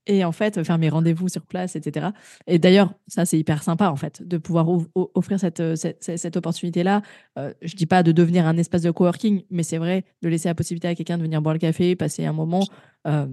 et 0.08 0.24
en 0.24 0.32
fait 0.32 0.64
faire 0.64 0.78
mes 0.78 0.90
rendez-vous 0.90 1.30
sur 1.30 1.46
place, 1.46 1.76
etc. 1.76 2.08
Et 2.48 2.60
d'ailleurs, 2.60 2.94
ça 3.08 3.26
c'est 3.26 3.40
hyper 3.40 3.64
sympa 3.64 3.90
en 3.90 3.96
fait 3.96 4.22
de 4.28 4.38
pouvoir 4.38 4.68
offrir 4.96 5.40
cette, 5.40 5.76
cette, 5.76 6.04
cette 6.18 6.38
opportunité-là. 6.38 7.02
Euh, 7.38 7.54
je 7.62 7.76
dis 7.76 7.86
pas 7.86 8.04
de 8.04 8.12
devenir 8.12 8.46
un 8.48 8.58
espace 8.58 8.82
de 8.82 8.92
coworking, 8.92 9.44
mais 9.50 9.64
c'est 9.64 9.78
vrai 9.78 10.06
de 10.22 10.30
laisser 10.30 10.48
la 10.48 10.56
possibilité 10.56 10.88
à 10.88 10.96
quelqu'un 10.96 11.18
de 11.18 11.24
venir 11.24 11.42
boire 11.42 11.54
le 11.54 11.60
café, 11.60 11.96
passer 11.96 12.26
un 12.26 12.34
moment. 12.34 12.66
Euh, 13.08 13.28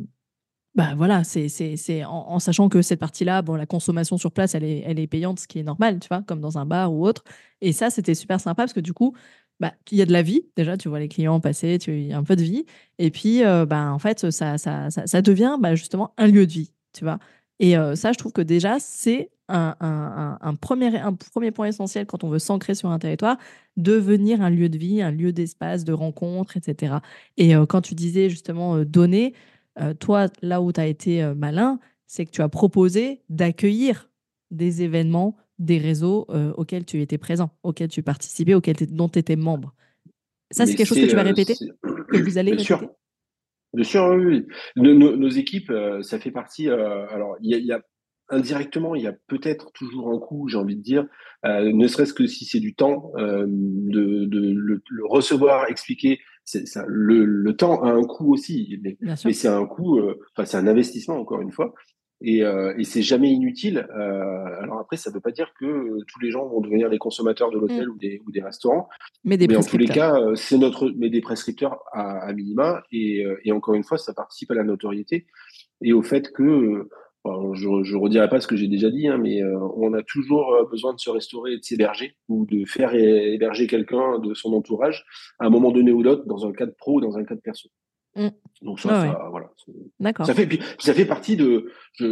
bah 0.75 0.95
voilà, 0.97 1.23
c'est 1.23 1.49
c'est 1.49 2.05
en, 2.05 2.31
en, 2.31 2.39
sachant 2.39 2.71
que 2.71 2.81
cette 2.81 2.99
partie-là, 2.99 3.43
bon, 3.43 3.57
la 3.57 3.67
consommation 3.67 4.17
sur 4.17 4.33
place, 4.33 4.55
elle 4.55 4.65
est, 4.65 4.83
elle 4.87 4.99
est 4.99 5.07
payante, 5.07 5.39
ce 5.39 5.47
qui 5.47 5.59
est 5.59 5.63
normal, 5.63 6.01
tu 6.01 6.09
vois, 6.09 6.23
comme 6.23 6.41
dans 6.41 6.57
un 6.57 6.65
bar 6.65 6.93
ou 6.95 7.07
autre. 7.07 7.25
Et 7.61 7.73
ça, 7.73 7.91
c'était 7.91 8.15
super 8.15 8.41
sympa 8.41 8.63
parce 8.63 8.73
que 8.73 8.81
du 8.81 8.95
coup, 8.95 9.15
bah, 9.63 9.75
il 9.93 9.99
y 9.99 10.03
a 10.03 10.07
de 10.07 10.13
la 10.13 10.23
vie, 10.23 10.45
déjà, 10.57 10.77
tu 10.77 10.89
vois 10.89 10.99
les 10.99 11.07
clients 11.07 11.39
passer, 11.39 11.79
tu, 11.79 11.97
il 11.97 12.09
y 12.09 12.13
a 12.13 12.19
un 12.19 12.25
peu 12.25 12.35
de 12.35 12.43
vie. 12.43 12.67
Et 12.99 13.13
puis, 13.13 13.45
euh, 13.45 13.65
bah, 13.65 13.93
en 13.93 14.01
fait, 14.01 14.29
ça, 14.33 14.59
ça, 14.59 14.91
ça, 14.91 15.23
devient 15.23 15.57
bah, 15.61 15.77
justement 15.77 16.13
un 16.19 16.27
lieu 16.27 16.49
de 16.49 16.53
vie, 16.53 16.73
tu 16.93 17.05
vois. 17.05 17.21
Et 17.61 17.79
euh, 17.79 17.95
ça, 17.95 18.11
je 18.11 18.19
trouve 18.19 18.33
que 18.33 18.43
déjà, 18.43 18.81
c'est 18.81 19.31
un, 19.49 20.57
premier, 20.61 20.99
un 20.99 21.13
premier 21.13 21.53
point 21.53 21.67
essentiel 21.67 22.07
quand 22.07 22.25
on 22.25 22.29
veut 22.29 22.41
s'ancrer 22.41 22.75
sur 22.75 22.89
un 22.89 22.99
territoire, 22.99 23.37
devenir 23.77 24.43
un 24.43 24.51
lieu 24.51 24.69
de 24.69 24.79
vie, 24.79 25.01
un 25.01 25.13
lieu 25.13 25.33
d'espace, 25.33 25.85
de 25.85 25.93
rencontre, 25.93 26.57
etc. 26.57 26.97
Et 27.37 27.55
euh, 27.55 27.65
quand 27.65 27.83
tu 27.83 27.95
disais 27.95 28.31
justement 28.31 28.83
donner, 28.85 29.33
toi, 30.01 30.27
là 30.43 30.61
où 30.61 30.73
tu 30.73 30.81
as 30.81 30.87
été 30.87 31.25
malin, 31.37 31.79
c'est 32.09 32.27
que 32.27 32.33
tu 32.33 32.43
as 32.43 32.49
proposé 32.49 33.23
d'accueillir 33.29 34.11
des 34.51 34.83
événements 34.83 35.37
des 35.63 35.79
réseaux 35.79 36.27
euh, 36.31 36.53
auxquels 36.57 36.85
tu 36.85 37.01
étais 37.01 37.19
présent, 37.19 37.51
auxquels 37.63 37.89
tu 37.89 38.03
participais, 38.03 38.55
auxquels 38.55 38.77
dont 38.91 39.09
tu 39.09 39.19
étais 39.19 39.37
membre. 39.37 39.75
Ça, 40.51 40.67
c'est 40.67 40.75
quelque 40.75 40.89
chose 40.89 41.01
que 41.01 41.07
tu 41.07 41.17
vas 41.17 41.23
euh, 41.23 41.27
répéter 41.27 41.55
Que 41.55 42.19
vous 42.19 42.37
allez 42.37 42.53
Bien 42.53 42.63
répéter? 42.63 42.65
Sûr. 42.65 42.91
Bien 43.73 43.85
sûr, 43.85 44.05
oui. 44.19 44.47
Nos, 44.77 45.29
équipes, 45.31 45.71
euh, 45.71 46.03
ça 46.03 46.19
fait 46.19 46.31
partie. 46.31 46.69
alors, 46.69 47.37
il 47.41 47.57
y, 47.65 47.73
a 47.73 47.81
indirectement, 48.29 48.95
il 48.95 49.03
y 49.03 49.07
a 49.07 49.15
peut-être 49.29 49.73
toujours 49.73 50.11
un 50.11 50.19
coût, 50.19 50.49
j'ai 50.49 50.59
envie 50.59 50.77
de 50.77 50.83
dire, 50.83 51.07
ne 51.45 51.87
serait-ce 51.87 52.13
que 52.13 52.27
si 52.27 52.45
c'est 52.45 52.61
du 52.61 52.75
temps, 52.75 53.13
de, 53.17 54.29
le, 54.31 55.07
recevoir, 55.07 55.71
expliquer. 55.71 56.19
Ça, 56.45 56.85
le, 56.87 57.57
temps 57.57 57.83
a 57.83 57.91
un 57.91 58.03
coût 58.03 58.35
aussi, 58.35 58.79
mais, 58.83 58.99
c'est 59.17 59.49
un 59.49 59.65
coût, 59.65 60.01
enfin, 60.35 60.45
c'est 60.45 60.59
un 60.59 60.67
investissement, 60.67 61.19
encore 61.19 61.41
une 61.41 61.53
fois. 61.53 61.73
Et, 62.23 62.43
euh, 62.43 62.75
et 62.79 62.85
c'est 62.85 63.03
jamais 63.03 63.31
inutile. 63.31 63.87
Euh, 63.97 64.63
alors 64.63 64.79
après, 64.79 64.97
ça 64.97 65.11
ne 65.11 65.15
veut 65.15 65.21
pas 65.21 65.31
dire 65.31 65.53
que 65.59 65.99
tous 66.07 66.21
les 66.21 66.31
gens 66.31 66.47
vont 66.47 66.61
devenir 66.61 66.91
des 66.91 66.99
consommateurs 66.99 67.51
de 67.51 67.59
l'hôtel 67.59 67.89
mm. 67.89 67.91
ou, 67.91 67.99
des, 67.99 68.21
ou 68.27 68.33
des 68.33 68.43
restaurants. 68.43 68.89
Mais, 69.25 69.37
des 69.37 69.47
mais 69.47 69.57
en 69.57 69.63
tous 69.63 69.79
les 69.79 69.89
cas, 69.89 70.17
c'est 70.35 70.59
notre, 70.59 70.93
mais 70.97 71.11
des 71.11 71.21
prescripteurs 71.21 71.81
à, 71.93 72.19
à 72.19 72.33
minima. 72.33 72.83
Et, 72.93 73.25
et, 73.45 73.53
encore 73.53 73.75
une 73.75 73.85
fois, 73.85 73.99
ça 73.99 74.15
participe 74.15 74.51
à 74.51 74.55
la 74.55 74.65
notoriété 74.65 75.27
et 75.83 75.93
au 75.93 76.03
fait 76.03 76.33
que 76.33 76.89
je 77.25 77.95
ne 77.95 77.97
redirai 77.97 78.29
pas 78.29 78.41
ce 78.41 78.47
que 78.47 78.57
j'ai 78.57 78.69
déjà 78.69 78.91
dit, 78.91 79.07
hein, 79.07 79.19
mais 79.19 79.43
euh, 79.43 79.59
on 79.77 79.93
a 79.95 80.03
toujours 80.03 80.55
euh, 80.55 80.65
besoin 80.65 80.93
de 80.93 80.99
se 80.99 81.11
restaurer 81.11 81.53
et 81.53 81.59
de 81.59 81.63
s'héberger 81.63 82.17
ou 82.29 82.47
de 82.47 82.65
faire 82.65 82.95
héberger 82.95 83.67
quelqu'un 83.67 84.19
de 84.19 84.35
son 84.35 84.53
entourage 84.53 85.05
à 85.39 85.47
un 85.47 85.51
moment 85.51 85.71
donné 85.71 85.93
ou 85.93 86.03
d'autre, 86.03 86.27
dans 86.27 86.47
un 86.47 86.53
cadre 86.53 86.75
pro 86.77 86.97
ou 86.97 87.01
dans 87.01 87.17
un 87.17 87.25
cadre 87.25 87.41
perso. 87.43 87.69
Mmh. 88.15 88.29
Donc 88.63 88.79
ça, 88.79 88.89
ça 88.89 89.29
voilà. 89.31 89.51
D'accord. 89.99 90.27
Ça 90.27 90.35
fait, 90.35 90.49
ça 90.79 90.93
fait 90.93 91.07
partie 91.07 91.37
de. 91.37 91.71
Je, 91.95 92.05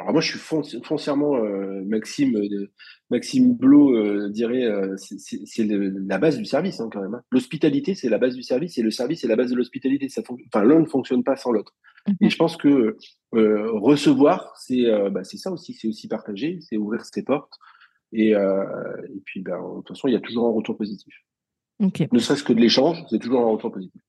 alors 0.00 0.12
moi, 0.12 0.20
je 0.20 0.36
suis 0.36 0.80
foncièrement 0.82 1.36
euh, 1.36 1.82
Maxime, 1.86 2.32
de, 2.32 2.72
Maxime 3.10 3.54
Blo 3.54 4.28
dirait, 4.28 4.68
c'est 4.96 5.64
la 5.64 6.18
base 6.18 6.38
du 6.38 6.44
service 6.44 6.80
hein, 6.80 6.88
quand 6.92 7.00
même. 7.00 7.14
Hein. 7.14 7.22
L'hospitalité, 7.30 7.94
c'est 7.94 8.08
la 8.08 8.18
base 8.18 8.34
du 8.34 8.42
service 8.42 8.76
et 8.78 8.82
le 8.82 8.90
service, 8.90 9.20
c'est 9.20 9.28
la 9.28 9.36
base 9.36 9.50
de 9.50 9.56
l'hospitalité. 9.56 10.08
Enfin, 10.18 10.64
l'un 10.64 10.80
ne 10.80 10.86
fonctionne 10.86 11.22
pas 11.22 11.36
sans 11.36 11.52
l'autre. 11.52 11.74
Et 12.20 12.28
je 12.28 12.36
pense 12.36 12.56
que 12.56 12.96
euh, 13.34 13.70
recevoir, 13.72 14.54
c'est 14.58 14.86
euh, 14.86 15.10
bah, 15.10 15.24
ça 15.24 15.50
aussi, 15.50 15.72
c'est 15.72 15.88
aussi 15.88 16.08
partager, 16.08 16.58
c'est 16.60 16.76
ouvrir 16.76 17.04
ses 17.04 17.22
portes. 17.22 17.58
Et, 18.12 18.34
euh, 18.34 18.64
et 19.08 19.20
puis, 19.24 19.40
bah, 19.40 19.56
de 19.56 19.76
toute 19.78 19.88
façon, 19.88 20.08
il 20.08 20.12
y 20.12 20.16
a 20.16 20.20
toujours 20.20 20.46
un 20.46 20.52
retour 20.52 20.76
positif. 20.76 21.14
Ne 21.80 22.18
serait-ce 22.18 22.44
que 22.44 22.52
de 22.52 22.60
l'échange, 22.60 23.02
c'est 23.10 23.18
toujours 23.18 23.40
un 23.40 23.50
retour 23.50 23.72
positif. 23.72 24.00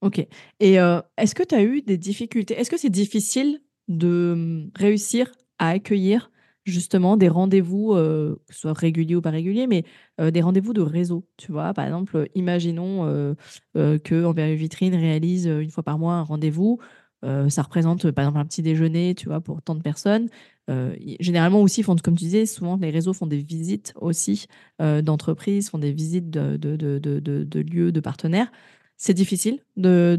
Ok. 0.00 0.26
Et 0.60 0.74
est-ce 1.16 1.34
que 1.34 1.42
tu 1.42 1.54
as 1.54 1.62
eu 1.62 1.82
des 1.82 1.98
difficultés 1.98 2.54
Est-ce 2.54 2.70
que 2.70 2.78
c'est 2.78 2.90
difficile 2.90 3.60
de 3.88 4.32
hum, 4.34 4.70
réussir 4.76 5.32
à 5.58 5.70
accueillir 5.70 6.30
justement 6.64 7.16
des 7.16 7.28
rendez-vous, 7.28 7.94
que 7.94 8.36
ce 8.50 8.60
soit 8.60 8.74
réguliers 8.74 9.16
ou 9.16 9.22
pas 9.22 9.30
réguliers, 9.30 9.66
mais 9.66 9.84
des 10.18 10.42
rendez-vous 10.42 10.74
de 10.74 10.82
réseau. 10.82 11.26
Tu 11.38 11.50
vois, 11.50 11.72
par 11.72 11.86
exemple, 11.86 12.28
imaginons 12.34 13.06
euh, 13.06 13.98
que 13.98 14.24
Envers 14.24 14.54
Vitrine 14.54 14.94
réalise 14.94 15.46
une 15.46 15.70
fois 15.70 15.82
par 15.82 15.98
mois 15.98 16.14
un 16.14 16.22
rendez-vous. 16.22 16.78
ça 17.22 17.62
représente 17.62 18.10
par 18.10 18.24
exemple 18.26 18.40
un 18.40 18.44
petit 18.44 18.62
déjeuner, 18.62 19.14
tu 19.14 19.28
vois, 19.28 19.40
pour 19.40 19.62
tant 19.62 19.74
de 19.74 19.82
personnes. 19.82 20.28
généralement 21.20 21.62
aussi, 21.62 21.82
font, 21.82 21.96
comme 21.96 22.16
tu 22.16 22.24
disais, 22.24 22.44
souvent 22.44 22.76
les 22.76 22.90
réseaux 22.90 23.14
font 23.14 23.26
des 23.26 23.38
visites 23.38 23.94
aussi 23.98 24.46
d'entreprises, 24.78 25.70
font 25.70 25.78
des 25.78 25.92
visites 25.92 26.28
de, 26.30 27.60
lieux, 27.60 27.92
de 27.92 28.00
partenaires. 28.00 28.52
C'est 28.98 29.14
difficile 29.14 29.60
de, 29.76 30.18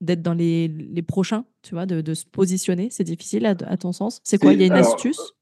d'être 0.00 0.22
dans 0.22 0.32
les, 0.32 0.68
les, 0.68 1.02
prochains, 1.02 1.44
tu 1.62 1.74
vois, 1.74 1.86
de, 1.86 2.00
de 2.00 2.14
se 2.14 2.24
positionner. 2.24 2.88
C'est 2.90 3.04
difficile 3.04 3.44
à, 3.46 3.54
ton 3.76 3.92
sens. 3.92 4.20
C'est 4.24 4.38
quoi? 4.38 4.52
Il 4.52 4.60
y 4.60 4.62
a 4.62 4.66
une 4.66 4.72
astuce? 4.72 5.34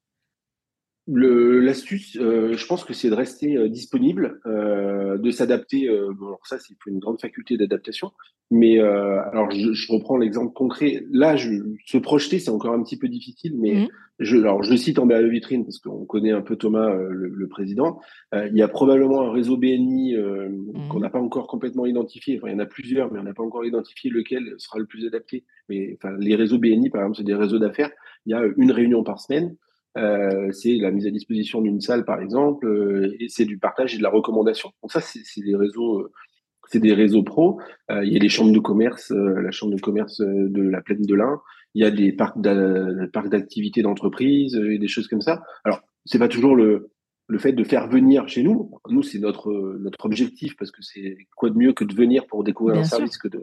L'astuce, 1.09 2.17
euh, 2.21 2.57
je 2.57 2.67
pense 2.67 2.83
que 2.83 2.93
c'est 2.93 3.11
de 3.11 3.15
rester 3.15 3.57
euh, 3.57 3.69
disponible, 3.69 4.41
euh, 4.45 5.19
de 5.19 5.31
s'adapter. 5.31 5.89
bon, 5.89 6.27
alors 6.27 6.47
ça, 6.47 6.59
c'est 6.59 6.75
une 6.87 6.99
grande 6.99 7.21
faculté 7.21 7.57
d'adaptation. 7.57 8.11
Mais 8.51 8.79
alors, 8.79 9.51
je, 9.51 9.73
je 9.73 9.93
reprends 9.93 10.17
l'exemple 10.17 10.53
concret. 10.53 11.05
Là, 11.11 11.37
je, 11.37 11.51
se 11.85 11.99
projeter, 11.99 12.39
c'est 12.39 12.51
encore 12.51 12.75
un 12.75 12.83
petit 12.83 12.97
peu 12.97 13.09
difficile, 13.09 13.55
mais 13.59 13.75
mmh. 13.75 13.89
je, 14.21 14.37
alors 14.37 14.63
je 14.63 14.77
cite 14.77 15.01
en 15.01 15.07
BAE 15.07 15.29
Vitrine 15.29 15.65
parce 15.65 15.81
qu'on 15.81 16.05
connaît 16.05 16.31
un 16.31 16.43
peu 16.43 16.55
Thomas, 16.55 16.95
le, 16.95 17.29
le, 17.29 17.49
président. 17.49 17.99
il 18.33 18.57
y 18.57 18.63
a 18.63 18.69
probablement 18.69 19.23
un 19.23 19.33
réseau 19.33 19.57
BNI 19.57 20.15
mmh. 20.17 20.89
qu'on 20.89 21.01
n'a 21.01 21.11
pas 21.11 21.19
encore 21.19 21.49
complètement 21.49 21.87
identifié. 21.87 22.37
Enfin, 22.37 22.49
il 22.49 22.53
y 22.53 22.57
en 22.57 22.61
a 22.61 22.67
plusieurs, 22.67 23.13
mais 23.13 23.19
on 23.19 23.25
n'a 23.25 23.35
pas 23.35 23.43
encore 23.43 23.65
identifié 23.65 24.11
lequel 24.11 24.55
sera 24.59 24.79
le 24.79 24.87
plus 24.87 25.07
adapté. 25.07 25.45
Mais 25.69 25.97
enfin, 25.97 26.17
les 26.19 26.37
réseaux 26.37 26.59
BNI, 26.59 26.91
par 26.91 27.01
exemple, 27.01 27.17
c'est 27.19 27.25
des 27.25 27.35
réseaux 27.35 27.59
d'affaires. 27.59 27.91
Il 28.27 28.31
y 28.31 28.35
a 28.35 28.43
une 28.57 28.71
réunion 28.71 29.03
par 29.03 29.21
semaine. 29.21 29.57
Euh, 29.97 30.51
c'est 30.53 30.75
la 30.75 30.91
mise 30.91 31.07
à 31.07 31.11
disposition 31.11 31.63
d'une 31.63 31.81
salle, 31.81 32.05
par 32.05 32.21
exemple, 32.21 32.67
euh, 32.67 33.17
et 33.19 33.29
c'est 33.29 33.45
du 33.45 33.59
partage 33.59 33.95
et 33.95 33.99
de 33.99 34.03
la 34.03 34.11
recommandation. 34.11 34.71
Donc 34.83 34.93
ça, 34.93 35.01
c'est 35.01 35.41
des 35.41 35.57
réseaux, 35.57 36.01
euh, 36.01 36.13
c'est 36.69 36.81
des 36.81 36.93
réseaux 36.93 37.23
pros. 37.23 37.61
il 37.91 38.13
y 38.13 38.17
a 38.17 38.19
les 38.19 38.29
chambres 38.29 38.53
de 38.53 38.59
commerce, 38.59 39.11
la 39.13 39.51
chambre 39.53 39.75
de 39.75 39.81
commerce 39.81 40.21
de 40.21 40.63
la 40.63 40.83
plaine 40.83 41.03
de 41.03 41.15
l'Ain. 41.15 41.41
Il 41.75 41.83
y 41.83 41.87
a 41.87 41.91
des 41.91 42.13
parcs 42.13 42.41
d'activités 42.41 43.83
d'entreprise 43.83 44.57
et 44.57 44.79
des 44.79 44.89
choses 44.89 45.09
comme 45.09 45.21
ça. 45.21 45.43
Alors, 45.65 45.83
c'est 46.05 46.19
pas 46.19 46.29
toujours 46.29 46.57
le 46.57 46.91
le 47.29 47.39
fait 47.39 47.53
de 47.53 47.65
faire 47.65 47.89
venir 47.89 48.29
chez 48.29 48.45
nous. 48.45 48.71
Nous, 48.89 49.03
c'est 49.03 49.19
notre 49.19 49.53
notre 49.81 50.05
objectif 50.07 50.57
parce 50.57 50.71
que 50.71 50.83
c'est 50.83 51.19
quoi 51.37 51.51
de 51.51 51.57
mieux 51.57 51.73
que 51.73 51.85
de 51.85 51.95
venir 51.95 52.27
pour 52.27 52.45
découvrir 52.45 52.81
un 52.81 52.85
service 52.85 53.17
que 53.19 53.29
de 53.29 53.41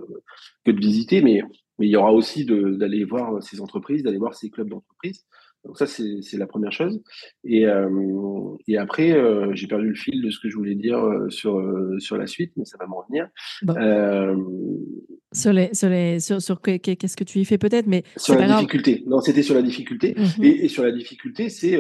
que 0.66 0.72
de 0.72 0.80
visiter. 0.80 1.22
Mais 1.22 1.42
mais 1.80 1.88
il 1.88 1.92
y 1.92 1.96
aura 1.96 2.12
aussi 2.12 2.46
d'aller 2.46 3.04
voir 3.04 3.42
ces 3.42 3.62
entreprises, 3.62 4.04
d'aller 4.04 4.18
voir 4.18 4.36
ces 4.36 4.50
clubs 4.50 4.70
d'entreprise. 4.70 5.26
Donc 5.66 5.78
ça, 5.78 5.86
c'est 5.88 6.38
la 6.38 6.48
première 6.48 6.72
chose. 6.72 7.02
Et, 7.44 7.66
euh, 7.68 7.90
et 8.68 8.78
après, 8.78 9.12
euh, 9.12 9.52
j'ai 9.54 9.68
perdu 9.68 9.90
le 9.90 9.96
fil 9.96 10.22
de 10.22 10.30
ce 10.30 10.40
que 10.40 10.50
je 10.50 10.56
voulais 10.56 10.76
dire 10.76 11.00
euh, 11.00 11.30
sur, 11.30 11.62
sur 12.00 12.18
la 12.18 12.28
suite, 12.28 12.52
mais 12.58 12.66
ça 12.66 12.78
va 12.78 12.86
me 12.88 12.94
revenir. 12.94 13.30
Sur 15.34 15.54
les, 15.54 15.74
sur 15.74 15.90
les, 15.90 16.20
sur, 16.20 16.42
sur 16.42 16.62
qu'est-ce 16.62 17.18
que 17.18 17.24
tu 17.24 17.40
y 17.40 17.46
fais 17.46 17.58
peut-être, 17.58 17.88
mais 17.88 18.04
sur 18.18 18.36
la 18.36 18.48
difficulté. 18.48 19.04
Non, 19.08 19.20
c'était 19.20 19.44
sur 19.44 19.56
la 19.56 19.62
difficulté. 19.62 20.16
Mhm. 20.18 20.44
et, 20.44 20.66
et, 20.66 20.68
sur 20.68 20.84
la 20.84 20.92
difficulté, 20.92 21.50
c'est 21.50 21.78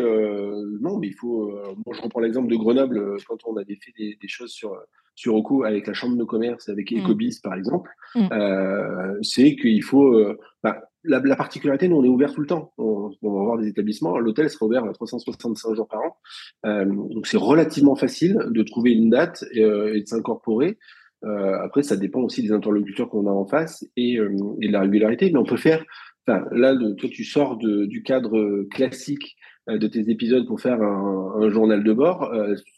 non, 0.81 0.97
mais 0.97 1.07
il 1.07 1.15
faut. 1.15 1.51
moi, 1.85 1.95
je 1.95 2.01
reprends 2.01 2.19
l'exemple 2.19 2.49
de 2.49 2.55
Grenoble 2.55 3.17
quand 3.27 3.37
on 3.45 3.57
avait 3.57 3.75
fait 3.75 3.93
des, 3.97 4.17
des 4.21 4.27
choses 4.27 4.51
sur 4.51 4.75
sur 5.15 5.35
Oco 5.35 5.63
avec 5.63 5.87
la 5.87 5.93
chambre 5.93 6.17
de 6.17 6.23
commerce, 6.23 6.69
avec 6.69 6.91
mmh. 6.91 6.99
Ecobis 6.99 7.39
par 7.43 7.53
exemple, 7.53 7.91
mmh. 8.15 8.27
euh, 8.31 9.17
c'est 9.21 9.55
qu'il 9.55 9.83
faut. 9.83 10.13
Euh, 10.13 10.37
bah, 10.63 10.81
la, 11.05 11.19
la, 11.19 11.35
particularité, 11.35 11.89
nous, 11.89 11.97
on 11.97 12.03
est 12.05 12.09
ouvert 12.09 12.33
tout 12.33 12.39
le 12.39 12.47
temps. 12.47 12.71
On, 12.77 13.11
on 13.21 13.33
va 13.33 13.41
avoir 13.41 13.57
des 13.57 13.67
établissements. 13.67 14.17
L'hôtel 14.19 14.49
sera 14.49 14.65
ouvert 14.65 14.85
365 14.93 15.75
jours 15.75 15.87
par 15.87 15.99
an. 15.99 16.17
Euh, 16.65 16.85
donc, 16.85 17.27
c'est 17.27 17.35
relativement 17.35 17.95
facile 17.95 18.37
de 18.49 18.63
trouver 18.63 18.91
une 18.91 19.09
date 19.09 19.43
et, 19.51 19.63
euh, 19.63 19.97
et 19.97 20.01
de 20.01 20.07
s'incorporer. 20.07 20.77
Euh, 21.23 21.57
après, 21.62 21.83
ça 21.83 21.95
dépend 21.95 22.21
aussi 22.21 22.41
des 22.41 22.51
interlocuteurs 22.51 23.09
qu'on 23.09 23.27
a 23.27 23.31
en 23.31 23.45
face 23.45 23.86
et, 23.95 24.17
euh, 24.17 24.36
et, 24.62 24.67
de 24.67 24.73
la 24.73 24.81
régularité. 24.81 25.29
Mais 25.31 25.39
on 25.39 25.45
peut 25.45 25.57
faire. 25.57 25.83
Enfin, 26.27 26.45
là, 26.51 26.75
toi, 26.97 27.09
tu 27.12 27.23
sors 27.23 27.57
de, 27.57 27.86
du 27.86 28.03
cadre 28.03 28.63
classique 28.71 29.36
de 29.67 29.88
tes 29.88 30.09
épisodes 30.09 30.45
pour 30.45 30.59
faire 30.59 30.81
un, 30.81 31.36
un 31.41 31.49
journal 31.49 31.83
de 31.83 31.93
bord. 31.93 32.33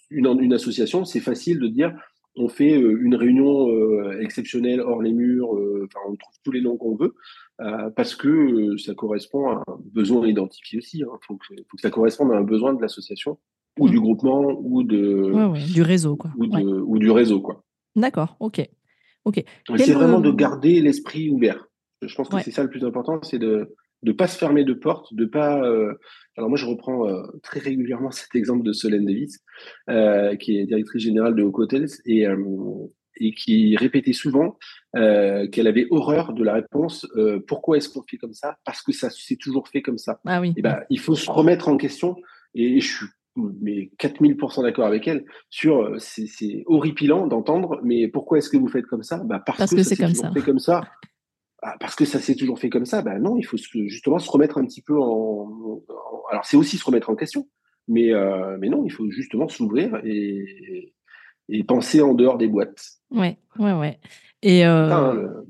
Une, 0.10 0.28
une 0.40 0.54
association, 0.54 1.06
c'est 1.06 1.20
facile 1.20 1.60
de 1.60 1.68
dire 1.68 1.96
on 2.36 2.50
fait 2.50 2.78
euh, 2.78 3.00
une 3.02 3.16
réunion 3.16 3.70
euh, 3.70 4.20
exceptionnelle 4.20 4.82
hors 4.82 5.02
les 5.02 5.14
murs, 5.14 5.56
euh, 5.56 5.88
enfin 5.88 6.00
on 6.08 6.16
trouve 6.16 6.36
tous 6.44 6.52
les 6.52 6.62
noms 6.62 6.78
qu'on 6.78 6.96
veut, 6.96 7.16
parce 7.96 8.16
que 8.16 8.76
ça 8.78 8.94
correspond 8.94 9.50
à 9.50 9.64
un 9.68 9.78
besoin 9.94 10.28
identifié 10.28 10.80
aussi. 10.80 11.00
Il 11.00 11.04
hein. 11.04 11.18
faut, 11.26 11.38
que, 11.38 11.56
ça 11.78 11.90
corresponde 11.90 12.32
à 12.34 12.36
un 12.36 12.44
besoin 12.44 12.74
de 12.74 12.82
l'association 12.82 13.38
ou 13.80 13.90
du 13.90 14.00
groupement 14.00 14.58
ou 14.62 14.84
de 14.84 15.32
du 15.74 15.82
réseau 15.82 16.16
quoi. 16.16 16.32
Ou, 16.38 17.00
du 17.00 17.12
réseau 17.12 17.42
quoi. 17.42 17.64
D'accord, 17.96 18.36
ok, 18.40 18.62
ok. 19.24 19.44
C'est 19.78 19.94
vraiment 19.94 20.20
de 20.20 20.32
garder 20.32 20.82
l'esprit 20.82 21.30
ouvert. 21.30 21.68
Je 22.02 22.14
pense 22.14 22.30
que 22.30 22.42
c'est 22.42 22.52
ça 22.52 22.64
le 22.64 22.70
plus 22.70 22.86
important, 22.86 23.20
c'est 23.24 23.40
de 23.40 23.76
de 24.06 24.12
pas 24.12 24.28
se 24.28 24.38
fermer 24.38 24.64
de 24.64 24.74
porte, 24.74 25.14
de 25.14 25.26
pas. 25.26 25.62
Euh, 25.64 25.94
alors 26.38 26.50
moi, 26.50 26.58
je 26.58 26.66
reprends 26.66 27.10
euh, 27.10 27.24
très 27.44 27.60
régulièrement 27.60 28.12
cet 28.12 28.36
exemple 28.36 28.64
de 28.64 28.72
Solène 28.72 29.06
Davis, 29.06 29.40
euh, 29.90 30.36
qui 30.36 30.58
est 30.58 30.66
directrice 30.66 31.02
générale 31.02 31.36
de 31.36 31.44
Hotels 31.44 31.90
et 32.06 32.26
et 33.22 33.34
qui 33.34 33.78
répétait 33.78 34.12
souvent 34.12 34.58
qu'elle 34.94 35.68
avait 35.68 35.88
horreur 35.90 36.34
de 36.34 36.44
la 36.44 36.54
réponse 36.54 37.08
pourquoi 37.48 37.78
est-ce 37.78 37.88
qu'on 37.88 38.04
fait 38.04 38.18
comme 38.18 38.34
ça? 38.34 38.58
Parce 38.66 38.82
que 38.82 38.92
ça 38.92 39.10
s'est 39.10 39.38
toujours 39.38 39.70
fait 39.70 39.82
comme 39.82 39.98
ça. 39.98 40.20
Ah 40.26 40.42
oui. 40.42 40.54
Et 40.58 40.62
ben, 40.62 40.82
il 40.90 41.00
faut 41.00 41.16
se 41.16 41.32
remettre 41.32 41.70
en 41.70 41.78
question. 41.78 42.18
Et 42.56 42.82
je 42.82 42.96
suis 42.98 43.06
mais 43.36 43.92
4000% 44.00 44.64
d'accord 44.64 44.86
avec 44.86 45.08
elle 45.08 45.26
sur 45.50 45.96
c'est 45.98 46.64
horripilant 46.68 47.28
d'entendre 47.28 47.80
mais 47.84 48.08
pourquoi 48.08 48.38
est-ce 48.38 48.50
que 48.50 48.58
vous 48.58 48.68
faites 48.70 48.86
comme 48.86 49.04
ça? 49.04 49.22
Bah 49.26 49.42
parce, 49.46 49.74
que, 49.74 49.84
c'est 49.84 49.98
comme 49.98 50.14
ça. 50.14 50.32
fait 50.32 50.42
comme 50.42 50.60
ça 50.60 50.84
ah, 51.68 51.76
parce 51.80 51.96
que 51.96 52.06
ça 52.06 52.20
s'est 52.20 52.36
toujours 52.36 52.60
fait 52.60 52.70
comme 52.70 52.86
ça, 52.86 53.02
ben 53.02 53.18
non, 53.18 53.38
il 53.38 53.44
faut 53.44 53.58
justement 53.58 54.20
se 54.20 54.30
remettre 54.30 54.60
un 54.60 54.66
petit 54.66 54.84
peu 54.84 55.00
en. 55.00 55.82
alors, 56.30 56.46
c'est 56.46 56.58
aussi 56.58 56.78
se 56.78 56.86
remettre 56.86 57.10
en 57.10 57.16
question, 57.16 57.48
mais, 57.88 58.14
euh, 58.14 58.56
mais 58.60 58.70
non, 58.70 58.84
il 58.86 58.92
faut 58.92 59.10
justement 59.10 59.48
s'ouvrir 59.48 60.00
et, 60.04 60.94
et 61.50 61.64
penser 61.64 62.02
en 62.02 62.14
dehors 62.14 62.38
des 62.38 62.48
boîtes. 62.48 62.84
Ouais, 63.10 63.40
ouais, 63.58 63.74
ouais. 63.74 64.00
Et, 64.44 64.64
euh, 64.64 65.42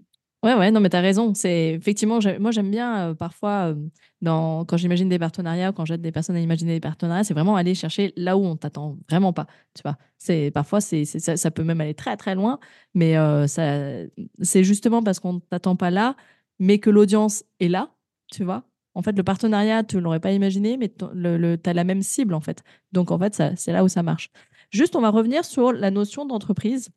Ouais, 0.45 0.53
ouais, 0.53 0.69
non, 0.69 0.79
mais 0.79 0.91
tu 0.91 0.95
as 0.95 1.01
raison. 1.01 1.33
Effectivement, 1.33 2.19
moi 2.39 2.51
j'aime 2.51 2.69
bien 2.69 3.09
euh, 3.09 3.13
parfois 3.15 3.73
euh, 3.73 4.63
quand 4.67 4.77
j'imagine 4.77 5.09
des 5.09 5.17
partenariats, 5.17 5.71
quand 5.71 5.85
j'aide 5.85 6.01
des 6.01 6.11
personnes 6.11 6.35
à 6.35 6.39
imaginer 6.39 6.73
des 6.75 6.79
partenariats, 6.79 7.23
c'est 7.23 7.33
vraiment 7.33 7.55
aller 7.55 7.73
chercher 7.73 8.13
là 8.15 8.37
où 8.37 8.45
on 8.45 8.55
t'attend 8.55 8.99
vraiment 9.09 9.33
pas. 9.33 9.47
Tu 9.73 9.81
vois, 9.81 9.97
c'est 10.19 10.51
parfois 10.51 10.81
c'est, 10.81 11.03
ça, 11.05 11.49
peut 11.49 11.63
même 11.63 11.81
aller 11.81 11.95
très 11.95 12.15
très 12.15 12.35
loin, 12.35 12.59
mais 12.93 13.17
euh, 13.17 13.47
c'est 13.47 14.63
justement 14.63 15.01
parce 15.01 15.19
qu'on 15.19 15.39
t'attend 15.39 15.75
pas 15.75 15.89
là, 15.89 16.15
mais 16.59 16.77
que 16.77 16.91
l'audience 16.91 17.43
est 17.59 17.67
là. 17.67 17.89
Tu 18.31 18.43
vois, 18.43 18.65
en 18.93 19.01
fait, 19.01 19.17
le 19.17 19.23
partenariat, 19.23 19.83
tu 19.83 19.99
l'aurais 19.99 20.19
pas 20.19 20.31
imaginé, 20.31 20.77
mais 20.77 20.89
tu 20.89 21.05
as 21.05 21.73
la 21.73 21.83
même 21.83 22.03
cible 22.03 22.35
en 22.35 22.41
fait. 22.41 22.63
Donc 22.91 23.09
en 23.09 23.17
fait, 23.17 23.41
c'est 23.55 23.73
là 23.73 23.83
où 23.83 23.87
ça 23.87 24.03
marche. 24.03 24.29
Juste, 24.69 24.95
on 24.95 25.01
va 25.01 25.09
revenir 25.09 25.43
sur 25.43 25.71
la 25.71 25.89
notion 25.89 26.25
d'entreprise 26.27 26.89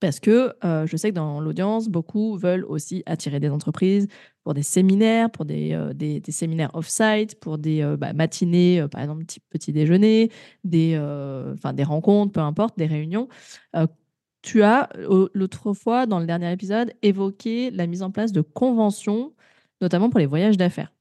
Parce 0.00 0.20
que 0.20 0.54
euh, 0.62 0.86
je 0.86 0.96
sais 0.96 1.10
que 1.10 1.14
dans 1.14 1.40
l'audience, 1.40 1.88
beaucoup 1.88 2.36
veulent 2.36 2.66
aussi 2.66 3.02
attirer 3.06 3.40
des 3.40 3.48
entreprises 3.48 4.08
pour 4.44 4.52
des 4.52 4.62
séminaires, 4.62 5.30
pour 5.30 5.46
des, 5.46 5.72
euh, 5.72 5.94
des, 5.94 6.20
séminaires 6.28 6.70
off-site, 6.74 7.40
pour 7.40 7.56
des 7.56 7.82
euh, 7.82 7.96
bah, 7.96 8.12
matinées, 8.12 8.84
par 8.90 9.00
exemple, 9.00 9.24
petit, 9.24 9.40
petit 9.40 9.72
déjeuner, 9.72 10.30
des, 10.64 11.00
des 11.74 11.84
rencontres, 11.84 12.32
peu 12.32 12.40
importe, 12.40 12.76
des 12.76 12.86
réunions. 12.86 13.28
tu 14.42 14.62
as, 14.62 14.90
l'autre 15.32 15.72
fois, 15.72 16.06
dans 16.06 16.20
le 16.20 16.26
dernier 16.26 16.52
épisode, 16.52 16.92
évoqué 17.02 17.70
la 17.70 17.86
mise 17.86 18.02
en 18.02 18.10
place 18.10 18.32
de 18.32 18.42
conventions, 18.42 19.32
notamment 19.80 20.10
pour 20.10 20.20
les 20.20 20.26
voyages 20.26 20.58
d'affaires, 20.58 20.92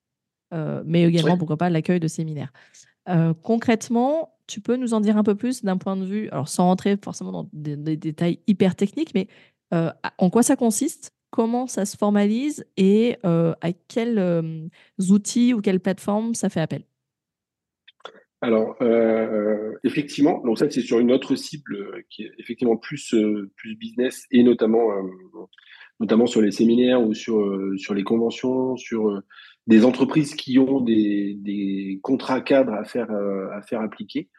mais 0.85 1.03
également, 1.03 1.37
pourquoi 1.37 1.57
pas, 1.57 1.69
l'accueil 1.69 1.99
de 1.99 2.07
séminaires. 2.07 2.53
concrètement, 3.43 4.34
tu 4.47 4.61
peux 4.61 4.75
nous 4.75 4.93
en 4.93 5.01
dire 5.01 5.17
un 5.17 5.23
peu 5.23 5.35
plus 5.35 5.63
d'un 5.63 5.77
point 5.77 5.97
de 5.97 6.05
vue, 6.05 6.29
alors 6.29 6.47
sans 6.47 6.65
rentrer 6.65 6.97
forcément 7.03 7.31
dans 7.31 7.49
des, 7.53 7.97
détails 7.97 8.39
hyper 8.47 8.75
techniques, 8.75 9.13
mais 9.15 9.27
euh, 9.73 9.89
en 10.17 10.29
quoi 10.29 10.43
ça 10.43 10.55
consiste, 10.55 11.13
comment 11.31 11.67
ça 11.67 11.85
se 11.85 11.97
formalise 11.97 12.65
et 12.77 13.17
euh, 13.25 13.53
à 13.61 13.73
quels 13.73 14.19
euh, 14.19 14.67
outils 15.09 15.53
ou 15.53 15.61
quelles 15.61 15.79
plateformes 15.79 16.33
ça 16.35 16.49
fait 16.49 16.61
appel? 16.61 16.83
Alors, 18.41 18.75
effectivement, 19.83 20.39
donc 20.45 20.59
ça 20.59 20.69
c'est 20.69 20.81
sur 20.81 20.99
une 20.99 21.11
autre 21.11 21.35
cible 21.35 22.03
qui 22.11 22.23
est 22.23 22.31
effectivement 22.37 22.77
plus, 22.77 23.15
plus 23.55 23.75
business 23.75 24.27
et 24.29 24.43
notamment, 24.43 24.91
notamment 25.99 26.27
sur 26.27 26.41
les 26.41 26.51
séminaires 26.51 27.01
ou 27.01 27.15
sur, 27.15 27.41
sur 27.77 27.95
les 27.95 28.03
conventions, 28.03 28.77
sur 28.77 29.19
des 29.67 29.85
entreprises 29.85 30.35
qui 30.35 30.59
ont 30.59 30.79
des, 30.79 31.35
des 31.39 31.99
contrats 32.03 32.41
cadres 32.41 32.73
à 32.73 32.83
faire, 32.83 33.11
euh, 33.11 33.49
à 33.51 33.61
faire 33.61 33.81
appliquer. 33.81 34.29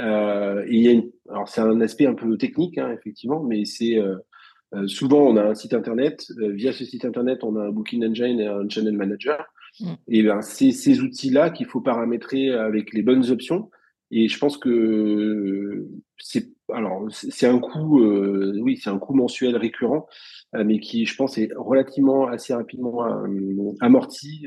Euh, 0.00 0.64
il 0.68 0.80
y 0.80 0.88
a 0.88 1.00
alors 1.30 1.48
c'est 1.48 1.60
un 1.60 1.80
aspect 1.80 2.06
un 2.06 2.14
peu 2.14 2.36
technique, 2.36 2.78
hein, 2.78 2.90
effectivement, 2.92 3.42
mais 3.42 3.64
c'est 3.64 3.98
euh, 3.98 4.16
euh, 4.74 4.86
souvent 4.86 5.20
on 5.20 5.36
a 5.36 5.44
un 5.44 5.54
site 5.54 5.74
internet. 5.74 6.26
via 6.38 6.72
ce 6.72 6.84
site 6.84 7.04
internet, 7.04 7.44
on 7.44 7.56
a 7.56 7.64
un 7.64 7.70
booking 7.70 8.04
engine 8.04 8.40
et 8.40 8.46
un 8.46 8.68
channel 8.68 8.96
manager. 8.96 9.44
Mm. 9.80 9.92
Et 10.08 10.22
ben 10.22 10.42
c'est 10.42 10.70
ces 10.70 11.00
outils-là 11.00 11.50
qu'il 11.50 11.66
faut 11.66 11.80
paramétrer 11.80 12.50
avec 12.50 12.92
les 12.92 13.02
bonnes 13.02 13.30
options. 13.30 13.70
Et 14.10 14.28
je 14.28 14.38
pense 14.38 14.58
que 14.58 15.86
c'est 16.18 16.48
alors 16.74 17.06
c'est 17.10 17.46
un 17.46 17.58
coût, 17.58 18.00
euh, 18.00 18.58
oui, 18.60 18.78
c'est 18.82 18.90
un 18.90 18.98
coût 18.98 19.14
mensuel 19.14 19.56
récurrent, 19.56 20.06
euh, 20.54 20.64
mais 20.64 20.80
qui, 20.80 21.06
je 21.06 21.16
pense, 21.16 21.38
est 21.38 21.50
relativement 21.56 22.26
assez 22.26 22.54
rapidement 22.54 23.06
euh, 23.06 23.72
amorti 23.80 24.46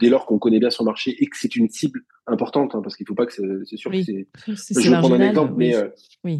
dès 0.00 0.08
lors 0.08 0.26
qu'on 0.26 0.38
connaît 0.38 0.58
bien 0.58 0.70
son 0.70 0.84
marché 0.84 1.16
et 1.18 1.26
que 1.26 1.36
c'est 1.36 1.56
une 1.56 1.68
cible 1.68 2.02
importante, 2.26 2.74
hein, 2.74 2.80
parce 2.82 2.96
qu'il 2.96 3.04
ne 3.04 3.08
faut 3.08 3.14
pas 3.14 3.26
que 3.26 3.32
c'est 3.64 3.76
sûr 3.76 3.90
que 3.90 4.02
c'est. 4.02 4.26
Je 4.46 4.90
vais 4.90 4.98
prendre 4.98 5.14
un 5.14 5.28
exemple, 5.28 5.54
mais 5.56 5.74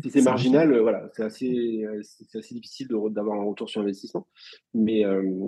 si 0.03 0.11
c'est 0.11 0.23
marginal, 0.23 0.79
voilà, 0.81 1.09
c'est 1.15 1.25
assez, 1.25 1.85
c'est 2.03 2.39
assez 2.39 2.55
difficile 2.55 2.89
d'avoir 3.11 3.41
un 3.41 3.45
retour 3.45 3.69
sur 3.69 3.81
investissement. 3.81 4.27
Mais, 4.75 5.05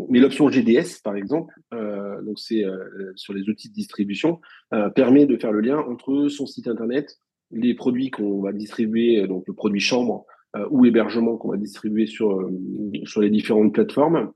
mais 0.09 0.21
l'option 0.21 0.49
GDS, 0.49 1.01
par 1.03 1.17
exemple, 1.17 1.55
donc 1.73 2.39
c'est 2.39 2.65
sur 3.17 3.33
les 3.33 3.49
outils 3.49 3.69
de 3.69 3.75
distribution, 3.75 4.41
permet 4.95 5.27
de 5.27 5.37
faire 5.37 5.53
le 5.53 5.61
lien 5.61 5.79
entre 5.79 6.29
son 6.29 6.47
site 6.47 6.69
internet 6.69 7.19
les 7.51 7.75
produits 7.75 8.11
qu'on 8.11 8.41
va 8.41 8.53
distribuer, 8.53 9.27
donc 9.27 9.45
le 9.47 9.55
produit 9.55 9.81
chambre 9.81 10.27
euh, 10.57 10.67
ou 10.71 10.87
hébergement 10.87 11.37
qu'on 11.37 11.51
va 11.51 11.59
distribuer 11.59 12.07
sur, 12.07 12.41
euh, 12.41 12.51
sur 13.05 13.21
les 13.21 13.29
différentes 13.29 13.75
plateformes, 13.75 14.33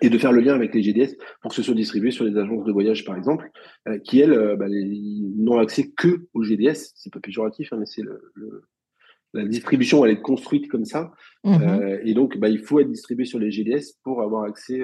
et 0.00 0.08
de 0.08 0.16
faire 0.16 0.32
le 0.32 0.40
lien 0.40 0.54
avec 0.54 0.74
les 0.74 0.82
GDS 0.82 1.18
pour 1.42 1.50
que 1.50 1.54
ce 1.54 1.62
soit 1.62 1.74
distribué 1.74 2.10
sur 2.10 2.24
les 2.24 2.38
agences 2.38 2.64
de 2.64 2.72
voyage, 2.72 3.04
par 3.04 3.14
exemple, 3.14 3.50
euh, 3.86 3.98
qui, 3.98 4.20
elles, 4.20 4.56
bah, 4.58 4.64
n'ont 4.70 5.58
accès 5.58 5.90
que 5.94 6.26
aux 6.32 6.42
GDS. 6.42 6.92
C'est 6.94 7.12
pas 7.12 7.20
péjoratif, 7.20 7.70
hein, 7.74 7.76
mais 7.78 7.84
c'est 7.84 8.00
le, 8.00 8.32
la 9.34 9.44
distribution, 9.44 10.06
elle 10.06 10.12
est 10.12 10.22
construite 10.22 10.68
comme 10.68 10.86
ça. 10.86 11.12
Mmh 11.44 11.98
et 12.04 12.14
donc, 12.14 12.38
bah, 12.38 12.48
il 12.48 12.60
faut 12.60 12.80
être 12.80 12.90
distribué 12.90 13.26
sur 13.26 13.38
les 13.38 13.50
GDS 13.50 13.98
pour 14.02 14.22
avoir 14.22 14.44
accès, 14.44 14.80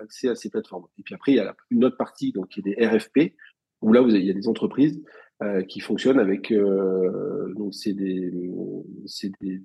accès 0.00 0.28
à 0.28 0.34
ces 0.34 0.50
plateformes. 0.50 0.86
Et 0.98 1.02
puis 1.04 1.14
après, 1.14 1.30
il 1.30 1.36
y 1.36 1.40
a 1.40 1.54
une 1.70 1.84
autre 1.84 1.96
partie 1.96 2.32
donc, 2.32 2.48
qui 2.48 2.58
est 2.58 2.62
des 2.64 2.84
RFP, 2.84 3.36
où 3.84 3.92
là, 3.92 4.00
vous 4.00 4.14
il 4.14 4.24
y 4.24 4.30
a 4.30 4.34
des 4.34 4.48
entreprises 4.48 5.00
euh, 5.42 5.62
qui 5.62 5.80
fonctionnent 5.80 6.18
avec 6.18 6.50
euh, 6.50 7.52
donc 7.56 7.74
c'est 7.74 7.92
des, 7.92 8.32
des 9.40 9.62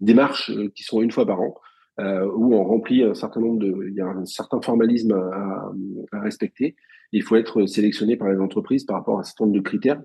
démarches 0.00 0.50
euh, 0.50 0.68
qui 0.74 0.84
sont 0.84 1.02
une 1.02 1.10
fois 1.10 1.26
par 1.26 1.40
an 1.40 1.54
où 2.00 2.54
on 2.54 2.62
remplit 2.62 3.02
un 3.02 3.14
certain 3.14 3.40
nombre 3.40 3.58
de 3.58 3.88
il 3.88 3.94
y 3.94 4.00
a 4.00 4.06
un 4.06 4.24
certain 4.24 4.60
formalisme 4.60 5.14
à, 5.14 5.72
à 6.12 6.20
respecter 6.20 6.76
il 7.10 7.24
faut 7.24 7.34
être 7.34 7.66
sélectionné 7.66 8.16
par 8.16 8.28
les 8.28 8.38
entreprises 8.38 8.84
par 8.84 8.98
rapport 8.98 9.16
à 9.16 9.20
un 9.20 9.22
certain 9.24 9.46
nombre 9.46 9.56
de 9.56 9.62
critères. 9.62 10.00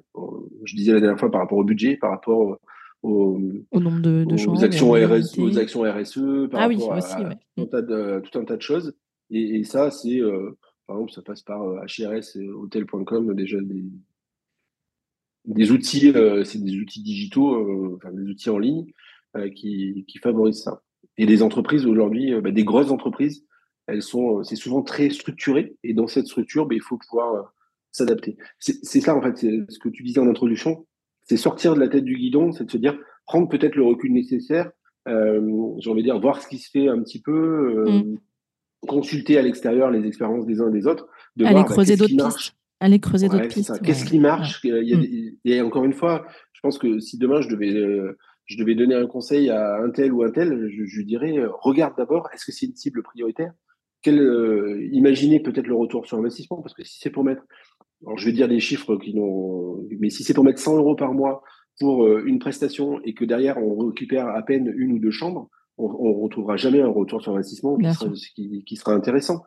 Je 0.63 0.75
disais 0.75 0.93
la 0.93 1.01
dernière 1.01 1.19
fois 1.19 1.29
par 1.29 1.41
rapport 1.41 1.59
au 1.59 1.63
budget, 1.63 1.97
par 1.97 2.09
rapport 2.09 2.57
au, 3.03 3.37
au 3.71 3.79
nombre 3.79 4.01
de, 4.01 4.23
de 4.23 4.47
aux, 4.47 4.63
actions 4.63 4.93
RSE, 4.93 5.37
aux 5.37 5.59
actions 5.59 5.81
RSE, 5.81 6.49
par 6.49 6.61
ah 6.61 6.67
rapport 6.67 6.89
oui, 6.89 6.97
aussi, 6.97 7.13
à, 7.13 7.27
ouais. 7.27 7.35
tout, 7.55 7.63
un 7.63 7.65
tas 7.65 7.81
de, 7.81 8.21
tout 8.21 8.39
un 8.39 8.45
tas 8.45 8.55
de 8.55 8.61
choses. 8.61 8.95
Et, 9.29 9.59
et 9.59 9.63
ça, 9.63 9.91
c'est, 9.91 10.19
euh, 10.19 10.57
par 10.87 10.97
exemple, 10.97 11.11
ça 11.13 11.21
passe 11.21 11.41
par 11.41 11.61
HRS, 11.61 12.37
hotel.com, 12.55 13.33
déjà 13.33 13.57
des, 15.45 15.71
outils, 15.71 16.11
euh, 16.15 16.43
c'est 16.43 16.63
des 16.63 16.77
outils 16.77 17.01
digitaux, 17.01 17.55
euh, 17.55 17.95
enfin 17.95 18.11
des 18.11 18.29
outils 18.29 18.49
en 18.49 18.59
ligne 18.59 18.85
euh, 19.35 19.49
qui, 19.49 20.05
favorisent 20.21 20.63
ça. 20.63 20.81
Et 21.17 21.25
les 21.25 21.41
entreprises 21.43 21.85
aujourd'hui, 21.85 22.33
bah, 22.41 22.51
des 22.51 22.63
grosses 22.63 22.91
entreprises, 22.91 23.45
elles 23.87 24.01
sont, 24.01 24.43
c'est 24.43 24.55
souvent 24.55 24.81
très 24.81 25.09
structuré. 25.09 25.75
Et 25.83 25.93
dans 25.93 26.07
cette 26.07 26.27
structure, 26.27 26.65
bah, 26.65 26.75
il 26.75 26.81
faut 26.81 26.97
pouvoir 26.97 27.53
s'adapter. 27.91 28.37
C'est 28.59 29.01
ça 29.01 29.15
en 29.15 29.21
fait, 29.21 29.37
ce 29.37 29.79
que 29.79 29.89
tu 29.89 30.03
disais 30.03 30.19
en 30.19 30.27
introduction, 30.27 30.87
c'est 31.23 31.37
sortir 31.37 31.75
de 31.75 31.79
la 31.79 31.87
tête 31.87 32.03
du 32.03 32.17
guidon, 32.17 32.51
c'est 32.51 32.65
de 32.65 32.71
se 32.71 32.77
dire 32.77 32.97
prendre 33.25 33.47
peut-être 33.47 33.75
le 33.75 33.83
recul 33.83 34.11
nécessaire. 34.11 34.71
Euh, 35.07 35.75
J'ai 35.79 35.89
envie 35.89 36.01
de 36.01 36.07
dire 36.07 36.19
voir 36.19 36.41
ce 36.41 36.47
qui 36.47 36.57
se 36.57 36.69
fait 36.69 36.87
un 36.87 37.01
petit 37.01 37.21
peu, 37.21 37.85
mm. 37.87 38.17
Consulter 38.87 39.37
à 39.37 39.41
l'extérieur 39.41 39.91
les 39.91 40.07
expériences 40.07 40.45
des 40.45 40.61
uns 40.61 40.69
et 40.69 40.73
des 40.73 40.87
autres, 40.87 41.07
de 41.35 41.45
Aller 41.45 41.53
voir 41.55 41.65
bah, 41.65 41.73
creuser 41.73 41.95
d'autres 41.95 42.15
pistes. 42.15 42.55
Aller 42.79 42.99
creuser 42.99 43.29
d'autres 43.29 43.47
pistes. 43.47 43.81
Qu'est-ce 43.81 44.05
qui 44.05 44.19
marche 44.19 44.59
il 44.63 44.83
y 44.83 44.93
a 44.93 44.97
mm. 44.97 45.35
Et 45.45 45.61
encore 45.61 45.85
une 45.85 45.93
fois, 45.93 46.25
je 46.51 46.59
pense 46.61 46.77
que 46.77 46.99
si 46.99 47.17
demain 47.17 47.41
je 47.41 47.49
devais, 47.49 47.73
euh, 47.73 48.17
je 48.45 48.57
devais 48.57 48.75
donner 48.75 48.95
un 48.95 49.07
conseil 49.07 49.49
à 49.49 49.77
un 49.77 49.89
tel 49.89 50.11
ou 50.13 50.23
un 50.23 50.31
tel, 50.31 50.69
je, 50.69 51.01
dirais 51.01 51.37
euh, 51.37 51.49
regarde 51.61 51.95
d'abord, 51.97 52.29
est-ce 52.33 52.45
que 52.45 52.51
c'est 52.51 52.65
une 52.65 52.75
cible 52.75 53.03
prioritaire? 53.03 53.53
Quel, 54.01 54.19
euh, 54.19 54.85
Imaginez 54.91 55.39
peut-être 55.39 55.67
le 55.67 55.75
retour 55.75 56.05
sur 56.05 56.17
investissement, 56.17 56.61
parce 56.61 56.73
que 56.73 56.83
si 56.83 56.99
c'est 56.99 57.09
pour 57.09 57.23
mettre, 57.23 57.43
alors 58.05 58.17
je 58.17 58.25
vais 58.25 58.33
dire 58.33 58.49
des 58.49 58.59
chiffres 58.59 58.97
qui 58.97 59.13
n'ont, 59.13 59.85
mais 59.99 60.09
si 60.09 60.23
c'est 60.23 60.33
pour 60.33 60.43
mettre 60.43 60.59
100 60.59 60.77
euros 60.77 60.95
par 60.95 61.13
mois 61.13 61.41
pour 61.79 62.07
une 62.19 62.37
prestation 62.37 62.99
et 63.03 63.15
que 63.15 63.25
derrière 63.25 63.57
on 63.57 63.87
récupère 63.87 64.27
à 64.27 64.43
peine 64.43 64.71
une 64.75 64.91
ou 64.91 64.99
deux 64.99 65.09
chambres, 65.09 65.49
on, 65.77 66.17
ne 66.17 66.23
retrouvera 66.23 66.55
jamais 66.55 66.81
un 66.81 66.87
retour 66.87 67.21
sur 67.21 67.33
investissement 67.33 67.77
qui 67.77 68.75
sera 68.75 68.93
intéressant. 68.93 69.43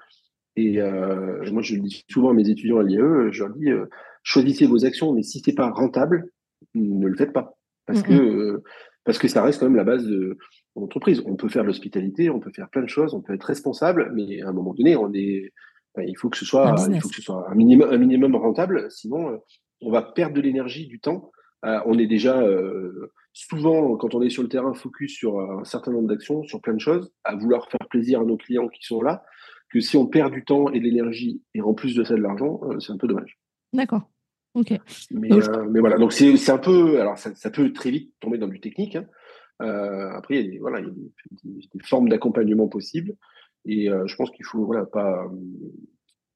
Et 0.56 0.80
euh, 0.80 1.50
moi, 1.52 1.62
je 1.62 1.74
le 1.74 1.82
dis 1.82 2.04
souvent 2.08 2.30
à 2.30 2.32
mes 2.32 2.48
étudiants 2.48 2.78
à 2.78 2.82
l'IAE, 2.82 3.30
je 3.30 3.44
leur 3.44 3.54
dis 3.54 3.70
euh, 3.70 3.86
choisissez 4.22 4.66
vos 4.66 4.84
actions, 4.84 5.12
mais 5.12 5.22
si 5.22 5.40
c'est 5.44 5.54
pas 5.54 5.70
rentable, 5.70 6.30
ne 6.74 7.06
le 7.06 7.14
faites 7.14 7.32
pas, 7.32 7.56
parce 7.86 8.02
que 8.02 8.12
euh, 8.12 8.62
parce 9.04 9.18
que 9.18 9.28
ça 9.28 9.42
reste 9.42 9.60
quand 9.60 9.66
même 9.66 9.76
la 9.76 9.84
base 9.84 10.04
de 10.04 10.36
l'entreprise. 10.74 11.22
On 11.26 11.36
peut 11.36 11.48
faire 11.48 11.62
l'hospitalité, 11.62 12.28
on 12.30 12.40
peut 12.40 12.50
faire 12.50 12.68
plein 12.70 12.82
de 12.82 12.88
choses, 12.88 13.14
on 13.14 13.20
peut 13.20 13.34
être 13.34 13.44
responsable, 13.44 14.10
mais 14.14 14.42
à 14.42 14.48
un 14.48 14.52
moment 14.52 14.74
donné, 14.74 14.96
on 14.96 15.12
est, 15.12 15.52
il 15.98 16.16
faut 16.18 16.28
que 16.28 16.36
ce 16.36 16.44
soit, 16.44 16.74
il 16.90 17.00
faut 17.00 17.08
que 17.08 17.14
ce 17.14 17.22
soit 17.22 17.48
un 17.48 17.54
minimum, 17.54 17.88
un 17.92 17.98
minimum 17.98 18.34
rentable, 18.34 18.90
sinon 18.90 19.40
on 19.80 19.90
va 19.90 20.02
perdre 20.02 20.34
de 20.34 20.40
l'énergie, 20.40 20.88
du 20.88 20.98
temps. 20.98 21.30
On 21.62 21.98
est 21.98 22.06
déjà 22.06 22.42
souvent, 23.32 23.96
quand 23.96 24.14
on 24.14 24.22
est 24.22 24.30
sur 24.30 24.42
le 24.42 24.48
terrain, 24.48 24.72
focus 24.74 25.14
sur 25.14 25.40
un 25.40 25.64
certain 25.64 25.92
nombre 25.92 26.08
d'actions, 26.08 26.42
sur 26.44 26.60
plein 26.60 26.74
de 26.74 26.80
choses, 26.80 27.12
à 27.24 27.34
vouloir 27.34 27.68
faire 27.68 27.88
plaisir 27.88 28.20
à 28.20 28.24
nos 28.24 28.36
clients 28.36 28.68
qui 28.68 28.84
sont 28.84 29.02
là 29.02 29.24
que 29.70 29.80
si 29.80 29.96
on 29.96 30.06
perd 30.06 30.32
du 30.32 30.44
temps 30.44 30.70
et 30.70 30.80
de 30.80 30.84
l'énergie 30.84 31.42
et 31.54 31.60
en 31.60 31.74
plus 31.74 31.94
de 31.94 32.04
ça 32.04 32.14
de 32.14 32.22
l'argent, 32.22 32.60
euh, 32.64 32.78
c'est 32.78 32.92
un 32.92 32.98
peu 32.98 33.08
dommage. 33.08 33.38
D'accord. 33.72 34.08
Ok. 34.54 34.70
Mais, 35.10 35.32
euh, 35.32 35.66
mais, 35.70 35.80
voilà, 35.80 35.98
donc 35.98 36.12
c'est 36.12 36.50
un 36.50 36.58
peu, 36.58 37.00
alors 37.00 37.18
ça, 37.18 37.50
peut 37.50 37.72
très 37.72 37.90
vite 37.90 38.14
tomber 38.20 38.38
dans 38.38 38.48
du 38.48 38.60
technique. 38.60 38.96
Hein. 38.96 39.06
Euh, 39.60 40.10
après, 40.12 40.36
il 40.36 40.44
y 40.44 40.48
a 40.48 40.50
des, 40.50 40.58
voilà, 40.58 40.80
il 40.80 40.86
y 40.86 40.88
a 40.88 40.92
des, 41.74 41.84
formes 41.84 42.08
d'accompagnement 42.08 42.68
possibles 42.68 43.16
et 43.66 43.88
je 43.88 44.16
pense 44.16 44.30
qu'il 44.30 44.44
faut 44.44 44.64
voilà 44.64 44.86
pas, 44.86 45.28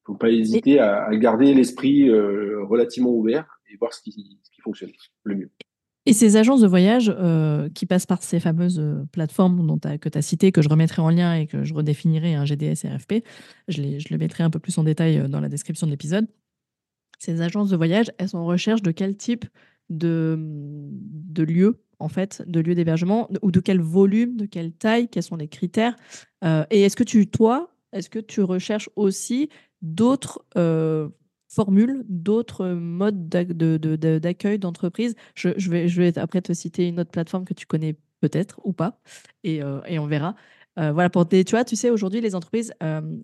faut 0.04 0.16
pas 0.16 0.30
hésiter 0.30 0.80
à, 0.80 1.08
garder 1.16 1.54
l'esprit 1.54 2.10
relativement 2.10 3.10
ouvert 3.10 3.59
et 3.70 3.76
voir 3.76 3.94
ce 3.94 4.02
qui, 4.02 4.40
fonctionne 4.62 4.90
le 5.24 5.36
mieux. 5.36 5.50
Et 6.06 6.12
ces 6.12 6.36
agences 6.36 6.62
de 6.62 6.66
voyage 6.66 7.12
euh, 7.14 7.68
qui 7.70 7.86
passent 7.86 8.06
par 8.06 8.22
ces 8.22 8.40
fameuses 8.40 8.80
euh, 8.80 9.04
plateformes 9.12 9.66
dont 9.66 9.78
que 9.78 10.08
tu 10.08 10.18
as 10.18 10.22
citées, 10.22 10.50
que 10.50 10.62
je 10.62 10.68
remettrai 10.68 11.02
en 11.02 11.10
lien 11.10 11.34
et 11.34 11.46
que 11.46 11.62
je 11.64 11.74
redéfinirai 11.74 12.34
un 12.34 12.44
GDS 12.44 12.86
RFP, 12.86 13.22
je, 13.68 13.82
les, 13.82 14.00
je 14.00 14.08
le 14.10 14.18
mettrai 14.18 14.42
un 14.42 14.50
peu 14.50 14.58
plus 14.58 14.76
en 14.78 14.84
détail 14.84 15.18
euh, 15.18 15.28
dans 15.28 15.40
la 15.40 15.48
description 15.48 15.86
de 15.86 15.92
l'épisode. 15.92 16.26
Ces 17.18 17.42
agences 17.42 17.68
de 17.68 17.76
voyage, 17.76 18.10
elles 18.18 18.30
sont 18.30 18.38
en 18.38 18.46
recherche 18.46 18.80
de 18.80 18.90
quel 18.92 19.16
type 19.16 19.44
de, 19.90 20.36
de 20.38 21.42
lieu, 21.42 21.82
en 21.98 22.08
fait, 22.08 22.42
de 22.46 22.60
lieu 22.60 22.74
d'hébergement, 22.74 23.28
ou 23.42 23.50
de 23.50 23.60
quel 23.60 23.80
volume, 23.80 24.36
de 24.36 24.46
quelle 24.46 24.72
taille, 24.72 25.08
quels 25.08 25.22
sont 25.22 25.36
les 25.36 25.48
critères. 25.48 25.96
et 26.42 26.82
est-ce 26.82 26.96
que 26.96 27.04
tu, 27.04 27.26
toi, 27.26 27.74
est-ce 27.92 28.08
que 28.08 28.20
tu 28.20 28.40
recherches 28.40 28.88
aussi 28.96 29.50
d'autres 29.82 30.46
formules, 31.50 32.04
d'autres 32.08 32.68
modes 32.68 33.28
d'accueil 33.28 34.58
d'entreprise. 34.58 35.14
Je, 35.34 35.50
vais, 35.68 36.18
après 36.18 36.40
te 36.40 36.52
citer 36.52 36.88
une 36.88 37.00
autre 37.00 37.10
plateforme 37.10 37.44
que 37.44 37.54
tu 37.54 37.66
connais 37.66 37.96
peut-être 38.20 38.60
ou 38.64 38.72
pas, 38.72 39.00
et, 39.44 39.60
et 39.86 39.98
on 39.98 40.06
verra. 40.06 40.34
voilà, 40.76 41.10
pour 41.10 41.28
tu 41.28 41.42
vois, 41.50 41.64
tu 41.64 41.76
sais, 41.76 41.90
aujourd'hui, 41.90 42.20
les 42.20 42.34
entreprises, 42.34 42.72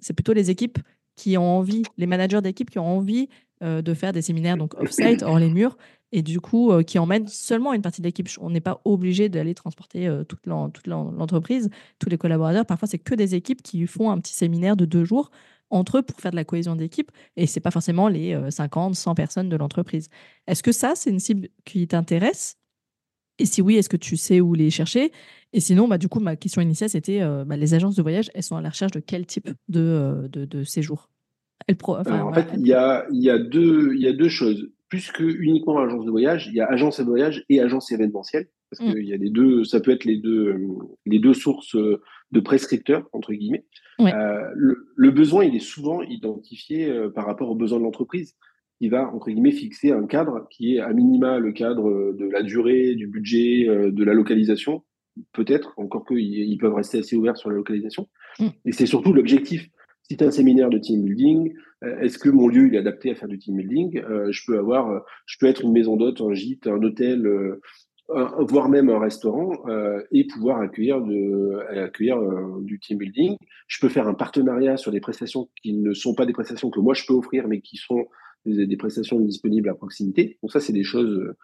c'est 0.00 0.14
plutôt 0.14 0.32
les 0.32 0.50
équipes 0.50 0.78
qui 1.14 1.38
ont 1.38 1.58
envie, 1.58 1.82
les 1.96 2.06
managers 2.06 2.42
d'équipe 2.42 2.70
qui 2.70 2.78
ont 2.78 2.96
envie 2.96 3.28
de 3.62 3.94
faire 3.94 4.12
des 4.12 4.22
séminaires 4.22 4.56
donc 4.56 4.74
off-site, 4.74 5.22
hors 5.22 5.38
les 5.38 5.50
murs, 5.50 5.76
et 6.12 6.22
du 6.22 6.40
coup, 6.40 6.72
qui 6.84 6.98
emmènent 6.98 7.28
seulement 7.28 7.74
une 7.74 7.82
partie 7.82 8.00
de 8.00 8.06
l'équipe. 8.06 8.28
On 8.40 8.50
n'est 8.50 8.60
pas 8.60 8.80
obligé 8.84 9.28
d'aller 9.28 9.54
transporter 9.54 10.10
toute 10.28 10.46
l'entreprise, 10.46 11.68
tous 11.98 12.08
les 12.08 12.18
collaborateurs. 12.18 12.66
Parfois, 12.66 12.88
c'est 12.88 12.98
que 12.98 13.14
des 13.14 13.34
équipes 13.34 13.62
qui 13.62 13.86
font 13.86 14.10
un 14.10 14.18
petit 14.18 14.34
séminaire 14.34 14.76
de 14.76 14.84
deux 14.84 15.04
jours 15.04 15.30
entre 15.70 15.98
eux 15.98 16.02
pour 16.02 16.20
faire 16.20 16.30
de 16.30 16.36
la 16.36 16.44
cohésion 16.44 16.76
d'équipe. 16.76 17.10
Et 17.36 17.46
ce 17.46 17.58
n'est 17.58 17.62
pas 17.62 17.70
forcément 17.70 18.08
les 18.08 18.38
50, 18.50 18.94
100 18.94 19.14
personnes 19.14 19.48
de 19.48 19.56
l'entreprise. 19.56 20.08
Est-ce 20.46 20.62
que 20.62 20.72
ça, 20.72 20.94
c'est 20.94 21.10
une 21.10 21.20
cible 21.20 21.48
qui 21.64 21.86
t'intéresse? 21.86 22.56
Et 23.38 23.46
si 23.46 23.60
oui, 23.60 23.76
est-ce 23.76 23.88
que 23.88 23.96
tu 23.96 24.16
sais 24.16 24.40
où 24.40 24.54
les 24.54 24.70
chercher? 24.70 25.12
Et 25.52 25.60
sinon, 25.60 25.88
bah, 25.88 25.98
du 25.98 26.08
coup, 26.08 26.20
ma 26.20 26.36
question 26.36 26.62
initiale, 26.62 26.90
c'était 26.90 27.20
bah, 27.44 27.56
les 27.56 27.74
agences 27.74 27.96
de 27.96 28.02
voyage, 28.02 28.30
elles 28.34 28.42
sont 28.42 28.56
à 28.56 28.62
la 28.62 28.70
recherche 28.70 28.92
de 28.92 29.00
quel 29.00 29.26
type 29.26 29.50
de, 29.68 30.28
de, 30.32 30.64
séjour? 30.64 31.10
En 32.22 32.32
fait, 32.32 32.48
il 32.56 32.66
y 32.66 32.72
a, 32.72 33.06
y, 33.10 33.30
a 33.30 33.38
deux, 33.38 33.94
y 33.96 34.06
a 34.06 34.12
deux 34.12 34.28
choses. 34.28 34.70
Plus 34.96 35.12
que 35.12 35.24
uniquement 35.24 35.78
agence 35.78 36.06
de 36.06 36.10
voyage, 36.10 36.46
il 36.46 36.54
y 36.54 36.60
a 36.60 36.66
agence 36.66 37.00
de 37.00 37.04
voyage 37.04 37.44
et 37.50 37.60
agence 37.60 37.92
événementielle. 37.92 38.48
Parce 38.70 38.82
mmh. 38.82 38.94
qu'il 38.94 39.06
y 39.06 39.12
a 39.12 39.16
les 39.16 39.28
deux, 39.28 39.62
ça 39.64 39.78
peut 39.80 39.90
être 39.90 40.04
les 40.04 40.16
deux, 40.16 40.56
les 41.04 41.18
deux 41.18 41.34
sources 41.34 41.76
de 41.76 42.40
prescripteurs, 42.40 43.08
entre 43.12 43.32
guillemets. 43.32 43.66
Euh, 44.00 44.50
le, 44.54 45.10
besoin, 45.10 45.44
il 45.44 45.54
est 45.54 45.60
souvent 45.60 46.02
identifié 46.02 46.88
euh, 46.88 47.10
par 47.10 47.26
rapport 47.26 47.50
aux 47.50 47.54
besoins 47.54 47.78
de 47.78 47.84
l'entreprise. 47.84 48.34
Il 48.80 48.90
va, 48.90 49.10
entre 49.14 49.30
guillemets, 49.30 49.52
fixer 49.52 49.92
un 49.92 50.06
cadre 50.06 50.46
qui 50.50 50.76
est 50.76 50.80
à 50.80 50.92
minima 50.92 51.38
le 51.38 51.52
cadre 51.52 52.12
de 52.12 52.28
la 52.30 52.42
durée, 52.42 52.94
du 52.94 53.06
budget, 53.06 53.68
euh, 53.68 53.90
de 53.90 54.04
la 54.04 54.14
localisation. 54.14 54.82
Peut-être, 55.32 55.72
encore 55.76 56.06
qu'ils 56.06 56.58
peuvent 56.58 56.74
rester 56.74 56.98
assez 56.98 57.16
ouverts 57.16 57.36
sur 57.36 57.50
la 57.50 57.56
localisation. 57.56 58.08
Mm. 58.38 58.46
Et 58.64 58.72
c'est 58.72 58.86
surtout 58.86 59.12
l'objectif. 59.12 59.68
Si 60.08 60.16
as 60.22 60.26
un 60.26 60.30
séminaire 60.30 60.70
de 60.70 60.78
team 60.78 61.04
building, 61.04 61.52
est-ce 62.00 62.18
que 62.18 62.28
mon 62.28 62.46
lieu 62.48 62.72
est 62.72 62.78
adapté 62.78 63.10
à 63.10 63.14
faire 63.14 63.28
du 63.28 63.38
team 63.38 63.56
building? 63.56 64.00
Je 64.30 64.40
peux 64.46 64.56
avoir, 64.56 65.04
je 65.26 65.36
peux 65.38 65.46
être 65.46 65.62
une 65.62 65.72
maison 65.72 65.96
d'hôte, 65.96 66.20
un 66.20 66.32
gîte, 66.32 66.68
un 66.68 66.80
hôtel, 66.82 67.26
voire 68.08 68.68
même 68.68 68.88
un 68.88 68.98
restaurant, 68.98 69.52
euh, 69.68 70.00
et 70.12 70.26
pouvoir 70.26 70.60
accueillir, 70.60 71.00
de, 71.00 71.58
accueillir 71.78 72.18
euh, 72.18 72.60
du 72.62 72.78
team 72.78 72.98
building. 72.98 73.36
Je 73.66 73.80
peux 73.80 73.88
faire 73.88 74.06
un 74.06 74.14
partenariat 74.14 74.76
sur 74.76 74.92
des 74.92 75.00
prestations 75.00 75.48
qui 75.62 75.72
ne 75.74 75.92
sont 75.92 76.14
pas 76.14 76.26
des 76.26 76.32
prestations 76.32 76.70
que 76.70 76.80
moi 76.80 76.94
je 76.94 77.04
peux 77.06 77.14
offrir, 77.14 77.48
mais 77.48 77.60
qui 77.60 77.76
sont 77.76 78.06
des, 78.44 78.76
prestations 78.76 79.18
disponibles 79.18 79.68
à 79.68 79.74
proximité. 79.74 80.38
Donc 80.42 80.52
ça, 80.52 80.60
c'est 80.60 80.72
des 80.72 80.84
choses 80.84 81.10
euh, 81.10 81.36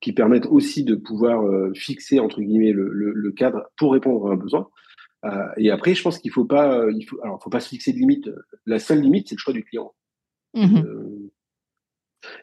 qui 0.00 0.12
permettent 0.12 0.46
aussi 0.46 0.82
de 0.82 0.94
pouvoir 0.94 1.44
fixer 1.74 2.20
entre 2.20 2.40
guillemets 2.40 2.72
le, 2.72 2.90
le, 2.90 3.32
cadre 3.32 3.66
pour 3.76 3.92
répondre 3.92 4.30
à 4.30 4.32
un 4.32 4.36
besoin. 4.36 4.66
Et 5.56 5.70
après, 5.70 5.94
je 5.94 6.02
pense 6.02 6.18
qu'il 6.18 6.30
faut 6.30 6.46
pas, 6.46 6.86
il 6.96 7.04
faut, 7.04 7.18
alors, 7.22 7.42
faut 7.42 7.50
pas 7.50 7.60
se 7.60 7.68
fixer 7.68 7.92
de 7.92 7.98
limite. 7.98 8.30
La 8.66 8.78
seule 8.78 9.00
limite, 9.00 9.28
c'est 9.28 9.34
le 9.34 9.40
choix 9.40 9.52
du 9.52 9.64
client. 9.64 9.92
Mmh 10.54 10.82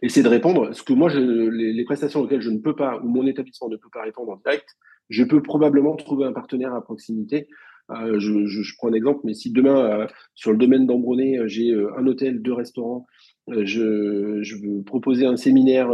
et 0.02 0.10
c'est 0.10 0.24
de 0.24 0.28
répondre. 0.28 0.74
Ce 0.74 0.84
que 0.84 0.94
moi, 0.94 1.10
je, 1.10 1.20
les, 1.20 1.86
prestations 1.86 2.22
auxquelles 2.22 2.42
je 2.42 2.50
ne 2.50 2.60
peux 2.60 2.76
pas, 2.76 3.00
ou 3.04 3.08
mon 3.08 3.26
établissement 3.28 3.70
ne 3.70 3.78
peut 3.78 3.90
pas 3.92 4.04
répondre 4.04 4.32
en 4.32 4.38
direct, 4.38 4.66
je 5.10 5.24
peux 5.24 5.42
probablement 5.42 5.96
trouver 5.96 6.26
un 6.26 6.34
partenaire 6.34 6.74
à 6.74 6.84
proximité. 6.84 7.48
Euh, 7.90 8.20
je, 8.20 8.46
je, 8.48 8.74
prends 8.78 8.90
un 8.90 8.94
exemple, 8.94 9.22
mais 9.24 9.34
si 9.34 9.52
demain, 9.52 10.02
euh, 10.02 10.08
sur 10.36 10.52
le 10.52 10.58
domaine 10.58 10.86
d'Ambronay, 10.86 11.38
euh, 11.38 11.48
j'ai 11.48 11.74
un 11.74 12.06
hôtel, 12.06 12.42
deux 12.42 12.54
restaurants, 12.54 13.06
je, 13.48 14.40
je, 14.42 14.56
veux 14.58 14.84
proposer 14.84 15.26
un 15.26 15.38
séminaire 15.38 15.90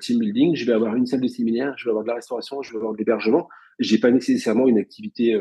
team 0.00 0.20
building, 0.20 0.54
je 0.54 0.64
vais 0.64 0.72
avoir 0.72 0.94
une 0.94 1.06
salle 1.06 1.20
de 1.20 1.26
séminaire, 1.26 1.74
je 1.76 1.84
vais 1.84 1.90
avoir 1.90 2.04
de 2.04 2.08
la 2.08 2.14
restauration, 2.14 2.62
je 2.62 2.70
vais 2.70 2.76
avoir 2.76 2.92
de 2.92 2.98
l'hébergement. 2.98 3.48
J'ai 3.80 3.98
pas 3.98 4.12
nécessairement 4.12 4.68
une 4.68 4.78
activité, 4.78 5.36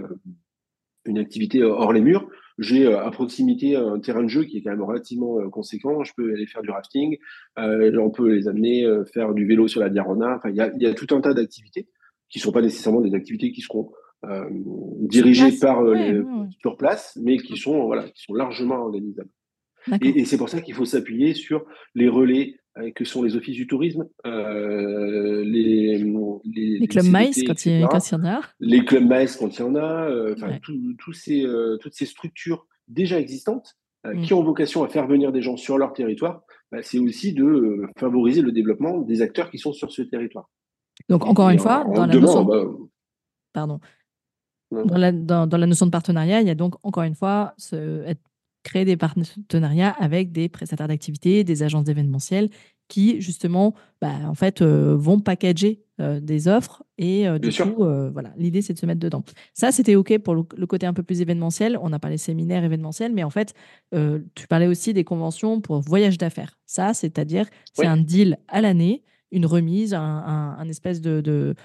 une 1.05 1.17
activité 1.17 1.63
hors 1.63 1.93
les 1.93 2.01
murs 2.01 2.27
j'ai 2.59 2.85
euh, 2.85 3.01
à 3.01 3.09
proximité 3.09 3.75
un 3.75 3.99
terrain 3.99 4.21
de 4.21 4.27
jeu 4.27 4.43
qui 4.43 4.57
est 4.57 4.61
quand 4.61 4.71
même 4.71 4.83
relativement 4.83 5.39
euh, 5.39 5.49
conséquent. 5.49 6.03
Je 6.03 6.13
peux 6.15 6.33
aller 6.33 6.45
faire 6.45 6.61
du 6.61 6.69
rafting, 6.69 7.17
euh, 7.57 7.97
on 7.97 8.11
peut 8.11 8.29
les 8.29 8.47
amener 8.47 8.85
faire 9.13 9.33
du 9.33 9.45
vélo 9.45 9.67
sur 9.67 9.79
la 9.79 9.89
Diarona. 9.89 10.35
Enfin, 10.35 10.49
il 10.49 10.55
y 10.55 10.61
a, 10.61 10.71
y 10.77 10.85
a, 10.85 10.93
tout 10.93 11.07
un 11.15 11.21
tas 11.21 11.33
d'activités 11.33 11.87
qui 12.29 12.39
ne 12.39 12.43
sont 12.43 12.51
pas 12.51 12.61
nécessairement 12.61 13.01
des 13.01 13.15
activités 13.15 13.51
qui 13.51 13.61
seront 13.61 13.91
dirigées 14.99 15.57
par 15.59 15.81
les, 15.81 16.21
sur 16.59 16.75
place, 16.75 17.17
mais 17.23 17.37
qui 17.37 17.55
sont 17.55 17.85
voilà, 17.85 18.03
qui 18.09 18.21
sont 18.21 18.33
largement 18.33 18.75
organisables. 18.75 19.29
Et, 20.01 20.19
et 20.19 20.25
c'est 20.25 20.37
pour 20.37 20.49
ça 20.49 20.59
qu'il 20.59 20.75
faut 20.75 20.85
s'appuyer 20.85 21.33
sur 21.33 21.65
les 21.95 22.09
relais 22.09 22.58
que 22.95 23.05
sont 23.05 23.23
les 23.23 23.35
offices 23.35 23.55
du 23.55 23.67
tourisme, 23.67 24.07
euh, 24.25 25.43
les, 25.43 25.97
les, 25.97 26.87
clubs 26.87 27.05
maïs 27.05 27.43
quand, 27.43 27.65
il 27.65 27.79
y 27.79 27.83
en 27.83 28.25
a, 28.25 28.41
les 28.59 28.85
clubs 28.85 29.05
maïs 29.05 29.35
quand 29.35 29.57
il 29.57 29.59
y 29.59 29.63
en 29.63 29.75
a, 29.75 30.09
euh, 30.09 30.35
ces, 31.13 31.43
euh, 31.45 31.77
toutes 31.77 31.93
ces 31.93 32.05
structures 32.05 32.65
déjà 32.87 33.19
existantes 33.19 33.77
mm. 34.05 34.21
qui 34.21 34.33
ont 34.33 34.43
vocation 34.43 34.83
à 34.83 34.89
faire 34.89 35.07
venir 35.07 35.31
des 35.31 35.41
gens 35.41 35.57
sur 35.57 35.77
leur 35.77 35.93
territoire, 35.93 36.41
bah, 36.71 36.79
c'est 36.81 36.99
aussi 36.99 37.33
de 37.33 37.87
favoriser 37.97 38.41
le 38.41 38.51
développement 38.51 38.99
des 38.99 39.21
acteurs 39.21 39.49
qui 39.49 39.57
sont 39.57 39.73
sur 39.73 39.91
ce 39.91 40.01
territoire. 40.01 40.49
Donc 41.07 41.25
encore 41.25 41.49
une 41.49 41.59
fois, 41.59 41.85
dans 41.93 42.05
la 42.05 42.15
notion, 42.15 42.43
bah, 42.43 42.65
pardon. 43.53 43.79
Dans 44.71 44.97
la, 44.97 45.11
dans, 45.11 45.47
dans 45.47 45.57
la, 45.57 45.65
notion 45.65 45.87
de 45.87 45.91
partenariat, 45.91 46.41
il 46.41 46.47
y 46.47 46.51
a 46.51 46.55
donc 46.55 46.75
encore 46.83 47.01
une 47.01 47.15
fois 47.15 47.55
ce, 47.57 48.03
être 48.03 48.21
créer 48.69 48.85
des 48.85 48.97
partenariats 48.97 49.95
avec 49.99 50.31
des 50.31 50.47
prestataires 50.47 50.87
d'activités, 50.87 51.43
des 51.43 51.63
agences 51.63 51.85
d'événementiel 51.85 52.49
qui 52.87 53.21
justement 53.21 53.73
bah, 54.01 54.13
en 54.25 54.33
fait 54.33 54.61
euh, 54.61 54.95
vont 54.97 55.19
packager 55.19 55.83
euh, 56.01 56.19
des 56.19 56.47
offres 56.47 56.83
et 56.97 57.27
euh, 57.27 57.37
du 57.37 57.51
coup 57.51 57.83
voilà 58.11 58.33
l'idée 58.35 58.61
c'est 58.61 58.73
de 58.73 58.79
se 58.79 58.85
mettre 58.85 58.99
dedans. 58.99 59.23
Ça 59.53 59.71
c'était 59.71 59.95
ok 59.95 60.17
pour 60.19 60.35
le, 60.35 60.43
côté 60.43 60.85
un 60.85 60.93
peu 60.93 61.03
plus 61.03 61.21
événementiel. 61.21 61.77
On 61.81 61.93
a 61.93 61.99
parlé 61.99 62.17
séminaire 62.17 62.63
événementiel 62.63 63.13
mais 63.13 63.23
en 63.23 63.29
fait 63.29 63.53
tu 64.35 64.47
parlais 64.47 64.67
aussi 64.67 64.93
des 64.93 65.03
conventions 65.03 65.61
pour 65.61 65.79
voyage 65.79 66.17
d'affaires. 66.17 66.59
Ça 66.65 66.93
c'est-à-dire 66.93 67.47
c'est 67.73 67.87
un 67.87 67.97
deal 67.97 68.37
à 68.47 68.61
l'année 68.61 69.03
une 69.31 69.45
remise 69.45 69.93
un, 69.93 70.67
espèce 70.67 71.01
de, 71.01 71.21
de 71.21 71.55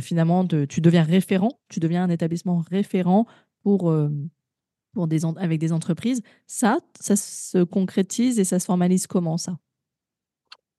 finalement 0.00 0.44
de, 0.44 0.64
tu 0.64 0.80
deviens 0.80 1.02
référent 1.02 1.60
tu 1.68 1.80
deviens 1.80 2.04
un 2.04 2.10
établissement 2.10 2.62
référent 2.70 3.26
pour 3.62 3.92
pour 4.92 5.06
des, 5.06 5.24
avec 5.36 5.58
des 5.58 5.72
entreprises. 5.72 6.22
Ça, 6.46 6.78
ça 6.98 7.16
se 7.16 7.62
concrétise 7.62 8.38
et 8.38 8.44
ça 8.44 8.58
se 8.58 8.66
formalise 8.66 9.06
comment 9.06 9.36
ça? 9.36 9.58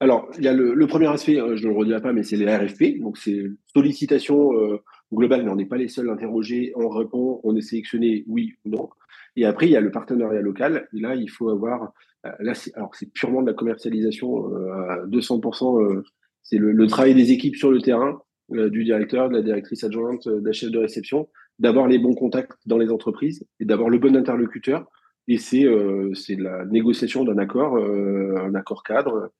Alors, 0.02 0.32
il 0.40 0.44
y 0.44 0.48
a 0.48 0.54
le, 0.54 0.88
premier 0.88 1.06
aspect, 1.06 1.38
hein, 1.38 1.56
je 1.56 1.68
ne 1.68 1.72
le 1.72 1.78
redirai 1.78 2.02
pas, 2.02 2.12
mais 2.12 2.24
c'est 2.24 2.36
les 2.36 2.54
RFP. 2.54 3.00
Donc, 3.00 3.20
c'est 3.20 3.44
sollicitation 3.72 4.52
euh, 4.58 4.80
globale, 5.14 5.44
mais 5.44 5.52
on 5.52 5.56
n'est 5.56 5.68
pas 5.68 5.78
les 5.78 5.90
seuls 5.90 6.10
à 6.10 6.14
interroger. 6.14 6.74
On 6.76 6.90
répond, 6.90 7.40
on 7.44 7.56
est 7.56 7.62
sélectionné 7.62 8.24
oui 8.28 8.56
ou 8.66 8.72
non. 8.72 8.90
Et 9.36 9.46
après, 9.46 9.68
il 9.68 9.74
y 9.74 9.76
a 9.76 9.80
le 9.80 9.92
partenariat 9.92 10.42
local. 10.42 10.88
Et 10.92 11.00
là, 11.00 11.14
il 11.14 11.30
faut 11.30 11.50
avoir. 11.50 11.94
Euh, 12.26 12.32
là, 12.40 12.54
alors, 12.74 12.96
c'est 12.96 13.14
purement 13.14 13.44
de 13.44 13.48
la 13.48 13.54
commercialisation 13.54 14.52
euh, 14.52 14.72
à 14.72 15.06
200%. 15.06 16.04
c'est 16.42 16.58
le, 16.58 16.72
le, 16.72 16.88
travail 16.88 17.14
des 17.14 17.32
équipes 17.32 17.56
sur 17.56 17.70
le 17.70 17.80
terrain, 17.80 18.24
du 18.50 18.84
directeur, 18.84 19.30
de 19.30 19.36
la 19.36 19.44
directrice 19.44 19.84
adjointe, 19.84 20.26
la 20.26 20.52
chef 20.52 20.72
de 20.72 20.80
réception 20.80 21.30
d'avoir 21.62 21.88
les 21.88 22.00
bons 22.00 22.16
contacts 22.16 22.58
dans 22.66 22.80
les 22.80 22.90
entreprises 22.90 23.46
et 23.60 23.66
d'avoir 23.66 23.90
le 23.90 24.00
bon 24.00 24.16
interlocuteur. 24.18 24.88
Et 25.28 25.38
c'est 25.38 25.64
euh, 25.64 26.12
la 26.40 26.66
négociation 26.66 27.24
d'un 27.24 27.38
accord, 27.38 27.78
euh, 27.78 28.36
un 28.44 28.56
accord 28.56 28.84
cadre. 28.84 29.32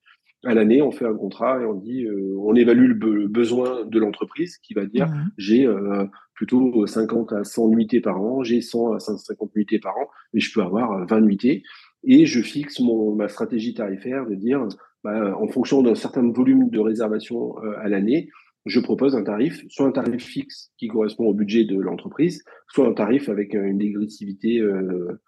À 0.44 0.54
l'année, 0.54 0.82
on 0.82 0.92
fait 0.92 1.04
un 1.04 1.14
contrat 1.14 1.60
et 1.60 1.66
on 1.66 1.74
dit, 1.74 2.04
euh, 2.04 2.36
on 2.38 2.54
évalue 2.54 2.92
le, 2.92 3.26
besoin 3.26 3.84
de 3.84 3.98
l'entreprise 3.98 4.58
qui 4.58 4.72
va 4.72 4.86
dire, 4.86 5.08
mmh. 5.08 5.30
j'ai 5.36 5.66
euh, 5.66 6.04
plutôt 6.34 6.86
50 6.86 7.32
à 7.32 7.44
100 7.44 7.68
nuitées 7.68 8.00
par 8.00 8.20
an, 8.22 8.44
j'ai 8.44 8.60
100 8.60 8.92
à 8.92 9.00
150 9.00 9.54
nuitées 9.56 9.80
par 9.80 9.96
an, 9.98 10.08
mais 10.32 10.40
je 10.40 10.52
peux 10.54 10.62
avoir 10.62 11.04
20 11.06 11.20
nuitées. 11.22 11.64
Et 12.04 12.26
je 12.26 12.40
fixe 12.40 12.78
mon, 12.78 13.14
ma 13.14 13.28
stratégie 13.28 13.74
tarifaire 13.74 14.26
de 14.26 14.36
dire, 14.36 14.66
bah, 15.02 15.36
en 15.36 15.48
fonction 15.48 15.82
d'un 15.82 15.96
certain 15.96 16.28
volume 16.30 16.70
de 16.70 16.78
réservation 16.78 17.56
à 17.80 17.88
l'année, 17.88 18.28
je 18.66 18.80
propose 18.80 19.16
un 19.16 19.24
tarif, 19.24 19.64
soit 19.68 19.86
un 19.86 19.92
tarif 19.92 20.24
fixe 20.24 20.70
qui 20.78 20.88
correspond 20.88 21.26
au 21.26 21.34
budget 21.34 21.64
de 21.64 21.78
l'entreprise, 21.78 22.44
soit 22.68 22.86
un 22.86 22.92
tarif 22.92 23.28
avec 23.28 23.54
une 23.54 23.78
dégressivité 23.78 24.60
euh, 24.60 25.20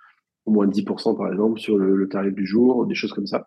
au 0.47 0.53
moins 0.53 0.67
10% 0.67 1.17
par 1.17 1.33
exemple 1.33 1.59
sur 1.59 1.79
le, 1.79 2.09
tarif 2.09 2.35
du 2.35 2.47
jour, 2.47 2.87
des 2.87 2.95
choses 2.95 3.13
comme 3.13 3.27
ça. 3.27 3.47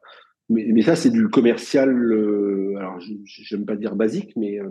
Mais, 0.49 0.65
mais 0.71 0.81
ça, 0.81 0.95
c'est 0.95 1.09
du 1.09 1.27
commercial, 1.29 1.89
euh, 1.89 2.75
alors 2.77 2.99
j'aime 3.25 3.65
pas 3.65 3.75
dire 3.75 3.95
basique, 3.95 4.33
mais 4.35 4.59
euh, 4.59 4.69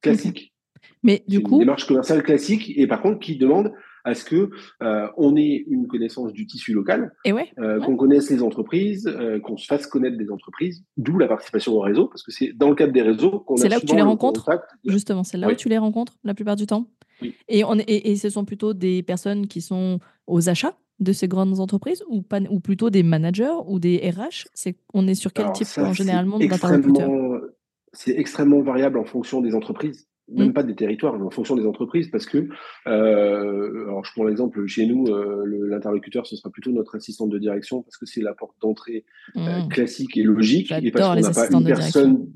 classique. 0.00 0.54
Mais 1.02 1.22
du 1.28 1.42
coup. 1.42 1.54
Une 1.54 1.60
démarche 1.60 1.86
commerciale 1.86 2.22
classique, 2.22 2.72
et 2.76 2.86
par 2.86 3.00
contre 3.02 3.18
qui 3.20 3.36
demande 3.36 3.72
à 4.04 4.14
ce 4.14 4.24
que 4.24 4.50
euh, 4.82 5.08
on 5.16 5.36
ait 5.36 5.64
une 5.66 5.86
connaissance 5.86 6.32
du 6.32 6.46
tissu 6.46 6.72
local, 6.72 7.12
et 7.24 7.32
ouais, 7.32 7.50
euh, 7.58 7.80
qu'on 7.80 7.96
connaisse 7.96 8.30
les 8.30 8.42
entreprises, 8.42 9.06
euh, 9.06 9.40
qu'on 9.40 9.56
se 9.56 9.66
fasse 9.66 9.86
connaître 9.86 10.16
des 10.16 10.30
entreprises, 10.30 10.84
d'où 10.96 11.18
la 11.18 11.26
participation 11.26 11.72
au 11.72 11.80
réseau, 11.80 12.06
parce 12.06 12.22
que 12.22 12.30
c'est 12.30 12.52
dans 12.52 12.68
le 12.68 12.74
cadre 12.74 12.92
des 12.92 13.02
réseaux 13.02 13.40
qu'on 13.40 13.54
a 13.54 13.58
C'est 13.58 13.68
là 13.68 13.78
où 13.78 13.86
tu 13.86 13.96
les 13.96 14.02
rencontres, 14.02 14.48
justement, 14.84 15.24
c'est 15.24 15.38
là 15.38 15.48
où 15.48 15.54
tu 15.54 15.68
les 15.68 15.78
rencontres 15.78 16.14
la 16.22 16.34
plupart 16.34 16.56
du 16.56 16.66
temps. 16.66 16.88
Et, 17.48 17.64
on, 17.64 17.78
et, 17.78 18.10
et, 18.10 18.16
ce 18.16 18.28
sont 18.28 18.44
plutôt 18.44 18.74
des 18.74 19.02
personnes 19.02 19.46
qui 19.46 19.60
sont 19.60 20.00
aux 20.26 20.48
achats 20.48 20.76
de 21.00 21.12
ces 21.12 21.28
grandes 21.28 21.60
entreprises 21.60 22.02
ou, 22.08 22.22
pas, 22.22 22.40
ou 22.50 22.60
plutôt 22.60 22.90
des 22.90 23.02
managers 23.02 23.54
ou 23.66 23.78
des 23.78 23.98
RH 23.98 24.46
c'est, 24.52 24.76
On 24.92 25.06
est 25.06 25.14
sur 25.14 25.32
quel 25.32 25.50
type 25.52 25.66
en 25.78 25.92
généralement 25.92 26.38
d'interlocuteurs? 26.38 27.10
C'est 27.92 28.18
extrêmement 28.18 28.60
variable 28.60 28.98
en 28.98 29.04
fonction 29.04 29.40
des 29.40 29.54
entreprises. 29.54 30.08
Même 30.28 30.48
mm. 30.48 30.52
pas 30.52 30.62
des 30.62 30.74
territoires, 30.74 31.18
mais 31.18 31.24
en 31.24 31.30
fonction 31.30 31.56
des 31.56 31.66
entreprises, 31.66 32.08
parce 32.08 32.26
que, 32.26 32.48
euh, 32.86 33.84
alors 33.84 34.04
je 34.04 34.12
prends 34.12 34.24
l'exemple, 34.24 34.66
chez 34.66 34.86
nous, 34.86 35.06
euh, 35.08 35.44
l'interlocuteur, 35.68 36.26
ce 36.26 36.36
sera 36.36 36.50
plutôt 36.50 36.72
notre 36.72 36.96
assistante 36.96 37.30
de 37.30 37.38
direction, 37.38 37.82
parce 37.82 37.96
que 37.96 38.06
c'est 38.06 38.22
la 38.22 38.34
porte 38.34 38.56
d'entrée 38.62 39.04
euh, 39.36 39.62
mm. 39.62 39.68
classique 39.68 40.16
et 40.16 40.22
logique, 40.22 40.72
et 40.72 40.90
parce 40.90 41.14
qu'on 41.14 41.20
n'a 41.20 41.30
pas 41.30 41.48
une 41.50 41.64
personne. 41.64 42.26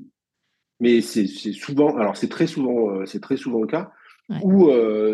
Mais 0.81 1.01
c'est 1.01 1.27
souvent, 1.27 1.97
alors 1.97 2.15
c'est 2.15 2.29
très 2.29 2.47
souvent, 2.47 3.05
c'est 3.05 3.19
très 3.19 3.35
souvent 3.35 3.59
le 3.59 3.67
cas, 3.67 3.91
ou 4.43 4.69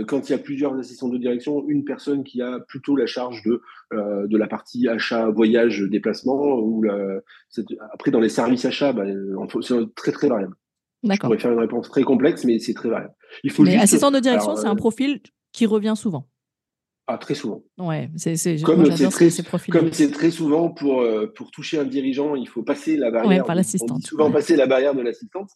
quand 0.08 0.30
il 0.30 0.32
y 0.32 0.36
a 0.36 0.38
plusieurs 0.38 0.78
assistants 0.78 1.10
de 1.10 1.18
direction, 1.18 1.68
une 1.68 1.86
personne 1.86 2.24
qui 2.24 2.40
a 2.44 2.60
plutôt 2.68 2.96
la 2.96 3.08
charge 3.08 3.42
de, 3.42 3.62
de 3.92 4.38
la 4.38 4.46
partie 4.46 4.88
achat, 4.88 5.28
voyage, 5.32 5.82
déplacement, 5.82 6.60
ou 6.60 6.84
la, 6.84 7.20
après 7.94 8.12
dans 8.12 8.20
les 8.20 8.30
services 8.30 8.66
achats, 8.66 8.94
bah, 8.94 9.06
c'est 9.62 9.96
très 9.96 10.12
très 10.12 10.30
variable. 10.30 10.56
Je 11.14 11.20
pourrais 11.20 11.38
faire 11.38 11.52
une 11.52 11.60
réponse 11.60 11.90
très 11.90 12.04
complexe, 12.04 12.44
mais 12.46 12.60
c'est 12.60 12.74
très 12.74 12.90
variable. 12.90 13.14
Il 13.44 13.52
faut 13.52 13.64
mais 13.64 13.78
assistant 13.78 14.12
de 14.12 14.20
direction, 14.20 14.56
c'est 14.56 14.68
un 14.68 14.74
euh, 14.74 14.76
profil 14.76 15.22
qui 15.52 15.66
revient 15.66 15.94
souvent. 15.96 16.28
Ah, 17.08 17.20
très 17.20 17.36
souvent. 17.36 17.64
Ouais, 17.78 18.10
c'est 18.16 18.34
comme 18.64 18.92
c'est 18.96 19.10
très, 19.10 19.30
comme 19.70 19.94
c'est 19.94 20.10
très 20.10 20.32
souvent 20.32 20.72
pour 20.72 21.02
euh, 21.02 21.32
pour 21.36 21.52
toucher 21.52 21.78
un 21.78 21.86
dirigeant, 21.86 22.34
il 22.34 22.48
faut 22.48 22.64
passer 22.64 22.98
la 22.98 23.12
barrière. 23.12 23.30
Ouais, 23.30 23.46
par 23.46 23.56
l'assistante. 23.56 24.02
Souvent 24.02 24.32
passer 24.32 24.56
la 24.56 24.66
barrière 24.66 24.96
de 24.96 25.02
l'assistante. 25.02 25.50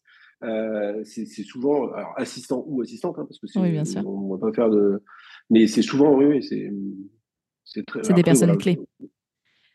Euh, 0.43 1.01
c'est 1.03 1.25
souvent 1.43 1.91
alors, 1.91 2.13
assistant 2.17 2.63
ou 2.67 2.81
assistante, 2.81 3.17
hein, 3.17 3.25
parce 3.27 3.39
que 3.39 3.59
oui, 3.59 3.71
bien 3.71 3.83
sûr. 3.83 4.07
on, 4.07 4.29
va 4.35 4.37
pas 4.37 4.53
faire 4.53 4.69
de. 4.69 5.03
Mais 5.49 5.65
c'est 5.65 5.81
souvent 5.81 6.15
oui, 6.15 6.25
oui 6.25 6.43
c'est. 6.43 6.71
C'est 7.63 8.13
des 8.13 8.23
personnes 8.23 8.57
clés. 8.57 8.79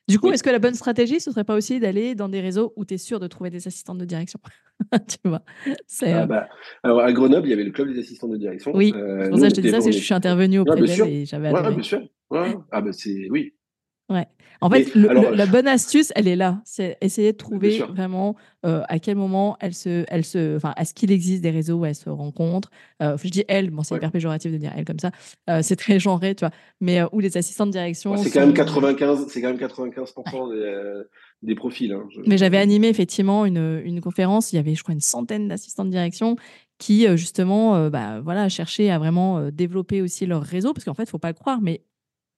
Du 0.09 0.19
coup, 0.19 0.31
est-ce 0.31 0.43
que 0.43 0.51
la 0.51 0.59
bonne 0.59 0.75
stratégie, 0.75 1.19
ce 1.21 1.31
serait 1.31 1.45
pas 1.45 1.55
aussi 1.55 1.81
d'aller 1.81 2.15
dans 2.15 2.29
des 2.29 2.41
réseaux 2.41 2.73
où 2.77 2.85
tu 2.85 2.95
es 2.95 2.99
sûr 2.99 3.21
de 3.21 3.27
trouver 3.27 3.51
des 3.51 3.67
assistantes 3.67 3.99
de 3.99 4.05
direction? 4.05 4.39
Tu 5.09 5.19
vois 5.25 5.43
ah, 5.67 5.73
euh 6.03 6.27
bah, 6.27 6.49
Alors, 6.83 7.01
à 7.01 7.13
Grenoble, 7.13 7.47
il 7.47 7.51
y 7.51 7.53
avait 7.53 7.65
le 7.65 7.71
club 7.71 7.93
des 7.93 7.99
assistants 8.01 8.29
de 8.29 8.37
direction. 8.37 8.73
Oui, 8.75 8.93
euh, 8.95 9.23
c'est 9.23 9.31
pour 9.31 9.39
ça 9.39 9.49
que 9.49 9.51
je 9.51 9.55
te 9.57 9.61
dis 9.61 9.71
ça, 9.71 9.79
je 9.81 9.91
suis 9.93 10.15
intervenu 10.15 10.59
auprès 10.59 10.81
d'elle 10.81 11.09
et 11.09 11.25
j'avais 11.25 11.49
adoré. 11.49 11.75
bien 11.75 11.83
sûr. 11.83 12.03
Ah, 12.33 12.81
bah, 12.81 12.93
c'est... 12.93 13.29
Oui, 13.31 13.55
Ouais. 14.11 14.27
En 14.65 14.71
fait, 14.71 14.95
la 14.95 15.45
bonne 15.45 15.69
astuce, 15.69 16.11
elle 16.17 16.27
est 16.27 16.37
là. 16.37 16.63
C'est 16.65 16.97
essayer 17.03 17.33
de 17.33 17.37
trouver 17.37 17.81
vraiment 17.81 18.35
euh, 18.65 18.81
à 18.89 18.99
quel 18.99 19.15
moment 19.15 19.59
elle 19.61 19.75
se, 19.75 20.07
elle 20.09 20.25
se, 20.25 20.57
enfin, 20.57 20.73
est-ce 20.79 20.95
qu'il 20.95 21.13
existe 21.13 21.43
des 21.43 21.51
réseaux 21.51 21.81
où 21.81 21.85
elles 21.85 21.95
se 21.95 22.09
rencontrent. 22.09 22.71
Euh, 23.03 23.19
je 23.23 23.29
dis 23.29 23.45
elle, 23.47 23.69
bon, 23.71 23.83
c'est 23.83 23.95
hyper 23.95 24.11
péjoratif 24.11 24.51
de 24.51 24.57
dire 24.57 24.73
elle 24.75 24.87
comme 24.87 24.99
ça. 24.99 25.11
Euh, 25.51 25.61
c'est 25.63 25.77
très 25.77 26.01
genré, 26.01 26.35
tu 26.35 26.47
vois. 26.47 26.51
Mais 26.81 27.03
où 27.13 27.21
les 27.21 27.37
assistants 27.37 27.67
de 27.67 27.73
direction. 27.73 28.17
c'est 28.17 28.31
quand 28.31 28.41
même 28.41 28.55
95, 28.55 29.27
c'est 29.29 29.43
quand 29.43 29.49
même 29.49 29.59
95% 29.59 31.05
des, 31.43 31.55
profils. 31.55 31.93
Hein, 31.93 32.09
Mais 32.27 32.39
j'avais 32.39 32.57
animé 32.57 32.89
effectivement 32.89 33.45
une, 33.45 33.83
une, 33.85 34.01
conférence. 34.01 34.55
Il 34.55 34.57
y 34.57 34.59
avait, 34.59 34.75
je 34.75 34.83
crois, 34.83 34.95
une 34.95 35.01
centaine 35.01 35.47
d'assistants 35.49 35.85
de 35.85 35.91
direction 35.91 36.37
qui 36.79 37.07
justement, 37.19 37.91
bah, 37.91 38.21
voilà, 38.21 38.49
cherchaient 38.49 38.89
à 38.89 38.99
vraiment 38.99 39.51
développer 39.51 40.01
aussi 40.01 40.25
leur 40.25 40.43
réseau, 40.43 40.73
parce 40.73 40.87
qu'en 40.87 40.95
fait, 40.95 41.03
il 41.03 41.11
faut 41.11 41.19
pas 41.19 41.29
le 41.29 41.35
croire, 41.35 41.61
mais 41.61 41.83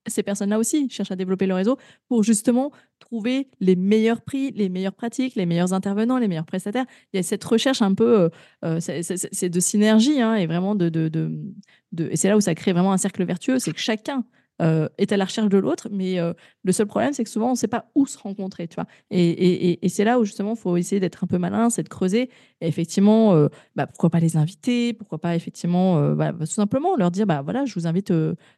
ces 0.07 0.23
personnes-là 0.23 0.59
aussi 0.59 0.89
cherchent 0.91 1.11
à 1.11 1.17
développer 1.17 1.47
le 1.47 1.55
réseau 1.55 1.77
pour 2.09 2.23
justement 2.23 2.73
trouver 2.99 3.49
les 3.61 3.77
meilleurs 3.77 4.23
prix, 4.23 4.53
les 4.53 4.69
meilleures 4.69 4.95
pratiques, 4.95 5.35
les 5.37 5.47
meilleurs 5.47 5.73
intervenants, 5.73 6.19
les 6.19 6.29
meilleurs 6.29 6.47
prestataires. 6.47 6.87
Il 7.13 7.17
y 7.17 7.21
a 7.21 7.23
cette 7.23 7.45
recherche 7.45 7.83
un 7.83 7.95
peu, 7.95 8.19
euh, 8.19 8.29
euh, 8.65 8.81
c'est 8.81 9.49
de 9.49 9.61
synergie 9.61 10.21
hein, 10.21 10.35
et 10.35 10.47
vraiment 10.47 10.75
de, 10.75 10.89
de, 10.89 11.09
de, 11.09 12.09
et 12.11 12.17
c'est 12.17 12.29
là 12.29 12.37
où 12.37 12.41
ça 12.41 12.55
crée 12.55 12.73
vraiment 12.73 12.93
un 12.93 12.99
cercle 12.99 13.25
vertueux, 13.25 13.59
c'est 13.59 13.73
que 13.73 13.81
chacun 13.81 14.25
euh, 14.63 14.89
est 14.97 15.13
à 15.13 15.19
la 15.19 15.27
recherche 15.27 15.49
de 15.49 15.59
l'autre, 15.59 15.89
mais 15.91 16.17
le 16.65 16.73
seul 16.73 16.87
problème, 16.87 17.13
c'est 17.13 17.25
que 17.25 17.31
souvent, 17.31 17.49
on 17.49 17.53
ne 17.53 17.57
sait 17.57 17.69
pas 17.69 17.91
où 17.95 18.07
se 18.07 18.19
rencontrer, 18.19 18.69
tu 18.69 18.75
vois. 18.75 18.87
Et, 19.11 19.29
et, 19.29 19.85
et 19.85 19.89
c'est 19.89 20.05
là 20.05 20.19
où 20.19 20.25
justement, 20.25 20.55
il 20.55 20.59
faut 20.59 20.77
essayer 20.77 20.99
d'être 20.99 21.25
un 21.25 21.27
peu 21.27 21.39
malin, 21.39 21.69
c'est 21.69 21.83
de 21.83 21.89
creuser. 21.89 22.31
Et 22.61 22.67
effectivement, 22.69 23.49
bah, 23.75 23.87
pourquoi 23.87 24.11
pas 24.11 24.21
les 24.21 24.37
inviter 24.37 24.95
Pourquoi 24.95 25.19
pas 25.19 25.37
effectivement, 25.37 26.13
bah, 26.15 26.33
tout 26.33 26.47
simplement 26.47 26.97
leur 26.97 27.11
dire, 27.11 27.27
bah 27.27 27.43
voilà, 27.43 27.67
je 27.67 27.75
vous 27.75 27.87
invite, 27.87 28.11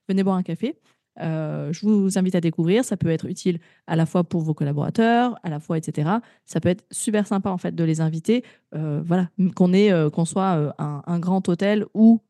venez 0.08 0.22
boire 0.22 0.36
un 0.36 0.42
café. 0.42 0.76
Euh, 1.20 1.72
je 1.72 1.86
vous 1.86 2.18
invite 2.18 2.34
à 2.34 2.40
découvrir. 2.40 2.84
Ça 2.84 2.96
peut 2.96 3.08
être 3.08 3.26
utile 3.26 3.58
à 3.86 3.96
la 3.96 4.06
fois 4.06 4.24
pour 4.24 4.42
vos 4.42 4.54
collaborateurs, 4.54 5.38
à 5.42 5.50
la 5.50 5.60
fois, 5.60 5.78
etc. 5.78 6.10
Ça 6.46 6.60
peut 6.60 6.68
être 6.68 6.84
super 6.90 7.26
sympa 7.26 7.50
en 7.50 7.58
fait 7.58 7.74
de 7.74 7.84
les 7.84 8.00
inviter. 8.00 8.44
Euh, 8.74 9.02
voilà, 9.04 9.30
euh, 9.40 10.10
qu'on 10.10 10.24
soit 10.24 10.74
un, 10.78 11.18
grand 11.18 11.48
hôtel 11.48 11.86
ou 11.94 12.22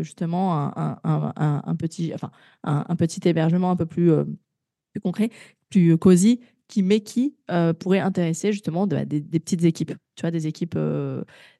justement 0.00 0.70
un, 0.76 1.76
petit, 1.76 2.12
enfin 2.14 2.30
un, 2.62 2.96
petit 2.96 3.26
hébergement 3.26 3.70
un 3.70 3.76
peu 3.76 3.86
plus, 3.86 4.12
concret, 5.02 5.30
plus 5.70 5.96
cosy, 5.96 6.40
qui 6.68 6.82
mais 6.82 7.00
qui 7.00 7.36
pourrait 7.78 8.00
intéresser 8.00 8.52
justement 8.52 8.86
des, 8.86 9.22
petites 9.22 9.64
équipes. 9.64 9.94
Tu 10.14 10.22
vois, 10.22 10.30
des 10.30 10.46
équipes, 10.46 10.78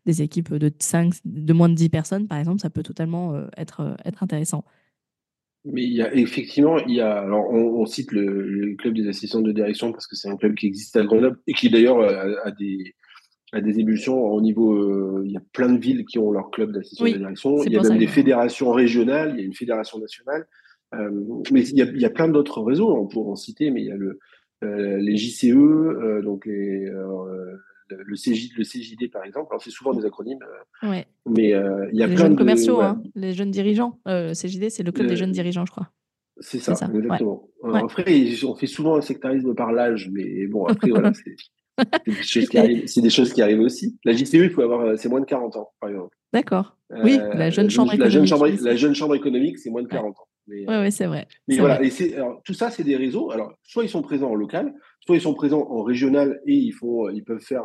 des 0.04 0.22
équipes 0.22 0.54
de 0.54 0.70
5, 0.78 1.14
de 1.24 1.52
moins 1.54 1.70
de 1.70 1.74
10 1.74 1.88
personnes, 1.88 2.28
par 2.28 2.38
exemple, 2.38 2.60
ça 2.60 2.68
peut 2.68 2.82
totalement 2.82 3.34
être 3.56 3.96
intéressant. 4.20 4.64
Mais 5.64 5.84
il 5.84 5.92
y 5.92 6.02
a 6.02 6.12
effectivement, 6.14 6.78
il 6.78 6.96
y 6.96 7.00
a, 7.00 7.20
alors 7.20 7.48
on, 7.50 7.86
cite 7.86 8.10
le, 8.10 8.74
club 8.78 8.94
des 8.94 9.06
assistants 9.08 9.40
de 9.40 9.52
direction 9.52 9.92
parce 9.92 10.08
que 10.08 10.16
c'est 10.16 10.28
un 10.28 10.36
club 10.36 10.54
qui 10.54 10.66
existe 10.66 10.96
à 10.96 11.04
Grenoble 11.04 11.38
et 11.46 11.52
qui 11.52 11.70
d'ailleurs 11.70 12.00
a, 12.00 12.50
des, 12.50 12.96
a 13.52 13.60
des 13.60 13.78
évolutions 13.78 14.20
au 14.20 14.40
niveau. 14.40 14.72
Euh, 14.72 15.22
il 15.24 15.30
y 15.30 15.36
a 15.36 15.42
plein 15.52 15.72
de 15.72 15.78
villes 15.78 16.04
qui 16.04 16.18
ont 16.18 16.32
leur 16.32 16.50
club 16.50 16.72
d'assistants 16.72 17.04
de 17.04 17.10
direction. 17.10 17.62
Il 17.62 17.72
y 17.72 17.78
a 17.78 17.82
même 17.82 17.98
des 17.98 18.08
fédérations 18.08 18.72
régionales, 18.72 19.34
il 19.34 19.40
y 19.40 19.42
a 19.42 19.46
une 19.46 19.54
fédération 19.54 20.00
nationale. 20.00 20.46
Euh, 20.94 21.10
mais 21.50 21.62
il 21.68 21.78
y, 21.78 21.82
a, 21.82 21.86
il 21.86 22.00
y 22.00 22.04
a 22.04 22.10
plein 22.10 22.28
d'autres 22.28 22.60
réseaux, 22.60 22.94
on 22.94 23.06
pourrait 23.06 23.30
en 23.30 23.36
citer, 23.36 23.70
mais 23.70 23.80
il 23.82 23.86
y 23.86 23.92
a 23.92 23.96
le, 23.96 24.18
euh, 24.62 24.98
les 24.98 25.16
JCE, 25.16 25.54
euh, 25.54 26.22
donc 26.22 26.46
les, 26.46 26.90
le, 28.04 28.14
CJ, 28.16 28.56
le 28.56 28.64
CJD 28.64 29.10
par 29.10 29.24
exemple. 29.24 29.48
Alors 29.50 29.62
c'est 29.62 29.70
souvent 29.70 29.92
des 29.94 30.04
acronymes, 30.04 30.42
euh, 30.82 31.02
mais 31.26 31.54
euh, 31.54 31.88
il 31.92 31.98
y 31.98 32.02
a 32.02 32.06
les 32.06 32.14
plein 32.14 32.24
jeunes 32.24 32.36
commerciaux, 32.36 32.80
hein, 32.80 33.02
les 33.14 33.32
jeunes 33.32 33.50
dirigeants. 33.50 33.98
Euh, 34.08 34.28
le 34.28 34.34
CJD, 34.34 34.70
c'est 34.70 34.82
le 34.82 34.92
club 34.92 35.06
des 35.06 35.16
jeunes 35.16 35.32
dirigeants, 35.32 35.66
je 35.66 35.72
crois. 35.72 35.90
C'est 36.40 36.58
ça, 36.58 36.72
exactement. 36.72 37.48
Après, 37.74 38.04
on 38.44 38.54
fait 38.54 38.66
souvent 38.66 38.96
un 38.96 39.00
sectarisme 39.00 39.54
par 39.54 39.72
l'âge, 39.72 40.10
mais 40.12 40.46
bon, 40.46 40.66
après, 40.66 40.90
voilà, 40.90 41.12
c'est. 41.14 41.36
des, 42.06 42.12
choses 42.22 42.48
qui 42.48 42.58
arrivent, 42.58 42.84
des 42.84 43.10
choses 43.10 43.32
qui 43.32 43.42
arrivent 43.42 43.60
aussi. 43.60 43.98
La 44.04 44.12
JCE, 44.12 44.34
il 44.34 44.50
faut 44.50 44.62
avoir, 44.62 44.98
c'est 44.98 45.08
moins 45.08 45.20
de 45.20 45.26
40 45.26 45.56
ans, 45.56 45.70
par 45.80 45.90
exemple. 45.90 46.16
D'accord. 46.32 46.76
oui, 47.04 47.18
la 47.34 47.50
jeune 47.50 47.70
chambre 47.70 47.92
économique. 47.92 48.62
La 48.62 48.76
jeune 48.76 48.94
chambre 48.94 49.14
économique, 49.14 49.58
c'est 49.58 49.70
moins 49.70 49.82
de 49.82 49.88
40 49.88 50.16
ans. 50.16 50.28
Oui, 50.48 50.64
ouais, 50.66 50.90
c'est 50.90 51.06
vrai. 51.06 51.28
Mais 51.48 51.58
voilà, 51.58 51.80
Et 51.82 52.14
alors, 52.14 52.42
tout 52.44 52.54
ça, 52.54 52.70
c'est 52.70 52.84
des 52.84 52.96
réseaux. 52.96 53.30
Alors, 53.30 53.52
soit 53.62 53.84
ils 53.84 53.88
sont 53.88 54.02
présents 54.02 54.30
en 54.30 54.34
local, 54.34 54.74
soit 55.00 55.16
ils 55.16 55.20
sont 55.20 55.34
présents 55.34 55.66
en 55.70 55.82
régional 55.82 56.40
et 56.46 56.54
ils, 56.54 56.72
font, 56.72 57.08
ils 57.08 57.22
peuvent 57.22 57.40
faire 57.40 57.64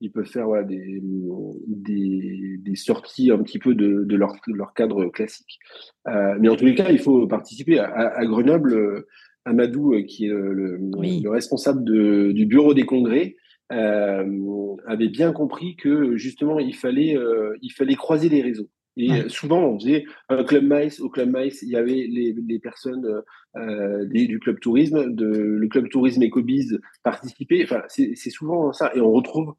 ils 0.00 0.12
peuvent 0.12 0.26
faire 0.26 0.46
des, 0.64 1.02
des, 1.02 2.74
sorties 2.76 3.30
un 3.30 3.42
petit 3.42 3.58
peu 3.58 3.74
de, 3.74 4.04
de, 4.04 4.16
leur, 4.16 4.36
leur, 4.46 4.72
cadre 4.74 5.06
classique. 5.06 5.58
Euh, 6.06 6.36
mais 6.38 6.48
en 6.48 6.56
tous 6.56 6.66
les 6.66 6.74
cas, 6.74 6.90
il 6.90 7.00
faut 7.00 7.26
participer. 7.26 7.78
À, 7.80 8.24
Grenoble, 8.24 8.74
euh, 8.74 9.08
Amadou, 9.44 9.94
euh, 9.94 10.02
qui 10.02 10.26
est 10.26 10.28
le, 10.28 11.28
responsable 11.28 11.84
du 12.32 12.46
bureau 12.46 12.74
des 12.74 12.86
congrès, 12.86 13.36
avait 13.70 15.08
bien 15.08 15.32
compris 15.32 15.76
que 15.76 16.16
justement, 16.16 16.58
il 16.58 16.74
fallait, 16.74 17.16
il 17.60 17.70
fallait 17.70 17.96
croiser 17.96 18.28
les 18.28 18.42
réseaux. 18.42 18.68
Et 18.98 19.28
souvent, 19.28 19.60
on 19.60 19.78
faisait 19.78 20.04
un 20.28 20.44
club 20.44 20.64
Mice. 20.68 21.00
Au 21.00 21.08
club 21.08 21.30
Mice, 21.34 21.62
il 21.62 21.70
y 21.70 21.76
avait 21.76 22.06
les, 22.10 22.34
les 22.36 22.58
personnes 22.58 23.22
du 24.10 24.38
club 24.40 24.60
tourisme, 24.60 25.14
de, 25.14 25.26
le 25.26 25.68
club 25.68 25.88
tourisme 25.88 26.22
EcoBiz 26.22 26.80
participer. 27.02 27.62
Enfin, 27.64 27.82
c'est 27.88 28.30
souvent 28.30 28.72
ça. 28.72 28.90
Et 28.94 29.00
on 29.00 29.12
retrouve 29.12 29.54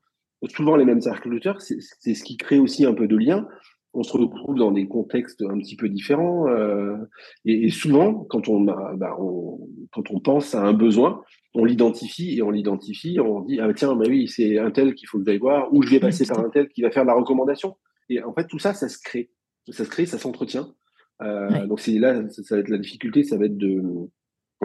souvent 0.48 0.76
les 0.76 0.86
mêmes 0.86 1.02
interlocuteurs, 1.06 1.62
c'est 1.62 2.14
ce 2.14 2.24
qui 2.24 2.38
crée 2.38 2.60
aussi 2.60 2.86
un 2.86 2.94
peu 2.94 3.08
de 3.08 3.18
lien. 3.18 3.48
On 3.94 4.04
se 4.04 4.14
retrouve 4.16 4.56
dans 4.56 4.72
des 4.72 4.88
contextes 4.88 5.42
un 5.42 5.58
petit 5.58 5.76
peu 5.76 5.90
différents. 5.90 6.48
Euh, 6.48 6.96
et, 7.44 7.70
souvent, 7.70 8.14
quand 8.30 8.48
on, 8.48 8.62
bah, 8.62 9.16
on, 9.20 9.60
quand 9.92 10.12
on 10.12 10.20
pense 10.20 10.54
à 10.54 10.62
un 10.62 10.74
besoin, 10.74 11.24
on 11.56 11.66
l'identifie 11.66 12.38
et 12.38 12.44
on 12.44 12.52
l'identifie, 12.52 13.20
on 13.20 13.42
dit 13.42 13.60
ah 13.60 13.74
tiens, 13.74 13.96
bah 13.96 14.06
oui, 14.08 14.28
c'est 14.28 14.60
un 14.60 14.70
tel 14.70 14.94
qu'il 14.94 15.08
faut 15.08 15.18
que 15.18 15.26
j'aille 15.26 15.40
voir, 15.40 15.74
ou 15.74 15.82
je 15.82 15.90
vais 15.90 16.00
passer 16.00 16.26
par 16.28 16.40
un 16.40 16.50
tel 16.50 16.70
qui 16.70 16.84
va 16.84 16.92
faire 16.92 17.04
la 17.04 17.16
recommandation. 17.16 17.78
Et 18.10 18.22
en 18.24 18.34
fait, 18.34 18.48
tout 18.48 18.60
ça, 18.60 18.74
ça 18.74 18.90
se 18.90 18.98
crée, 19.00 19.32
ça 19.70 19.86
se 19.86 19.90
crée, 19.90 20.06
ça 20.06 20.18
s'entretient. 20.18 20.74
Euh, 21.22 21.68
Donc 21.68 21.80
c'est 21.80 21.98
là, 22.00 22.28
ça, 22.30 22.56
va 22.56 22.62
être 22.62 22.70
la 22.70 22.78
difficulté, 22.78 23.24
ça 23.24 23.38
va 23.38 23.46
être 23.46 23.58
de 23.58 23.82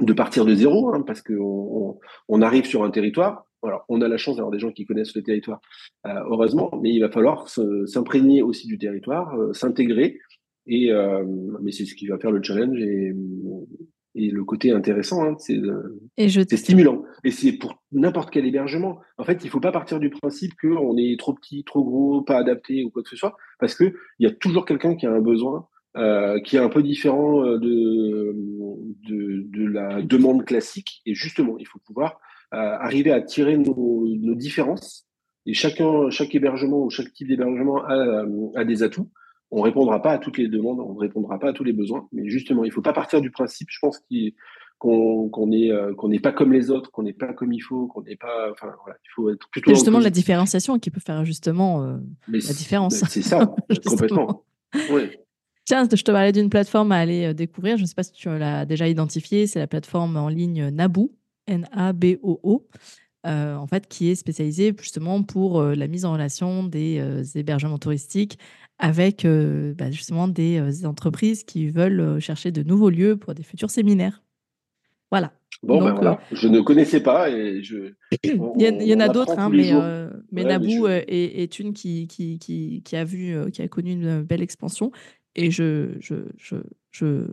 de 0.01 0.13
partir 0.13 0.45
de 0.45 0.53
zéro, 0.57 0.93
hein, 0.93 1.03
parce 1.03 1.23
qu'on 1.23 2.01
on, 2.27 2.43
arrive 2.43 2.65
sur 2.65 2.83
un 2.83 2.91
territoire, 2.91 3.47
alors, 3.63 3.85
on 3.89 4.03
a 4.03 4.09
la 4.09 4.17
chance 4.17 4.35
d'avoir 4.35 4.51
des 4.51 4.59
gens 4.59 4.73
qui 4.73 4.85
connaissent 4.87 5.15
le 5.15 5.23
territoire, 5.23 5.61
euh, 6.07 6.21
heureusement, 6.31 6.71
mais 6.83 6.91
il 6.93 6.99
va 6.99 7.11
falloir 7.11 7.49
s'imprégner 7.49 8.43
aussi 8.43 8.67
du 8.67 8.77
territoire, 8.77 9.39
euh, 9.39 9.53
s'intégrer. 9.53 10.19
Et 10.67 10.91
mais 11.61 11.73
c'est 11.73 11.85
ce 11.85 11.95
qui 11.95 12.07
va 12.07 12.19
faire 12.19 12.31
le 12.31 12.43
challenge 12.43 12.81
et, 12.81 13.15
et 14.15 14.31
le 14.31 14.45
côté 14.45 14.71
intéressant, 14.71 15.25
hein, 15.25 15.37
c'est 15.39 16.57
stimulant. 16.57 17.05
Et 17.25 17.31
c'est 17.31 17.53
pour 17.53 17.83
n'importe 17.93 18.31
quel 18.31 18.47
hébergement. 18.47 19.01
En 19.19 19.25
fait, 19.25 19.43
il 19.43 19.47
ne 19.47 19.51
faut 19.51 19.61
pas 19.61 19.73
partir 19.73 19.99
du 19.99 20.11
principe 20.11 20.53
qu'on 20.61 20.97
est 20.97 21.19
trop 21.19 21.35
petit, 21.35 21.65
trop 21.65 21.83
gros, 21.85 22.23
pas 22.23 22.39
adapté 22.39 22.85
ou 22.85 22.91
quoi 22.91 23.03
que 23.03 23.09
ce 23.09 23.17
soit, 23.17 23.37
parce 23.59 23.75
qu'il 23.75 23.95
y 24.21 24.27
a 24.27 24.31
toujours 24.31 24.67
quelqu'un 24.67 24.95
qui 24.95 25.07
a 25.07 25.13
un 25.13 25.21
besoin 25.21 25.67
qui 26.45 26.57
est 26.57 26.61
un 26.61 26.69
peu 26.69 26.83
différent 26.83 27.45
de, 27.45 28.35
de, 29.09 29.45
de, 29.47 29.67
la 29.67 30.03
demande 30.03 30.45
classique. 30.45 31.01
Et 31.07 31.15
justement, 31.15 31.57
il 31.59 31.69
faut 31.69 31.79
pouvoir 31.79 32.19
arriver 32.51 33.13
à 33.13 33.21
tirer 33.21 33.57
nos, 33.57 34.35
différences. 34.35 35.07
Et 35.47 35.55
chacun, 35.55 36.11
chaque 36.11 36.35
hébergement 36.35 36.83
ou 36.83 36.91
chaque 36.91 37.13
type 37.13 37.29
d'hébergement 37.29 37.85
a, 37.85 38.25
a, 38.57 38.65
des 38.65 38.83
atouts. 38.83 39.11
On 39.57 39.63
répondra 39.63 40.03
pas 40.03 40.11
à 40.11 40.19
toutes 40.19 40.37
les 40.37 40.49
demandes, 40.49 40.81
on 40.81 40.95
ne 40.95 40.99
répondra 40.99 41.39
pas 41.39 41.51
à 41.51 41.53
tous 41.53 41.63
les 41.63 41.73
besoins. 41.73 42.09
Mais 42.13 42.29
justement, 42.29 42.65
il 42.65 42.69
ne 42.69 42.73
faut 42.73 42.83
pas 42.83 42.93
partir 42.93 43.21
du 43.21 43.31
principe, 43.31 43.69
je 43.71 43.79
pense, 43.81 44.03
qu'on 44.81 45.47
n'est 45.47 45.71
euh, 45.71 45.95
qu'on 45.95 46.09
n'est 46.09 46.19
pas 46.19 46.33
comme 46.33 46.53
les 46.53 46.71
autres, 46.71 46.91
qu'on 46.91 47.05
n'est 47.05 47.13
pas 47.13 47.33
comme 47.33 47.53
il 47.53 47.61
faut, 47.61 47.87
qu'on 47.87 48.03
n'est 48.03 48.17
pas. 48.17 48.51
Enfin, 48.51 48.73
voilà, 48.83 48.99
il 49.05 49.09
faut 49.15 49.31
être 49.31 49.49
plutôt. 49.51 49.71
C'est 49.71 49.77
justement 49.77 50.01
la 50.01 50.11
différenciation 50.11 50.81
qui 50.81 50.91
peut 50.91 51.01
faire 51.01 51.25
justement 51.25 51.85
euh, 51.85 51.99
la 52.27 52.53
différence. 52.53 52.97
C'est 53.09 53.23
ça, 53.23 53.55
complètement. 53.87 54.45
Tiens, 55.67 55.89
je 55.91 56.03
te 56.03 56.11
parlais 56.11 56.33
d'une 56.33 56.51
plateforme 56.51 56.91
à 56.91 56.97
aller 56.97 57.27
euh, 57.27 57.33
découvrir. 57.33 57.77
Je 57.77 57.83
ne 57.83 57.87
sais 57.87 57.95
pas 57.95 58.03
si 58.03 58.13
tu 58.13 58.29
l'as 58.29 58.67
déjà 58.67 58.89
identifiée. 58.89 59.47
C'est 59.47 59.61
la 59.61 59.69
plateforme 59.69 60.17
en 60.17 60.29
ligne 60.29 60.69
Naboo, 60.71 61.13
N-A-B-O-O. 61.47 62.67
en 63.25 63.67
fait, 63.69 63.87
qui 63.87 64.11
est 64.11 64.17
spécialisée 64.17 64.75
justement 64.77 65.23
pour 65.23 65.63
la 65.63 65.87
mise 65.87 66.05
en 66.05 66.13
relation 66.13 66.65
des 66.65 67.23
hébergements 67.37 67.79
touristiques 67.79 68.39
avec 68.79 69.27
bah, 69.27 69.91
justement 69.91 70.29
des 70.29 70.85
entreprises 70.85 71.45
qui 71.45 71.69
veulent 71.69 72.21
chercher 72.21 72.51
de 72.51 72.63
nouveaux 72.63 72.91
lieux 72.91 73.17
pour 73.17 73.35
des 73.35 73.43
futurs 73.43 73.71
séminaires. 73.71 74.23
Voilà. 75.11 75.33
Bon, 75.63 75.79
ben 75.79 75.93
voilà. 75.95 76.21
je 76.33 76.49
ne 76.49 76.61
connaissais 76.61 77.01
pas 77.01 77.31
et 77.31 77.63
je. 77.63 77.93
il, 78.25 78.83
y, 78.83 78.95
en 78.95 79.01
a 79.01 79.09
d'autres, 79.09 79.39
hein, 79.39 79.49
mais, 79.49 79.73
mais 80.33 80.45
Naboo 80.45 80.89
est, 80.89 81.59
une 81.59 81.73
qui, 81.73 82.09
qui, 82.09 82.39
qui, 82.39 82.83
qui, 82.85 82.97
a 82.97 83.05
vu, 83.05 83.51
qui 83.53 83.63
a 83.63 83.69
connu 83.69 83.93
une 83.93 84.23
belle 84.23 84.43
expansion 84.43 84.91
et 85.37 85.51
je, 85.51 85.91
je, 86.01 86.17
je, 86.37 86.57
je 86.91 87.27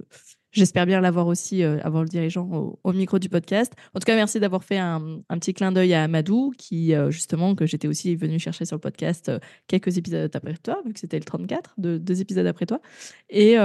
J'espère 0.52 0.86
bien 0.86 1.00
l'avoir 1.00 1.28
aussi, 1.28 1.64
euh, 1.64 1.80
avoir 1.82 2.04
le 2.04 2.10
dirigeant 2.10 2.78
au, 2.84 2.94
micro 2.94 3.20
du 3.20 3.30
podcast. 3.30 3.74
En 3.96 4.00
tout 4.00 4.06
cas, 4.06 4.16
merci 4.16 4.38
d'avoir 4.38 4.66
fait 4.66 4.78
un, 4.78 5.22
un, 5.30 5.40
petit 5.40 5.54
clin 5.54 5.72
d'œil 5.72 5.94
à 5.94 6.04
Amadou, 6.04 6.52
qui, 6.58 6.94
euh, 6.94 7.10
justement, 7.10 7.56
que 7.56 7.66
j'étais 7.66 7.88
aussi 7.88 8.18
venu 8.18 8.38
chercher 8.38 8.66
sur 8.66 8.76
le 8.76 8.82
podcast 8.82 9.30
euh, 9.30 9.40
quelques 9.68 9.98
épisodes 9.98 10.30
après 10.36 10.56
toi, 10.58 10.82
vu 10.86 10.92
que 10.92 11.00
c'était 11.00 11.20
le 11.20 11.24
34, 11.24 11.76
de, 11.78 11.98
deux 11.98 12.20
épisodes 12.20 12.46
après 12.46 12.66
toi. 12.66 12.82
Et, 13.30 13.56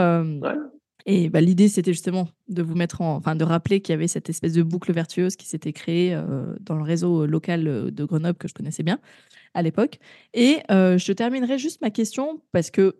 et 1.06 1.28
bah, 1.28 1.40
l'idée, 1.40 1.68
c'était 1.68 1.92
justement 1.92 2.28
de 2.48 2.62
vous 2.62 2.76
mettre 2.76 3.00
en, 3.00 3.16
enfin, 3.16 3.34
de 3.34 3.44
rappeler 3.44 3.80
qu'il 3.80 3.92
y 3.92 3.94
avait 3.94 4.06
cette 4.06 4.30
espèce 4.30 4.52
de 4.52 4.62
boucle 4.62 4.92
vertueuse 4.92 5.34
qui 5.34 5.46
s'était 5.46 5.72
créée 5.72 6.16
dans 6.60 6.76
le 6.76 6.82
réseau 6.82 7.26
local 7.26 7.64
de 7.92 8.04
Grenoble 8.04 8.38
que 8.38 8.46
je 8.46 8.54
connaissais 8.54 8.84
bien 8.84 9.00
à 9.54 9.62
l'époque. 9.62 9.98
Et 10.34 10.58
je 10.68 11.12
terminerai 11.12 11.58
juste 11.58 11.80
ma 11.80 11.90
question 11.90 12.40
parce 12.52 12.70
que 12.70 12.96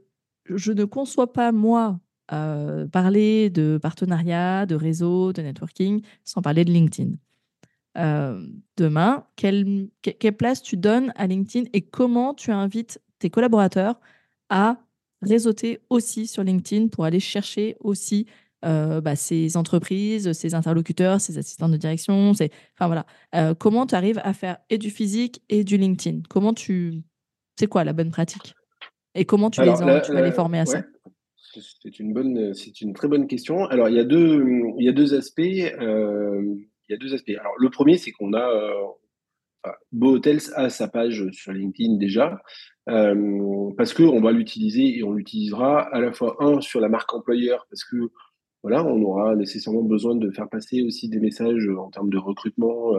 je 0.48 0.72
ne 0.72 0.84
conçois 0.84 1.32
pas, 1.32 1.52
moi, 1.52 1.98
euh, 2.32 2.86
parler 2.88 3.50
de 3.50 3.78
partenariat, 3.80 4.66
de 4.66 4.74
réseau, 4.74 5.32
de 5.32 5.42
networking, 5.42 6.02
sans 6.24 6.42
parler 6.42 6.64
de 6.64 6.72
LinkedIn. 6.72 7.12
Euh, 7.98 8.44
demain, 8.76 9.26
quelle, 9.36 9.88
quelle, 10.02 10.36
place 10.36 10.60
tu 10.60 10.76
donnes 10.76 11.12
à 11.14 11.26
LinkedIn 11.26 11.68
et 11.72 11.82
comment 11.82 12.34
tu 12.34 12.50
invites 12.50 13.00
tes 13.20 13.30
collaborateurs 13.30 14.00
à 14.50 14.78
réseauter 15.22 15.80
aussi 15.88 16.26
sur 16.26 16.42
LinkedIn 16.42 16.88
pour 16.88 17.04
aller 17.04 17.20
chercher 17.20 17.76
aussi 17.80 18.26
euh, 18.64 19.00
bah, 19.00 19.14
ces 19.14 19.56
entreprises, 19.56 20.32
ces 20.32 20.54
interlocuteurs, 20.54 21.20
ces 21.20 21.38
assistants 21.38 21.68
de 21.68 21.76
direction. 21.76 22.30
Enfin, 22.30 22.48
voilà. 22.80 23.06
comment 23.54 23.86
tu 23.86 23.94
arrives 23.94 24.20
à 24.24 24.32
faire 24.32 24.58
et 24.68 24.78
du 24.78 24.90
physique 24.90 25.42
et 25.48 25.62
du 25.62 25.76
LinkedIn? 25.76 26.22
Comment 26.28 26.52
tu. 26.52 27.02
C'est 27.58 27.68
quoi 27.68 27.84
la 27.84 27.92
bonne 27.92 28.10
pratique? 28.10 28.54
Et 29.14 29.24
comment 29.24 29.48
tu, 29.48 29.62
les, 29.62 29.72
tu 30.04 30.12
vas 30.12 30.20
les 30.20 30.32
former 30.32 30.58
à 30.58 30.66
ça? 30.66 30.82
C'est 31.60 31.98
une 31.98 32.12
bonne, 32.12 32.54
c'est 32.54 32.80
une 32.80 32.92
très 32.92 33.08
bonne 33.08 33.26
question. 33.26 33.64
Alors, 33.66 33.88
il 33.88 33.94
y 33.94 34.00
a 34.00 34.04
deux, 34.04 34.44
il 34.78 34.84
y 34.84 34.88
a 34.88 34.92
deux 34.92 35.14
aspects. 35.14 35.40
Euh, 35.40 36.42
il 36.88 36.92
y 36.92 36.94
a 36.94 36.98
deux 36.98 37.14
aspects. 37.14 37.32
Alors, 37.38 37.54
le 37.58 37.70
premier, 37.70 37.96
c'est 37.98 38.12
qu'on 38.12 38.32
a, 38.32 38.48
euh, 38.48 39.70
Beau 39.92 40.16
Hotels 40.16 40.40
a 40.54 40.70
sa 40.70 40.88
page 40.88 41.28
sur 41.32 41.52
LinkedIn 41.52 41.96
déjà, 41.96 42.40
euh, 42.88 43.70
parce 43.76 43.94
qu'on 43.94 44.20
va 44.20 44.30
l'utiliser 44.30 44.96
et 44.96 45.02
on 45.02 45.12
l'utilisera 45.12 45.82
à 45.82 46.00
la 46.00 46.12
fois 46.12 46.36
un 46.40 46.60
sur 46.60 46.80
la 46.80 46.88
marque 46.88 47.12
employeur, 47.12 47.66
parce 47.70 47.84
que 47.84 47.96
voilà, 48.62 48.84
on 48.84 49.02
aura 49.02 49.34
nécessairement 49.34 49.82
besoin 49.82 50.14
de 50.14 50.30
faire 50.30 50.48
passer 50.48 50.82
aussi 50.82 51.08
des 51.08 51.20
messages 51.20 51.68
en 51.68 51.90
termes 51.90 52.10
de 52.10 52.18
recrutement 52.18 52.92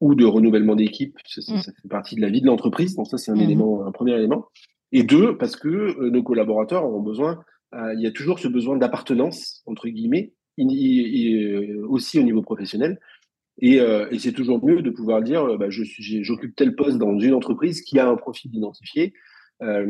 ou 0.00 0.14
de 0.14 0.24
renouvellement 0.24 0.76
d'équipe. 0.76 1.16
Mm. 1.36 1.40
Ça, 1.40 1.72
fait 1.80 1.88
partie 1.88 2.16
de 2.16 2.20
la 2.20 2.28
vie 2.28 2.40
de 2.40 2.46
l'entreprise. 2.46 2.96
Donc 2.96 3.06
ça, 3.06 3.16
c'est 3.16 3.30
un 3.30 3.34
mm-hmm. 3.34 3.42
élément, 3.42 3.86
un 3.86 3.92
premier 3.92 4.14
élément. 4.14 4.46
Et 4.92 5.02
deux, 5.02 5.36
parce 5.36 5.56
que 5.56 6.08
nos 6.08 6.22
collaborateurs 6.22 6.84
auront 6.84 7.02
besoin 7.02 7.38
euh, 7.38 7.53
il 7.94 8.00
y 8.00 8.06
a 8.06 8.10
toujours 8.10 8.38
ce 8.38 8.48
besoin 8.48 8.76
d'appartenance, 8.76 9.62
entre 9.66 9.88
guillemets, 9.88 10.32
euh, 10.60 11.86
aussi 11.88 12.18
au 12.18 12.22
niveau 12.22 12.42
professionnel. 12.42 13.00
Et, 13.58 13.80
euh, 13.80 14.08
et 14.10 14.18
c'est 14.18 14.32
toujours 14.32 14.64
mieux 14.64 14.82
de 14.82 14.90
pouvoir 14.90 15.22
dire, 15.22 15.58
bah, 15.58 15.66
j'occupe 15.68 16.56
tel 16.56 16.74
poste 16.74 16.98
dans 16.98 17.18
une 17.18 17.34
entreprise 17.34 17.82
qui 17.82 17.98
a 17.98 18.08
un 18.08 18.16
profil 18.16 18.54
identifié 18.54 19.14
euh, 19.62 19.86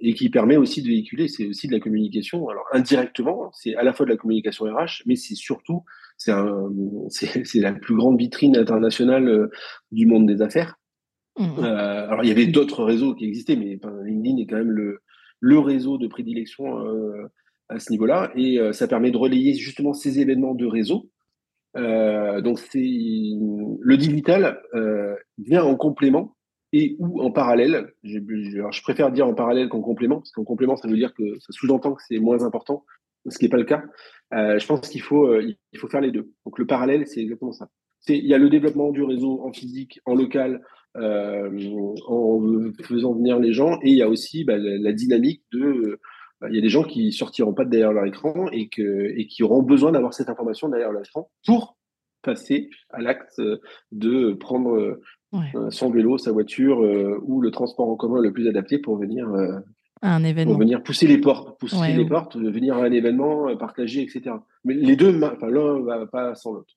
et 0.00 0.14
qui 0.14 0.28
permet 0.28 0.56
aussi 0.56 0.82
de 0.82 0.88
véhiculer, 0.88 1.26
c'est 1.28 1.46
aussi 1.46 1.66
de 1.66 1.72
la 1.72 1.80
communication. 1.80 2.48
Alors 2.48 2.64
indirectement, 2.72 3.50
c'est 3.52 3.74
à 3.74 3.82
la 3.82 3.92
fois 3.92 4.06
de 4.06 4.10
la 4.10 4.16
communication 4.16 4.66
RH, 4.66 5.02
mais 5.06 5.16
c'est 5.16 5.34
surtout, 5.34 5.84
c'est 6.16 6.32
la 6.32 7.72
plus 7.72 7.96
grande 7.96 8.18
vitrine 8.18 8.56
internationale 8.56 9.48
du 9.90 10.06
monde 10.06 10.26
des 10.26 10.40
affaires. 10.40 10.78
Mmh. 11.38 11.58
Euh, 11.58 12.08
alors 12.08 12.24
il 12.24 12.28
y 12.28 12.32
avait 12.32 12.46
d'autres 12.46 12.84
réseaux 12.84 13.14
qui 13.14 13.24
existaient, 13.24 13.56
mais 13.56 13.80
LinkedIn 14.04 14.36
est 14.38 14.46
quand 14.46 14.58
même 14.58 14.70
le, 14.70 15.00
le 15.42 15.58
réseau 15.58 15.98
de 15.98 16.06
prédilection 16.06 16.86
euh, 16.86 17.26
à 17.68 17.80
ce 17.80 17.90
niveau-là. 17.90 18.30
Et 18.36 18.58
euh, 18.58 18.72
ça 18.72 18.86
permet 18.88 19.10
de 19.10 19.16
relayer 19.18 19.54
justement 19.54 19.92
ces 19.92 20.20
événements 20.20 20.54
de 20.54 20.64
réseau. 20.64 21.10
Euh, 21.76 22.40
donc 22.40 22.60
le 22.74 23.96
digital 23.96 24.62
vient 25.38 25.64
en 25.64 25.74
complément 25.74 26.36
et 26.72 26.96
ou 26.98 27.20
en 27.20 27.32
parallèle. 27.32 27.92
Je, 28.04 28.18
je 28.18 28.82
préfère 28.82 29.10
dire 29.10 29.26
en 29.26 29.34
parallèle 29.34 29.68
qu'en 29.68 29.82
complément, 29.82 30.18
parce 30.18 30.30
qu'en 30.30 30.44
complément, 30.44 30.76
ça 30.76 30.88
veut 30.88 30.96
dire 30.96 31.12
que 31.12 31.38
ça 31.40 31.48
sous-entend 31.50 31.94
que 31.94 32.02
c'est 32.06 32.18
moins 32.18 32.44
important, 32.44 32.84
ce 33.28 33.36
qui 33.36 33.44
n'est 33.44 33.50
pas 33.50 33.58
le 33.58 33.64
cas. 33.64 33.82
je 34.30 34.66
pense 34.66 34.88
qu'il 34.88 35.02
faut, 35.02 35.38
il 35.40 35.78
faut 35.78 35.88
faire 35.88 36.00
les 36.00 36.12
deux. 36.12 36.30
Donc 36.46 36.58
le 36.58 36.66
parallèle, 36.66 37.06
c'est 37.06 37.20
exactement 37.20 37.52
ça. 37.52 37.68
Il 38.08 38.26
y 38.26 38.34
a 38.34 38.38
le 38.38 38.48
développement 38.48 38.90
du 38.90 39.02
réseau 39.02 39.42
en 39.44 39.52
physique, 39.52 40.00
en 40.06 40.14
local, 40.14 40.62
en 40.94 42.30
faisant 42.82 43.14
venir 43.14 43.38
les 43.38 43.52
gens. 43.52 43.78
Et 43.82 43.90
il 43.90 43.96
y 43.96 44.02
a 44.02 44.08
aussi 44.08 44.44
bah, 44.44 44.56
la, 44.58 44.92
dynamique 44.92 45.42
de 45.52 46.00
bah, 46.40 46.48
il 46.50 46.56
y 46.56 46.58
a 46.58 46.62
des 46.62 46.68
gens 46.68 46.82
qui 46.82 47.12
sortiront 47.12 47.54
pas 47.54 47.64
de 47.64 47.70
derrière 47.70 47.92
leur 47.92 48.06
écran 48.06 48.48
et, 48.52 48.68
que, 48.68 49.12
et 49.16 49.26
qui 49.26 49.42
auront 49.42 49.62
besoin 49.62 49.92
d'avoir 49.92 50.14
cette 50.14 50.28
information 50.28 50.68
derrière 50.68 50.92
leur 50.92 51.02
écran 51.02 51.30
pour 51.46 51.76
passer 52.22 52.70
à 52.90 53.00
l'acte 53.00 53.40
de 53.90 54.32
prendre 54.34 55.00
euh, 55.34 55.70
son 55.70 55.90
vélo, 55.90 56.18
sa 56.18 56.30
voiture 56.30 56.84
euh, 56.84 57.18
ou 57.22 57.40
le 57.40 57.50
transport 57.50 57.88
en 57.88 57.96
commun 57.96 58.20
le 58.20 58.32
plus 58.32 58.48
adapté 58.48 58.78
pour 58.78 58.96
venir, 58.96 59.28
un 60.02 60.24
événement. 60.24 60.52
Pour 60.52 60.60
venir 60.60 60.82
pousser 60.82 61.06
les 61.06 61.18
portes, 61.18 61.58
pousser 61.60 61.92
les 61.92 62.04
portes, 62.04 62.36
venir 62.36 62.76
à 62.76 62.84
un 62.84 62.92
événement, 62.92 63.56
partager, 63.56 64.02
etc. 64.02 64.34
Mais 64.64 64.74
les 64.74 64.96
deux, 64.96 65.16
enfin, 65.22 65.48
l'un 65.48 65.80
va 65.80 66.06
pas 66.06 66.34
sans 66.34 66.54
l'autre. 66.54 66.74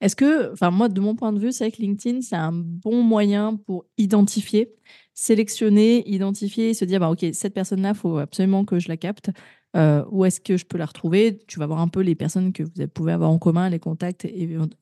Est-ce 0.00 0.16
que, 0.16 0.52
enfin 0.52 0.70
moi, 0.70 0.88
de 0.88 1.00
mon 1.00 1.14
point 1.14 1.32
de 1.32 1.38
vue, 1.38 1.52
c'est 1.52 1.70
que 1.70 1.82
LinkedIn, 1.82 2.22
c'est 2.22 2.36
un 2.36 2.52
bon 2.52 3.02
moyen 3.02 3.56
pour 3.56 3.84
identifier, 3.98 4.74
sélectionner, 5.14 6.08
identifier, 6.10 6.72
se 6.74 6.84
dire, 6.84 7.00
bah, 7.00 7.10
ok, 7.10 7.26
cette 7.32 7.54
personne-là, 7.54 7.90
il 7.90 7.94
faut 7.94 8.18
absolument 8.18 8.64
que 8.64 8.78
je 8.78 8.88
la 8.88 8.96
capte. 8.96 9.30
Euh, 9.76 10.04
où 10.10 10.24
est-ce 10.24 10.40
que 10.40 10.56
je 10.56 10.64
peux 10.64 10.78
la 10.78 10.86
retrouver? 10.86 11.38
Tu 11.46 11.60
vas 11.60 11.66
voir 11.66 11.80
un 11.80 11.86
peu 11.86 12.00
les 12.00 12.16
personnes 12.16 12.52
que 12.52 12.64
vous 12.64 12.88
pouvez 12.88 13.12
avoir 13.12 13.30
en 13.30 13.38
commun, 13.38 13.68
les 13.70 13.78
contacts, 13.78 14.26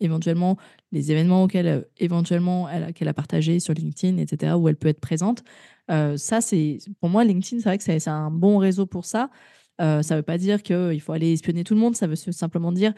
éventuellement 0.00 0.56
les 0.92 1.12
événements 1.12 1.42
auxquels 1.42 1.66
euh, 1.68 1.80
éventuellement 1.98 2.68
elle, 2.70 2.94
qu'elle 2.94 3.08
a 3.08 3.14
partagé 3.14 3.60
sur 3.60 3.74
LinkedIn, 3.74 4.16
etc., 4.16 4.54
où 4.56 4.66
elle 4.68 4.76
peut 4.76 4.88
être 4.88 5.00
présente. 5.00 5.44
Euh, 5.90 6.16
ça, 6.16 6.40
c'est 6.40 6.78
pour 7.00 7.10
moi, 7.10 7.24
LinkedIn, 7.24 7.60
c'est 7.60 7.68
vrai 7.68 7.76
que 7.78 7.84
c'est 7.84 8.08
un 8.08 8.30
bon 8.30 8.56
réseau 8.58 8.86
pour 8.86 9.04
ça. 9.04 9.30
ça 9.78 10.00
ne 10.00 10.16
veut 10.16 10.22
pas 10.22 10.38
dire 10.38 10.62
qu'il 10.62 11.00
faut 11.02 11.12
aller 11.12 11.32
espionner 11.32 11.64
tout 11.64 11.74
le 11.74 11.80
monde, 11.80 11.94
ça 11.94 12.06
veut 12.06 12.16
simplement 12.16 12.72
dire 12.72 12.94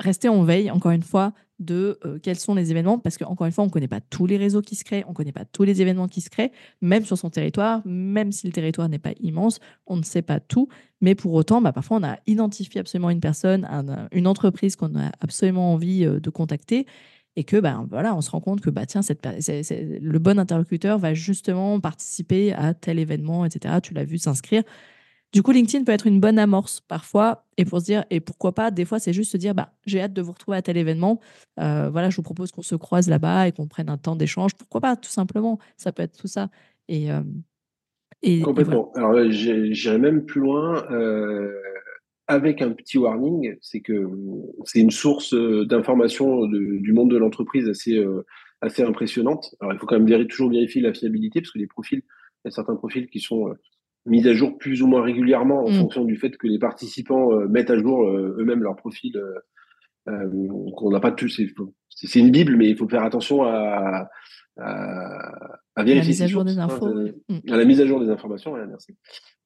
rester 0.00 0.28
en 0.28 0.42
veille, 0.42 0.70
encore 0.70 0.92
une 0.92 1.02
fois, 1.02 1.32
de 1.60 1.98
euh, 2.04 2.18
quels 2.20 2.38
sont 2.38 2.54
les 2.54 2.70
événements, 2.70 2.98
parce 2.98 3.16
qu'encore 3.16 3.46
une 3.46 3.52
fois, 3.52 3.62
on 3.64 3.68
ne 3.68 3.72
connaît 3.72 3.88
pas 3.88 4.00
tous 4.00 4.26
les 4.26 4.36
réseaux 4.36 4.60
qui 4.60 4.74
se 4.74 4.84
créent, 4.84 5.04
on 5.06 5.10
ne 5.10 5.14
connaît 5.14 5.32
pas 5.32 5.44
tous 5.44 5.62
les 5.62 5.80
événements 5.82 6.08
qui 6.08 6.20
se 6.20 6.30
créent, 6.30 6.50
même 6.82 7.04
sur 7.04 7.16
son 7.16 7.30
territoire, 7.30 7.80
même 7.84 8.32
si 8.32 8.46
le 8.46 8.52
territoire 8.52 8.88
n'est 8.88 8.98
pas 8.98 9.12
immense, 9.20 9.60
on 9.86 9.96
ne 9.96 10.02
sait 10.02 10.22
pas 10.22 10.40
tout, 10.40 10.68
mais 11.00 11.14
pour 11.14 11.32
autant, 11.34 11.60
bah, 11.60 11.72
parfois, 11.72 11.98
on 11.98 12.02
a 12.02 12.18
identifié 12.26 12.80
absolument 12.80 13.10
une 13.10 13.20
personne, 13.20 13.68
une 14.12 14.26
entreprise 14.26 14.74
qu'on 14.74 14.98
a 14.98 15.12
absolument 15.20 15.72
envie 15.72 16.04
euh, 16.04 16.18
de 16.18 16.30
contacter, 16.30 16.86
et 17.36 17.44
que 17.44 17.56
bah, 17.56 17.84
voilà, 17.88 18.14
on 18.14 18.20
se 18.20 18.30
rend 18.30 18.40
compte 18.40 18.60
que 18.60 18.70
bah, 18.70 18.86
tiens, 18.86 19.02
cette, 19.02 19.26
le 19.26 20.18
bon 20.18 20.38
interlocuteur 20.38 20.98
va 20.98 21.14
justement 21.14 21.80
participer 21.80 22.52
à 22.52 22.74
tel 22.74 22.98
événement, 22.98 23.44
etc. 23.44 23.76
Tu 23.82 23.92
l'as 23.94 24.04
vu 24.04 24.18
s'inscrire. 24.18 24.62
Du 25.34 25.42
coup, 25.42 25.50
LinkedIn 25.50 25.82
peut 25.82 25.90
être 25.90 26.06
une 26.06 26.20
bonne 26.20 26.38
amorce 26.38 26.80
parfois, 26.80 27.44
et 27.56 27.64
pour 27.64 27.80
se 27.80 27.86
dire, 27.86 28.04
et 28.08 28.20
pourquoi 28.20 28.52
pas, 28.52 28.70
des 28.70 28.84
fois, 28.84 29.00
c'est 29.00 29.12
juste 29.12 29.32
se 29.32 29.36
dire, 29.36 29.52
bah, 29.52 29.72
j'ai 29.84 30.00
hâte 30.00 30.12
de 30.12 30.22
vous 30.22 30.30
retrouver 30.30 30.56
à 30.56 30.62
tel 30.62 30.76
événement. 30.76 31.20
Euh, 31.58 31.90
voilà, 31.90 32.08
je 32.08 32.14
vous 32.14 32.22
propose 32.22 32.52
qu'on 32.52 32.62
se 32.62 32.76
croise 32.76 33.08
là-bas 33.08 33.48
et 33.48 33.52
qu'on 33.52 33.66
prenne 33.66 33.88
un 33.88 33.98
temps 33.98 34.14
d'échange. 34.14 34.54
Pourquoi 34.54 34.80
pas, 34.80 34.94
tout 34.94 35.10
simplement. 35.10 35.58
Ça 35.76 35.90
peut 35.90 36.04
être 36.04 36.16
tout 36.16 36.28
ça. 36.28 36.50
Et, 36.86 37.10
euh, 37.10 37.20
Complètement. 38.44 38.92
Alors, 38.94 39.10
euh, 39.10 39.30
j'irai 39.30 39.98
même 39.98 40.24
plus 40.24 40.40
loin. 40.40 40.84
avec 42.28 42.62
un 42.62 42.70
petit 42.70 42.96
warning, 42.96 43.56
c'est 43.60 43.80
que 43.80 44.08
c'est 44.64 44.78
une 44.78 44.92
source 44.92 45.34
d'information 45.34 46.46
du 46.46 46.92
monde 46.92 47.10
de 47.10 47.16
l'entreprise 47.16 47.68
assez, 47.68 48.00
assez 48.60 48.84
impressionnante. 48.84 49.56
Alors, 49.58 49.72
il 49.72 49.80
faut 49.80 49.86
quand 49.86 49.98
même 49.98 50.26
toujours 50.28 50.50
vérifier 50.50 50.80
la 50.80 50.94
fiabilité, 50.94 51.40
parce 51.40 51.50
que 51.50 51.58
les 51.58 51.66
profils, 51.66 52.02
il 52.04 52.42
y 52.44 52.48
a 52.48 52.50
certains 52.52 52.76
profils 52.76 53.08
qui 53.08 53.18
sont 53.18 53.52
mises 54.06 54.26
à 54.26 54.34
jour 54.34 54.58
plus 54.58 54.82
ou 54.82 54.86
moins 54.86 55.02
régulièrement 55.02 55.64
en 55.64 55.70
mm. 55.70 55.74
fonction 55.74 56.04
du 56.04 56.16
fait 56.16 56.36
que 56.36 56.46
les 56.46 56.58
participants 56.58 57.30
mettent 57.48 57.70
à 57.70 57.78
jour 57.78 58.04
eux-mêmes 58.04 58.62
leur 58.62 58.76
profil. 58.76 59.20
qu'on 60.06 60.90
n'a 60.90 61.00
pas 61.00 61.12
tout, 61.12 61.28
c'est 61.28 62.18
une 62.18 62.30
bible, 62.30 62.56
mais 62.56 62.68
il 62.68 62.76
faut 62.76 62.88
faire 62.88 63.04
attention 63.04 63.44
à, 63.44 64.08
à, 64.56 65.82
vérifier. 65.82 65.94
La 65.94 66.04
mise 66.04 66.22
à 66.22 66.26
jour 66.26 66.44
des 66.44 66.58
infos. 66.58 66.94
Mm. 67.28 67.38
À 67.50 67.56
la 67.56 67.64
mise 67.64 67.80
à 67.80 67.86
jour 67.86 68.00
des 68.00 68.10
informations, 68.10 68.54
merci. 68.54 68.96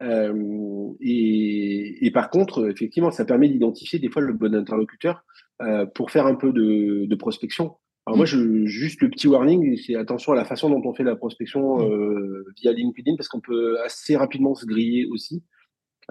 Euh, 0.02 0.92
et, 1.00 2.06
et, 2.06 2.10
par 2.10 2.30
contre, 2.30 2.68
effectivement, 2.68 3.10
ça 3.10 3.24
permet 3.24 3.48
d'identifier 3.48 3.98
des 3.98 4.10
fois 4.10 4.22
le 4.22 4.32
bon 4.32 4.54
interlocuteur 4.54 5.24
euh, 5.62 5.86
pour 5.86 6.10
faire 6.10 6.26
un 6.26 6.34
peu 6.34 6.52
de, 6.52 7.06
de 7.06 7.14
prospection. 7.16 7.76
Alors 8.08 8.16
moi, 8.16 8.24
je, 8.24 8.64
juste 8.64 9.02
le 9.02 9.10
petit 9.10 9.28
warning, 9.28 9.76
c'est 9.76 9.94
attention 9.94 10.32
à 10.32 10.34
la 10.34 10.46
façon 10.46 10.70
dont 10.70 10.80
on 10.82 10.94
fait 10.94 11.04
la 11.04 11.14
prospection 11.14 11.76
mm. 11.76 11.92
euh, 11.92 12.44
via 12.56 12.72
LinkedIn, 12.72 13.16
parce 13.16 13.28
qu'on 13.28 13.40
peut 13.40 13.78
assez 13.82 14.16
rapidement 14.16 14.54
se 14.54 14.64
griller 14.64 15.04
aussi. 15.04 15.42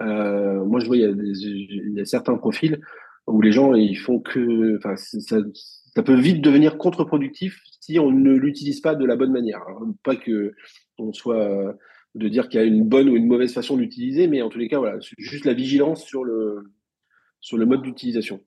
Euh, 0.00 0.64
moi, 0.64 0.78
je 0.78 0.86
vois, 0.86 0.96
il 0.96 1.00
y, 1.00 1.04
a 1.04 1.08
il 1.08 1.94
y, 1.96 2.00
a 2.00 2.04
certains 2.04 2.36
profils 2.36 2.80
où 3.26 3.40
les 3.40 3.50
gens, 3.50 3.74
ils 3.74 3.96
font 3.96 4.20
que, 4.20 4.76
enfin, 4.76 4.94
ça, 4.94 5.38
ça 5.96 6.02
peut 6.04 6.14
vite 6.14 6.40
devenir 6.40 6.78
contre-productif 6.78 7.60
si 7.80 7.98
on 7.98 8.12
ne 8.12 8.32
l'utilise 8.32 8.80
pas 8.80 8.94
de 8.94 9.04
la 9.04 9.16
bonne 9.16 9.32
manière. 9.32 9.62
pas 10.04 10.14
que 10.14 10.54
on 10.98 11.12
soit 11.12 11.76
de 12.14 12.28
dire 12.28 12.48
qu'il 12.48 12.60
y 12.60 12.62
a 12.62 12.66
une 12.66 12.88
bonne 12.88 13.08
ou 13.08 13.16
une 13.16 13.26
mauvaise 13.26 13.52
façon 13.52 13.76
d'utiliser, 13.76 14.28
mais 14.28 14.40
en 14.40 14.50
tous 14.50 14.60
les 14.60 14.68
cas, 14.68 14.78
voilà, 14.78 15.00
juste 15.18 15.44
la 15.44 15.52
vigilance 15.52 16.04
sur 16.04 16.22
le, 16.22 16.62
sur 17.40 17.56
le 17.56 17.66
mode 17.66 17.82
d'utilisation. 17.82 18.40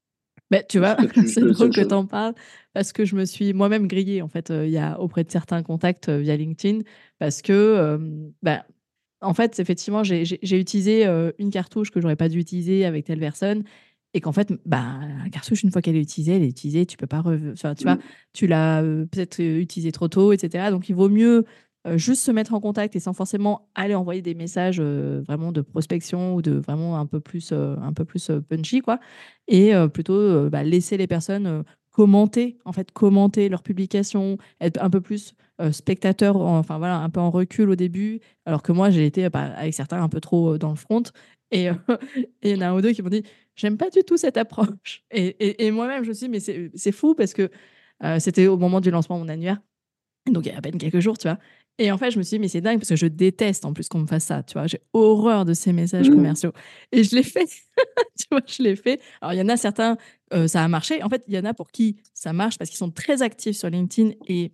Mais 0.51 0.65
tu 0.67 0.79
vois, 0.79 0.97
c'est 1.27 1.41
drôle 1.41 1.71
que 1.71 1.81
tu 1.81 1.93
en 1.93 2.05
parles 2.05 2.35
parce 2.73 2.93
que 2.93 3.05
je 3.05 3.15
me 3.15 3.25
suis 3.25 3.53
moi-même 3.53 3.87
grillée 3.87 4.21
en 4.21 4.27
fait, 4.27 4.51
euh, 4.51 4.67
y 4.67 4.77
a 4.77 4.99
auprès 4.99 5.23
de 5.23 5.31
certains 5.31 5.63
contacts 5.63 6.09
euh, 6.09 6.19
via 6.19 6.35
LinkedIn 6.35 6.79
parce 7.19 7.41
que, 7.41 7.53
euh, 7.53 7.97
bah, 8.43 8.65
en 9.21 9.33
fait, 9.33 9.59
effectivement, 9.59 10.03
j'ai 10.03 10.59
utilisé 10.59 11.05
une 11.37 11.51
cartouche 11.51 11.91
que 11.91 12.01
j'aurais 12.01 12.15
pas 12.15 12.27
dû 12.27 12.39
utiliser 12.39 12.85
avec 12.85 13.05
telle 13.05 13.19
personne 13.19 13.63
et 14.15 14.19
qu'en 14.19 14.31
fait, 14.31 14.51
bah, 14.65 14.99
la 15.23 15.29
cartouche, 15.29 15.61
une 15.61 15.71
fois 15.71 15.83
qu'elle 15.83 15.95
est 15.95 16.01
utilisée, 16.01 16.37
elle 16.37 16.41
est 16.41 16.49
utilisée, 16.49 16.87
tu 16.87 16.97
peux 16.97 17.05
pas. 17.05 17.23
Tu 17.23 17.83
vois, 17.83 17.95
mmh. 17.95 17.99
tu 18.33 18.47
l'as 18.47 18.81
peut-être 18.81 19.39
utilisée 19.39 19.91
trop 19.91 20.07
tôt, 20.07 20.31
etc. 20.33 20.71
Donc, 20.71 20.89
il 20.89 20.95
vaut 20.95 21.07
mieux 21.07 21.45
juste 21.95 22.23
se 22.23 22.31
mettre 22.31 22.53
en 22.53 22.59
contact 22.59 22.95
et 22.95 22.99
sans 22.99 23.13
forcément 23.13 23.69
aller 23.75 23.95
envoyer 23.95 24.21
des 24.21 24.35
messages 24.35 24.79
vraiment 24.79 25.51
de 25.51 25.61
prospection 25.61 26.35
ou 26.35 26.41
de 26.41 26.51
vraiment 26.51 26.99
un 26.99 27.05
peu 27.05 27.19
plus, 27.19 27.51
un 27.53 27.93
peu 27.93 28.05
plus 28.05 28.31
punchy, 28.47 28.81
quoi. 28.81 28.99
Et 29.47 29.73
plutôt 29.93 30.49
bah, 30.49 30.63
laisser 30.63 30.97
les 30.97 31.07
personnes 31.07 31.63
commenter, 31.91 32.57
en 32.65 32.71
fait, 32.71 32.91
commenter 32.91 33.49
leurs 33.49 33.63
publications, 33.63 34.37
être 34.59 34.81
un 34.81 34.89
peu 34.89 35.01
plus 35.01 35.33
spectateur, 35.71 36.37
enfin 36.37 36.77
voilà, 36.77 36.99
un 36.99 37.09
peu 37.09 37.19
en 37.19 37.31
recul 37.31 37.69
au 37.69 37.75
début, 37.75 38.19
alors 38.45 38.63
que 38.63 38.71
moi, 38.71 38.89
j'ai 38.89 39.05
été 39.05 39.29
bah, 39.29 39.53
avec 39.55 39.73
certains 39.73 40.01
un 40.01 40.09
peu 40.09 40.21
trop 40.21 40.57
dans 40.57 40.69
le 40.69 40.75
front. 40.75 41.03
Et 41.51 41.69
il 42.43 42.51
y 42.51 42.55
en 42.55 42.61
a 42.61 42.67
un 42.69 42.75
ou 42.75 42.81
deux 42.81 42.93
qui 42.93 43.01
m'ont 43.01 43.09
dit 43.09 43.23
J'aime 43.55 43.77
pas 43.77 43.89
du 43.89 44.03
tout 44.03 44.17
cette 44.17 44.37
approche. 44.37 45.03
Et, 45.11 45.65
et, 45.65 45.71
moi-même, 45.71 46.03
je 46.03 46.09
me 46.09 46.13
suis 46.13 46.27
dit 46.27 46.31
Mais 46.31 46.71
c'est 46.73 46.91
fou 46.91 47.13
parce 47.13 47.33
que 47.33 47.51
c'était 48.19 48.47
au 48.47 48.57
moment 48.57 48.79
du 48.79 48.89
lancement 48.89 49.19
de 49.19 49.23
mon 49.23 49.29
annuaire. 49.29 49.59
Donc, 50.27 50.45
il 50.45 50.51
y 50.51 50.55
a 50.55 50.57
à 50.57 50.61
peine 50.61 50.77
quelques 50.77 50.99
jours, 50.99 51.17
tu 51.17 51.27
vois. 51.27 51.39
Et 51.77 51.91
en 51.91 51.97
fait, 51.97 52.11
je 52.11 52.17
me 52.17 52.23
suis 52.23 52.37
dit, 52.37 52.39
mais 52.39 52.47
c'est 52.47 52.61
dingue 52.61 52.77
parce 52.77 52.89
que 52.89 52.95
je 52.95 53.07
déteste 53.07 53.65
en 53.65 53.73
plus 53.73 53.87
qu'on 53.87 53.99
me 53.99 54.07
fasse 54.07 54.25
ça, 54.25 54.43
tu 54.43 54.53
vois. 54.53 54.67
J'ai 54.67 54.81
horreur 54.93 55.45
de 55.45 55.53
ces 55.53 55.73
messages 55.73 56.09
mmh. 56.09 56.13
commerciaux. 56.13 56.51
Et 56.91 57.03
je 57.03 57.15
l'ai 57.15 57.23
fait, 57.23 57.45
tu 58.19 58.25
vois, 58.29 58.41
je 58.45 58.61
l'ai 58.61 58.75
fait. 58.75 59.01
Alors, 59.21 59.33
il 59.33 59.39
y 59.39 59.41
en 59.41 59.49
a 59.49 59.57
certains, 59.57 59.97
ça 60.45 60.63
a 60.63 60.67
marché. 60.67 61.01
En 61.01 61.09
fait, 61.09 61.23
il 61.27 61.33
y 61.33 61.39
en 61.39 61.45
a 61.45 61.53
pour 61.53 61.71
qui 61.71 61.97
ça 62.13 62.33
marche 62.33 62.57
parce 62.57 62.69
qu'ils 62.69 62.77
sont 62.77 62.91
très 62.91 63.21
actifs 63.23 63.57
sur 63.57 63.69
LinkedIn 63.69 64.11
et 64.27 64.51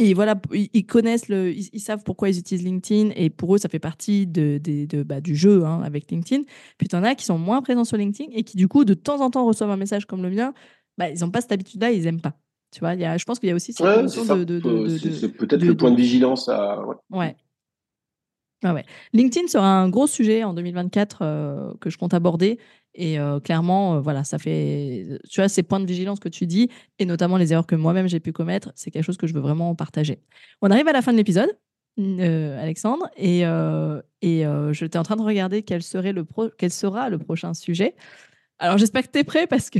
et 0.00 0.14
voilà, 0.14 0.40
ils 0.52 0.86
connaissent 0.86 1.28
le, 1.28 1.52
ils, 1.52 1.80
savent 1.80 2.04
pourquoi 2.04 2.28
ils 2.28 2.38
utilisent 2.38 2.64
LinkedIn 2.64 3.10
et 3.16 3.30
pour 3.30 3.56
eux, 3.56 3.58
ça 3.58 3.68
fait 3.68 3.80
partie 3.80 4.28
de, 4.28 4.60
de, 4.62 5.02
bah, 5.02 5.20
du 5.20 5.34
jeu 5.34 5.64
hein, 5.64 5.82
avec 5.82 6.08
LinkedIn. 6.08 6.44
Puis 6.78 6.86
il 6.86 6.92
y 6.92 6.96
en 6.96 7.02
a 7.02 7.16
qui 7.16 7.24
sont 7.24 7.36
moins 7.36 7.60
présents 7.62 7.84
sur 7.84 7.96
LinkedIn 7.96 8.30
et 8.32 8.44
qui, 8.44 8.56
du 8.56 8.68
coup, 8.68 8.84
de 8.84 8.94
temps 8.94 9.20
en 9.20 9.28
temps 9.28 9.44
reçoivent 9.44 9.70
un 9.70 9.76
message 9.76 10.06
comme 10.06 10.22
le 10.22 10.30
mien. 10.30 10.54
Bah, 10.98 11.10
ils 11.10 11.18
n'ont 11.20 11.32
pas 11.32 11.40
cette 11.40 11.50
habitude-là, 11.50 11.90
ils 11.90 12.04
n'aiment 12.04 12.20
pas. 12.20 12.38
Tu 12.70 12.80
vois, 12.80 12.94
y 12.94 13.04
a, 13.04 13.16
je 13.16 13.24
pense 13.24 13.38
qu'il 13.38 13.48
y 13.48 13.52
a 13.52 13.54
aussi 13.54 13.72
cette 13.72 13.86
de, 13.86 14.58
de, 14.60 14.98
C'est 14.98 15.28
peut-être 15.28 15.62
le 15.62 15.76
point 15.76 15.90
de 15.90 15.96
vigilance 15.96 16.48
à. 16.48 16.82
ouais. 17.10 17.36
Ah 18.64 18.74
ouais. 18.74 18.84
LinkedIn 19.12 19.46
sera 19.46 19.68
un 19.68 19.88
gros 19.88 20.08
sujet 20.08 20.42
en 20.42 20.52
2024 20.52 21.18
euh, 21.22 21.74
que 21.80 21.90
je 21.90 21.98
compte 21.98 22.12
aborder. 22.12 22.58
Et 22.94 23.20
euh, 23.20 23.38
clairement, 23.38 23.94
euh, 23.94 24.00
voilà, 24.00 24.24
ça 24.24 24.38
fait. 24.38 25.20
Tu 25.30 25.40
vois, 25.40 25.48
ces 25.48 25.62
points 25.62 25.78
de 25.78 25.86
vigilance 25.86 26.18
que 26.18 26.28
tu 26.28 26.46
dis, 26.46 26.68
et 26.98 27.04
notamment 27.04 27.36
les 27.36 27.52
erreurs 27.52 27.66
que 27.66 27.76
moi-même 27.76 28.08
j'ai 28.08 28.18
pu 28.18 28.32
commettre, 28.32 28.72
c'est 28.74 28.90
quelque 28.90 29.04
chose 29.04 29.16
que 29.16 29.28
je 29.28 29.34
veux 29.34 29.40
vraiment 29.40 29.76
partager. 29.76 30.20
On 30.60 30.70
arrive 30.72 30.88
à 30.88 30.92
la 30.92 31.02
fin 31.02 31.12
de 31.12 31.18
l'épisode, 31.18 31.56
Alexandre, 31.98 33.08
et, 33.16 33.42
et 34.22 34.44
j'étais 34.72 34.98
en 34.98 35.02
train 35.04 35.16
de 35.16 35.22
regarder 35.22 35.62
quel, 35.62 35.82
serait 35.82 36.12
le 36.12 36.24
quel 36.56 36.72
sera 36.72 37.10
le 37.10 37.18
prochain 37.18 37.54
sujet. 37.54 37.94
Alors 38.58 38.78
j'espère 38.78 39.06
que 39.06 39.12
tu 39.12 39.18
es 39.20 39.24
prêt 39.24 39.46
parce 39.46 39.70
que 39.70 39.78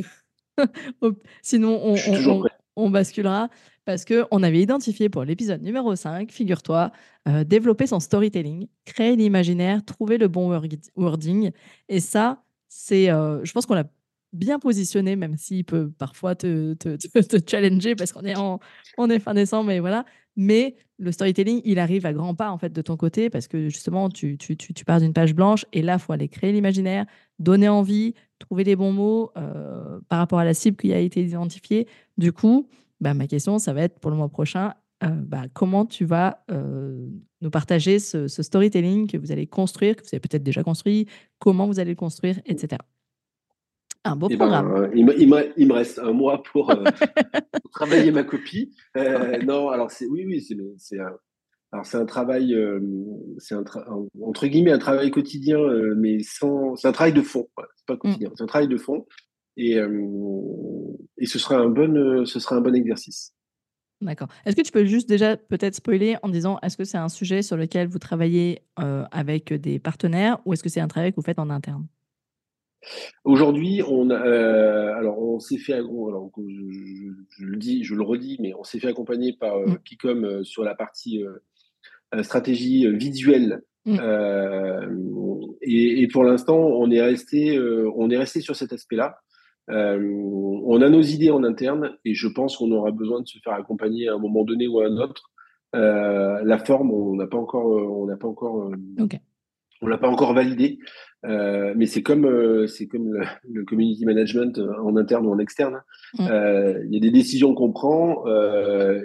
sinon 1.43 1.81
on, 1.83 1.95
on, 1.95 2.45
on 2.79 2.91
basculera 2.91 3.49
parce 3.85 4.05
qu'on 4.05 4.43
avait 4.43 4.61
identifié 4.61 5.09
pour 5.09 5.25
l'épisode 5.25 5.63
numéro 5.63 5.95
5, 5.97 6.31
figure-toi, 6.31 6.93
euh, 7.27 7.45
développer 7.45 7.87
son 7.87 8.01
storytelling, 8.01 8.69
créer 8.85 9.17
l'imaginaire, 9.17 9.85
trouver 9.85 10.19
le 10.19 10.29
bon 10.29 10.61
wording. 10.97 11.51
Et 11.89 12.01
ça, 12.01 12.43
c'est, 12.69 13.11
euh, 13.11 13.45
je 13.45 13.53
pense 13.53 13.67
qu'on 13.67 13.75
l'a 13.75 13.91
bien 14.33 14.59
positionné, 14.59 15.17
même 15.17 15.37
s'il 15.37 15.65
peut 15.65 15.91
parfois 15.99 16.35
te, 16.35 16.75
te, 16.75 17.51
challenger 17.51 17.95
parce 17.97 18.13
qu'on 18.13 18.25
est, 18.25 18.37
en, 18.37 18.61
on 18.99 19.09
est 19.11 19.19
fin 19.19 19.35
décembre, 19.35 19.69
mais 19.69 19.81
voilà. 19.81 20.05
Mais 20.41 20.77
le 20.99 21.11
storytelling, 21.11 21.61
il 21.65 21.81
arrive 21.81 22.07
à 22.07 22.13
grands 22.13 22.37
pas 22.37 22.53
en 22.53 22.59
fait 22.59 22.73
de 22.73 22.81
ton 22.81 22.97
côté 22.97 23.29
parce 23.29 23.49
que 23.49 23.69
justement, 23.69 24.09
tu, 24.09 24.39
tu, 24.39 24.57
tu, 24.57 24.85
pars 24.85 25.01
d'une 25.01 25.13
page 25.13 25.35
blanche 25.35 25.67
et 25.73 25.83
là, 25.83 25.95
il 25.95 25.99
faut 25.99 26.13
aller 26.13 26.29
créer 26.29 26.53
l'imaginaire, 26.53 27.07
donner 27.41 27.69
envie, 27.69 28.15
trouver 28.39 28.63
les 28.63 28.77
bons 28.77 28.93
mots 28.93 29.33
euh, 29.37 29.99
par 30.09 30.21
rapport 30.21 30.39
à 30.39 30.45
la 30.45 30.55
cible 30.55 30.77
qui 30.77 30.93
a 30.93 31.01
été 31.01 31.25
identifiée. 31.25 31.89
Du 32.19 32.33
coup, 32.33 32.69
bah, 33.01 33.15
ma 33.15 33.27
question, 33.27 33.59
ça 33.59 33.73
va 33.73 33.83
être 33.83 33.99
pour 33.99 34.13
le 34.13 34.17
mois 34.17 34.29
prochain, 34.29 34.75
euh, 35.03 35.09
bah, 35.09 35.47
comment 35.55 35.85
tu 35.85 36.05
vas 36.05 36.45
euh, 36.53 37.09
nous 37.41 37.51
partager 37.51 37.99
ce, 37.99 38.29
storytelling 38.29 39.09
que 39.09 39.17
vous 39.17 39.33
allez 39.33 39.49
construire, 39.49 39.97
que 39.97 40.03
vous 40.03 40.11
avez 40.13 40.21
peut-être 40.21 40.45
déjà 40.45 40.63
construit, 40.63 41.09
comment 41.41 41.67
vous 41.67 41.81
allez 41.81 41.91
le 41.91 41.97
construire, 41.97 42.41
etc. 42.47 42.79
Un 44.05 44.17
beau 44.17 44.29
eh 44.31 44.37
ben, 44.37 44.47
programme. 44.47 44.75
Euh, 44.75 44.89
il, 44.95 45.05
me, 45.05 45.21
il, 45.57 45.67
me, 45.67 45.73
reste 45.73 45.99
un 45.99 46.13
mois 46.13 46.43
pour, 46.43 46.73
travailler 47.73 48.11
ma 48.11 48.25
copie. 48.25 48.75
non, 48.95 49.69
alors 49.69 49.91
c'est 49.91 50.07
oui, 50.07 50.25
oui, 50.27 50.41
c'est 50.41 50.97
alors 51.71 51.85
c'est 51.85 51.99
un 51.99 52.07
travail, 52.07 52.57
c'est 53.39 53.55
un 53.55 53.65
entre 54.23 54.47
guillemets 54.47 54.73
un 54.73 54.79
travail 54.79 55.11
quotidien, 55.11 55.59
mais 55.97 56.21
sans, 56.23 56.77
c'est 56.77 56.89
un 56.89 56.93
travail 56.93 57.13
de 57.13 57.21
fond. 57.21 57.49
C'est 57.77 57.87
pas 57.87 57.95
mmh. 57.95 57.99
quotidien, 57.99 58.31
c'est 58.35 58.45
un 58.45 58.47
travail 58.47 58.69
de 58.69 58.79
fond. 58.79 59.07
Et, 59.57 59.77
et 61.19 61.27
ce, 61.27 61.39
sera 61.39 61.57
un 61.57 61.69
bon, 61.69 62.25
ce 62.25 62.41
sera 62.41 62.57
un 62.57 62.61
bon 62.61 62.75
exercice. 62.75 63.35
D'accord. 64.01 64.29
Est-ce 64.47 64.55
que 64.55 64.63
tu 64.63 64.71
peux 64.71 64.85
juste 64.85 65.09
déjà 65.09 65.37
peut-être 65.37 65.75
spoiler 65.75 66.17
en 66.23 66.29
disant 66.29 66.59
est-ce 66.63 66.77
que 66.77 66.85
c'est 66.85 66.99
un 66.99 67.09
sujet 67.09 67.43
sur 67.43 67.57
lequel 67.57 67.89
vous 67.89 67.99
travaillez 67.99 68.63
avec 68.77 69.53
des 69.53 69.79
partenaires 69.79 70.39
ou 70.47 70.55
est-ce 70.55 70.63
que 70.63 70.69
c'est 70.71 70.81
un 70.81 70.89
travail 70.89 71.11
que 71.11 71.17
vous 71.17 71.23
faites 71.23 71.41
en 71.41 71.51
interne? 71.51 71.87
Aujourd'hui, 73.25 73.83
on, 73.87 74.11
alors 74.11 75.19
on 75.19 75.41
s'est 75.41 75.59
fait, 75.59 75.75
alors, 75.75 76.31
je, 76.37 77.45
le 77.45 77.57
dis, 77.57 77.85
je 77.85 77.95
le 77.95 78.03
redis, 78.03 78.39
mais 78.41 78.55
on 78.55 78.65
s'est 78.65 78.79
fait 78.79 78.89
accompagner 78.89 79.33
par 79.33 79.59
mmh. 79.59 79.79
Picom 79.85 80.45
sur 80.45 80.65
la 80.65 80.75
partie 80.75 81.23
stratégie 82.23 82.87
visuelle 82.97 83.63
mmh. 83.85 83.99
et, 85.63 86.03
et, 86.03 86.09
pour 86.09 86.25
l'instant, 86.25 86.57
on 86.57 86.91
est 86.91 87.03
resté, 87.03 87.59
on 87.59 88.09
est 88.11 88.17
resté 88.17 88.41
sur 88.41 88.57
cet 88.57 88.73
aspect-là. 88.73 89.19
Euh, 89.71 89.99
on 90.65 90.81
a 90.81 90.89
nos 90.89 91.03
idées 91.03 91.31
en 91.31 91.45
interne 91.45 91.97
et 92.05 92.15
je 92.15 92.29
pense 92.29 92.57
qu'on 92.57 92.71
aura 92.73 92.91
besoin 92.91 93.21
de 93.21 93.27
se 93.27 93.39
faire 93.39 93.53
accompagner 93.53 94.09
à 94.09 94.15
un 94.15 94.19
moment 94.19 94.45
donné 94.45 94.67
ou 94.67 94.81
à 94.81 94.87
un 94.87 94.97
autre. 94.97 95.31
Euh, 95.75 96.43
la 96.43 96.59
forme, 96.59 96.91
on 96.91 97.15
n'a 97.15 97.27
pas 97.27 97.37
encore, 97.37 97.67
on 97.67 98.07
n'a 98.07 98.17
pas 98.17 98.29
encore, 98.29 98.71
on 99.81 99.87
l'a 99.87 99.99
pas 99.99 100.09
encore 100.09 100.35
validé. 100.35 100.79
Euh, 101.27 101.75
mais 101.77 101.87
c'est 101.87 102.03
comme, 102.03 102.67
c'est 102.69 102.87
comme 102.87 103.13
le, 103.43 103.65
community 103.65 104.05
management 104.05 104.61
en 104.81 104.97
interne 104.97 105.27
ou 105.27 105.33
en 105.33 105.39
externe. 105.39 105.83
Mm. 106.19 106.29
Il 106.87 106.95
y 106.95 106.97
a 106.97 107.01
des 107.01 107.11
décisions 107.11 107.55
qu'on 107.55 107.73
prend 107.73 108.25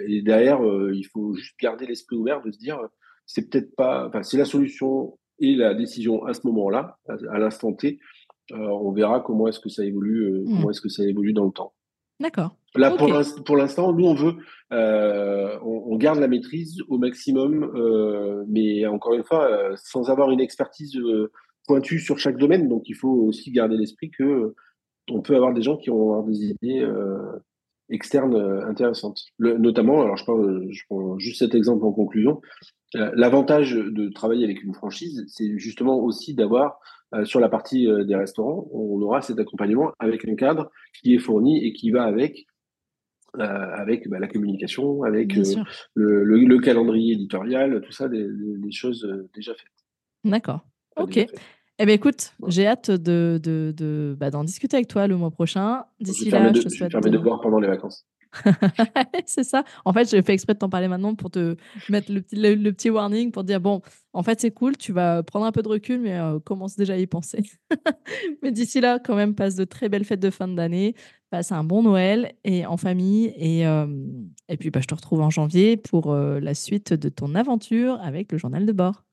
et 0.06 0.22
derrière, 0.22 0.60
il 0.92 1.04
faut 1.12 1.34
juste 1.34 1.56
garder 1.60 1.86
l'esprit 1.86 2.16
ouvert 2.16 2.42
de 2.42 2.52
se 2.52 2.58
dire, 2.58 2.78
c'est 3.26 3.50
peut-être 3.50 3.74
pas, 3.74 4.06
enfin, 4.06 4.22
c'est 4.22 4.38
la 4.38 4.44
solution 4.44 5.18
et 5.40 5.54
la 5.56 5.74
décision 5.74 6.24
à 6.24 6.34
ce 6.34 6.46
moment-là, 6.46 6.98
à 7.08 7.38
l'instant 7.38 7.72
T. 7.72 7.98
Euh, 8.52 8.56
on 8.56 8.92
verra 8.92 9.20
comment 9.20 9.48
est-ce 9.48 9.60
que 9.60 9.68
ça 9.68 9.84
évolue, 9.84 10.24
euh, 10.24 10.40
mmh. 10.40 10.44
comment 10.44 10.70
est-ce 10.70 10.80
que 10.80 10.88
ça 10.88 11.04
évolue 11.04 11.32
dans 11.32 11.46
le 11.46 11.52
temps. 11.52 11.72
D'accord. 12.20 12.56
Là, 12.76 12.90
pour 12.90 13.56
l'instant, 13.56 13.92
nous, 13.92 14.06
on 14.06 14.14
veut, 14.14 14.34
euh, 14.72 15.58
on, 15.62 15.96
garde 15.96 16.18
la 16.18 16.28
maîtrise 16.28 16.80
au 16.88 16.98
maximum, 16.98 17.70
mais 18.48 18.86
encore 18.86 19.14
une 19.14 19.24
fois, 19.24 19.48
sans 19.76 20.10
avoir 20.10 20.30
une 20.30 20.40
expertise 20.40 20.98
pointue 21.66 22.00
sur 22.00 22.18
chaque 22.18 22.36
domaine. 22.36 22.68
Donc, 22.68 22.88
il 22.88 22.94
faut 22.94 23.12
aussi 23.12 23.52
garder 23.52 23.76
l'esprit 23.76 24.10
que 24.10 24.54
on 25.10 25.22
peut 25.22 25.36
avoir 25.36 25.52
des 25.52 25.62
gens 25.62 25.76
qui 25.76 25.90
vont 25.90 26.10
avoir 26.10 26.24
des 26.24 26.46
idées 26.46 26.86
externes 27.90 28.36
intéressantes. 28.66 29.20
notamment, 29.38 30.02
alors 30.02 30.16
je, 30.16 30.24
je 30.70 30.82
prends 30.88 31.18
juste 31.18 31.40
cet 31.40 31.54
exemple 31.54 31.84
en 31.84 31.92
conclusion, 31.92 32.40
L'avantage 32.94 33.74
de 33.74 34.08
travailler 34.08 34.44
avec 34.44 34.62
une 34.62 34.74
franchise, 34.74 35.24
c'est 35.28 35.58
justement 35.58 35.98
aussi 35.98 36.34
d'avoir 36.34 36.78
sur 37.24 37.40
la 37.40 37.48
partie 37.48 37.86
des 38.06 38.16
restaurants, 38.16 38.68
on 38.72 39.00
aura 39.02 39.20
cet 39.20 39.38
accompagnement 39.38 39.92
avec 39.98 40.26
un 40.28 40.34
cadre 40.34 40.70
qui 41.02 41.14
est 41.14 41.18
fourni 41.18 41.64
et 41.64 41.72
qui 41.72 41.90
va 41.90 42.04
avec 42.04 42.46
euh, 43.40 43.74
avec 43.74 44.08
bah, 44.08 44.20
la 44.20 44.28
communication, 44.28 45.02
avec 45.02 45.36
euh, 45.36 45.64
le, 45.94 46.58
calendrier 46.60 47.14
éditorial, 47.14 47.80
tout 47.80 47.90
ça, 47.90 48.08
des, 48.08 48.28
choses 48.70 49.04
euh, 49.04 49.28
déjà 49.34 49.52
faites. 49.54 49.72
D'accord. 50.22 50.60
Ok. 50.96 51.16
Eh 51.16 51.84
bien, 51.84 51.94
écoute, 51.96 52.32
j'ai 52.46 52.68
hâte 52.68 52.92
de, 52.92 53.40
de, 53.42 53.74
de 53.76 54.16
bah, 54.16 54.30
d'en 54.30 54.44
discuter 54.44 54.76
avec 54.76 54.86
toi 54.86 55.08
le 55.08 55.16
mois 55.16 55.32
prochain. 55.32 55.84
D'ici 55.98 56.30
là, 56.30 56.52
je 56.52 56.62
te 56.62 56.68
souhaite. 56.68 56.92
Je 56.92 57.08
de 57.08 57.18
voir 57.18 57.40
pendant 57.40 57.58
les 57.58 57.66
vacances. 57.66 58.06
C'est 59.26 59.44
ça. 59.44 59.64
En 59.84 59.92
fait, 59.92 60.04
je 60.10 60.22
fais 60.22 60.32
exprès 60.32 60.54
de 60.54 60.58
t'en 60.58 60.68
parler 60.68 60.88
maintenant 60.88 61.14
pour 61.14 61.30
te 61.30 61.56
mettre 61.88 62.12
le 62.12 62.20
petit, 62.72 62.90
warning 62.90 63.30
pour 63.30 63.44
dire 63.44 63.60
bon, 63.60 63.80
en 64.12 64.22
fait, 64.22 64.40
c'est 64.40 64.50
cool, 64.50 64.76
tu 64.76 64.92
vas 64.92 65.22
prendre 65.22 65.46
un 65.46 65.52
peu 65.52 65.62
de 65.62 65.68
recul, 65.68 66.00
mais 66.00 66.18
commence 66.44 66.76
déjà 66.76 66.94
à 66.94 66.96
y 66.96 67.06
penser. 67.06 67.42
mais 68.42 68.52
d'ici 68.52 68.80
là, 68.80 68.98
quand 68.98 69.16
même, 69.16 69.34
passe 69.34 69.54
de 69.56 69.64
très 69.64 69.88
belles 69.88 70.04
fêtes 70.04 70.20
de 70.20 70.30
fin 70.30 70.48
d'année 70.48 70.94
passe 71.34 71.50
un 71.50 71.64
bon 71.64 71.82
Noël 71.82 72.34
et 72.44 72.64
en 72.64 72.76
famille. 72.76 73.34
Et, 73.36 73.66
euh, 73.66 73.86
et 74.48 74.56
puis, 74.56 74.70
bah, 74.70 74.78
je 74.80 74.86
te 74.86 74.94
retrouve 74.94 75.20
en 75.20 75.30
janvier 75.30 75.76
pour 75.76 76.12
euh, 76.12 76.38
la 76.38 76.54
suite 76.54 76.92
de 76.92 77.08
ton 77.08 77.34
aventure 77.34 77.98
avec 78.02 78.30
le 78.30 78.38
journal 78.38 78.64
de 78.64 78.72
bord. 78.72 79.04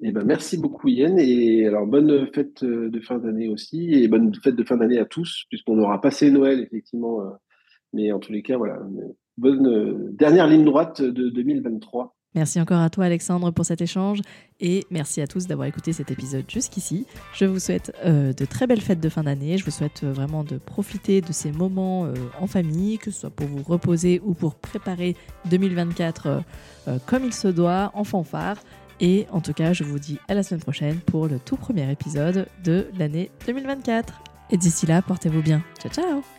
eh 0.00 0.10
ben, 0.10 0.24
merci 0.24 0.58
beaucoup 0.58 0.88
Yann 0.88 1.18
et 1.18 1.66
alors 1.66 1.86
bonne 1.86 2.26
fête 2.34 2.64
euh, 2.64 2.90
de 2.90 3.00
fin 3.00 3.18
d'année 3.18 3.48
aussi 3.48 3.94
et 3.94 4.08
bonne 4.08 4.34
fête 4.34 4.56
de 4.56 4.64
fin 4.64 4.76
d'année 4.76 4.98
à 4.98 5.06
tous 5.06 5.44
puisqu'on 5.48 5.78
aura 5.78 6.00
passé 6.00 6.30
Noël 6.30 6.60
effectivement 6.60 7.22
mais 7.92 8.12
en 8.12 8.18
tous 8.18 8.32
les 8.32 8.42
cas 8.42 8.56
voilà 8.56 8.78
bonne 9.36 10.14
dernière 10.16 10.46
ligne 10.46 10.64
droite 10.64 11.02
de 11.02 11.28
2023 11.30 12.16
Merci 12.36 12.60
encore 12.60 12.80
à 12.80 12.90
toi 12.90 13.06
Alexandre 13.06 13.50
pour 13.50 13.64
cet 13.64 13.80
échange 13.80 14.20
et 14.60 14.84
merci 14.90 15.22
à 15.22 15.26
tous 15.26 15.46
d'avoir 15.46 15.66
écouté 15.66 15.94
cet 15.94 16.10
épisode 16.10 16.44
jusqu'ici. 16.48 17.06
Je 17.32 17.46
vous 17.46 17.58
souhaite 17.58 17.96
euh, 18.04 18.34
de 18.34 18.44
très 18.44 18.66
belles 18.66 18.82
fêtes 18.82 19.00
de 19.00 19.08
fin 19.08 19.22
d'année. 19.22 19.56
Je 19.56 19.64
vous 19.64 19.70
souhaite 19.70 20.02
euh, 20.04 20.12
vraiment 20.12 20.44
de 20.44 20.58
profiter 20.58 21.22
de 21.22 21.32
ces 21.32 21.50
moments 21.50 22.04
euh, 22.04 22.12
en 22.38 22.46
famille, 22.46 22.98
que 22.98 23.10
ce 23.10 23.20
soit 23.20 23.30
pour 23.30 23.46
vous 23.46 23.62
reposer 23.62 24.20
ou 24.22 24.34
pour 24.34 24.54
préparer 24.54 25.16
2024 25.46 26.42
comme 27.06 27.24
il 27.24 27.32
se 27.32 27.48
doit, 27.48 27.90
en 27.94 28.04
fanfare. 28.04 28.58
Et 29.00 29.26
en 29.32 29.40
tout 29.40 29.52
cas, 29.52 29.72
je 29.72 29.82
vous 29.82 29.98
dis 29.98 30.18
à 30.28 30.34
la 30.34 30.42
semaine 30.42 30.60
prochaine 30.60 30.98
pour 30.98 31.26
le 31.26 31.38
tout 31.38 31.56
premier 31.56 31.90
épisode 31.90 32.46
de 32.62 32.86
l'année 32.98 33.30
2024. 33.46 34.22
Et 34.50 34.56
d'ici 34.56 34.86
là, 34.86 35.02
portez-vous 35.02 35.42
bien. 35.42 35.62
Ciao 35.80 35.90
ciao 35.90 36.35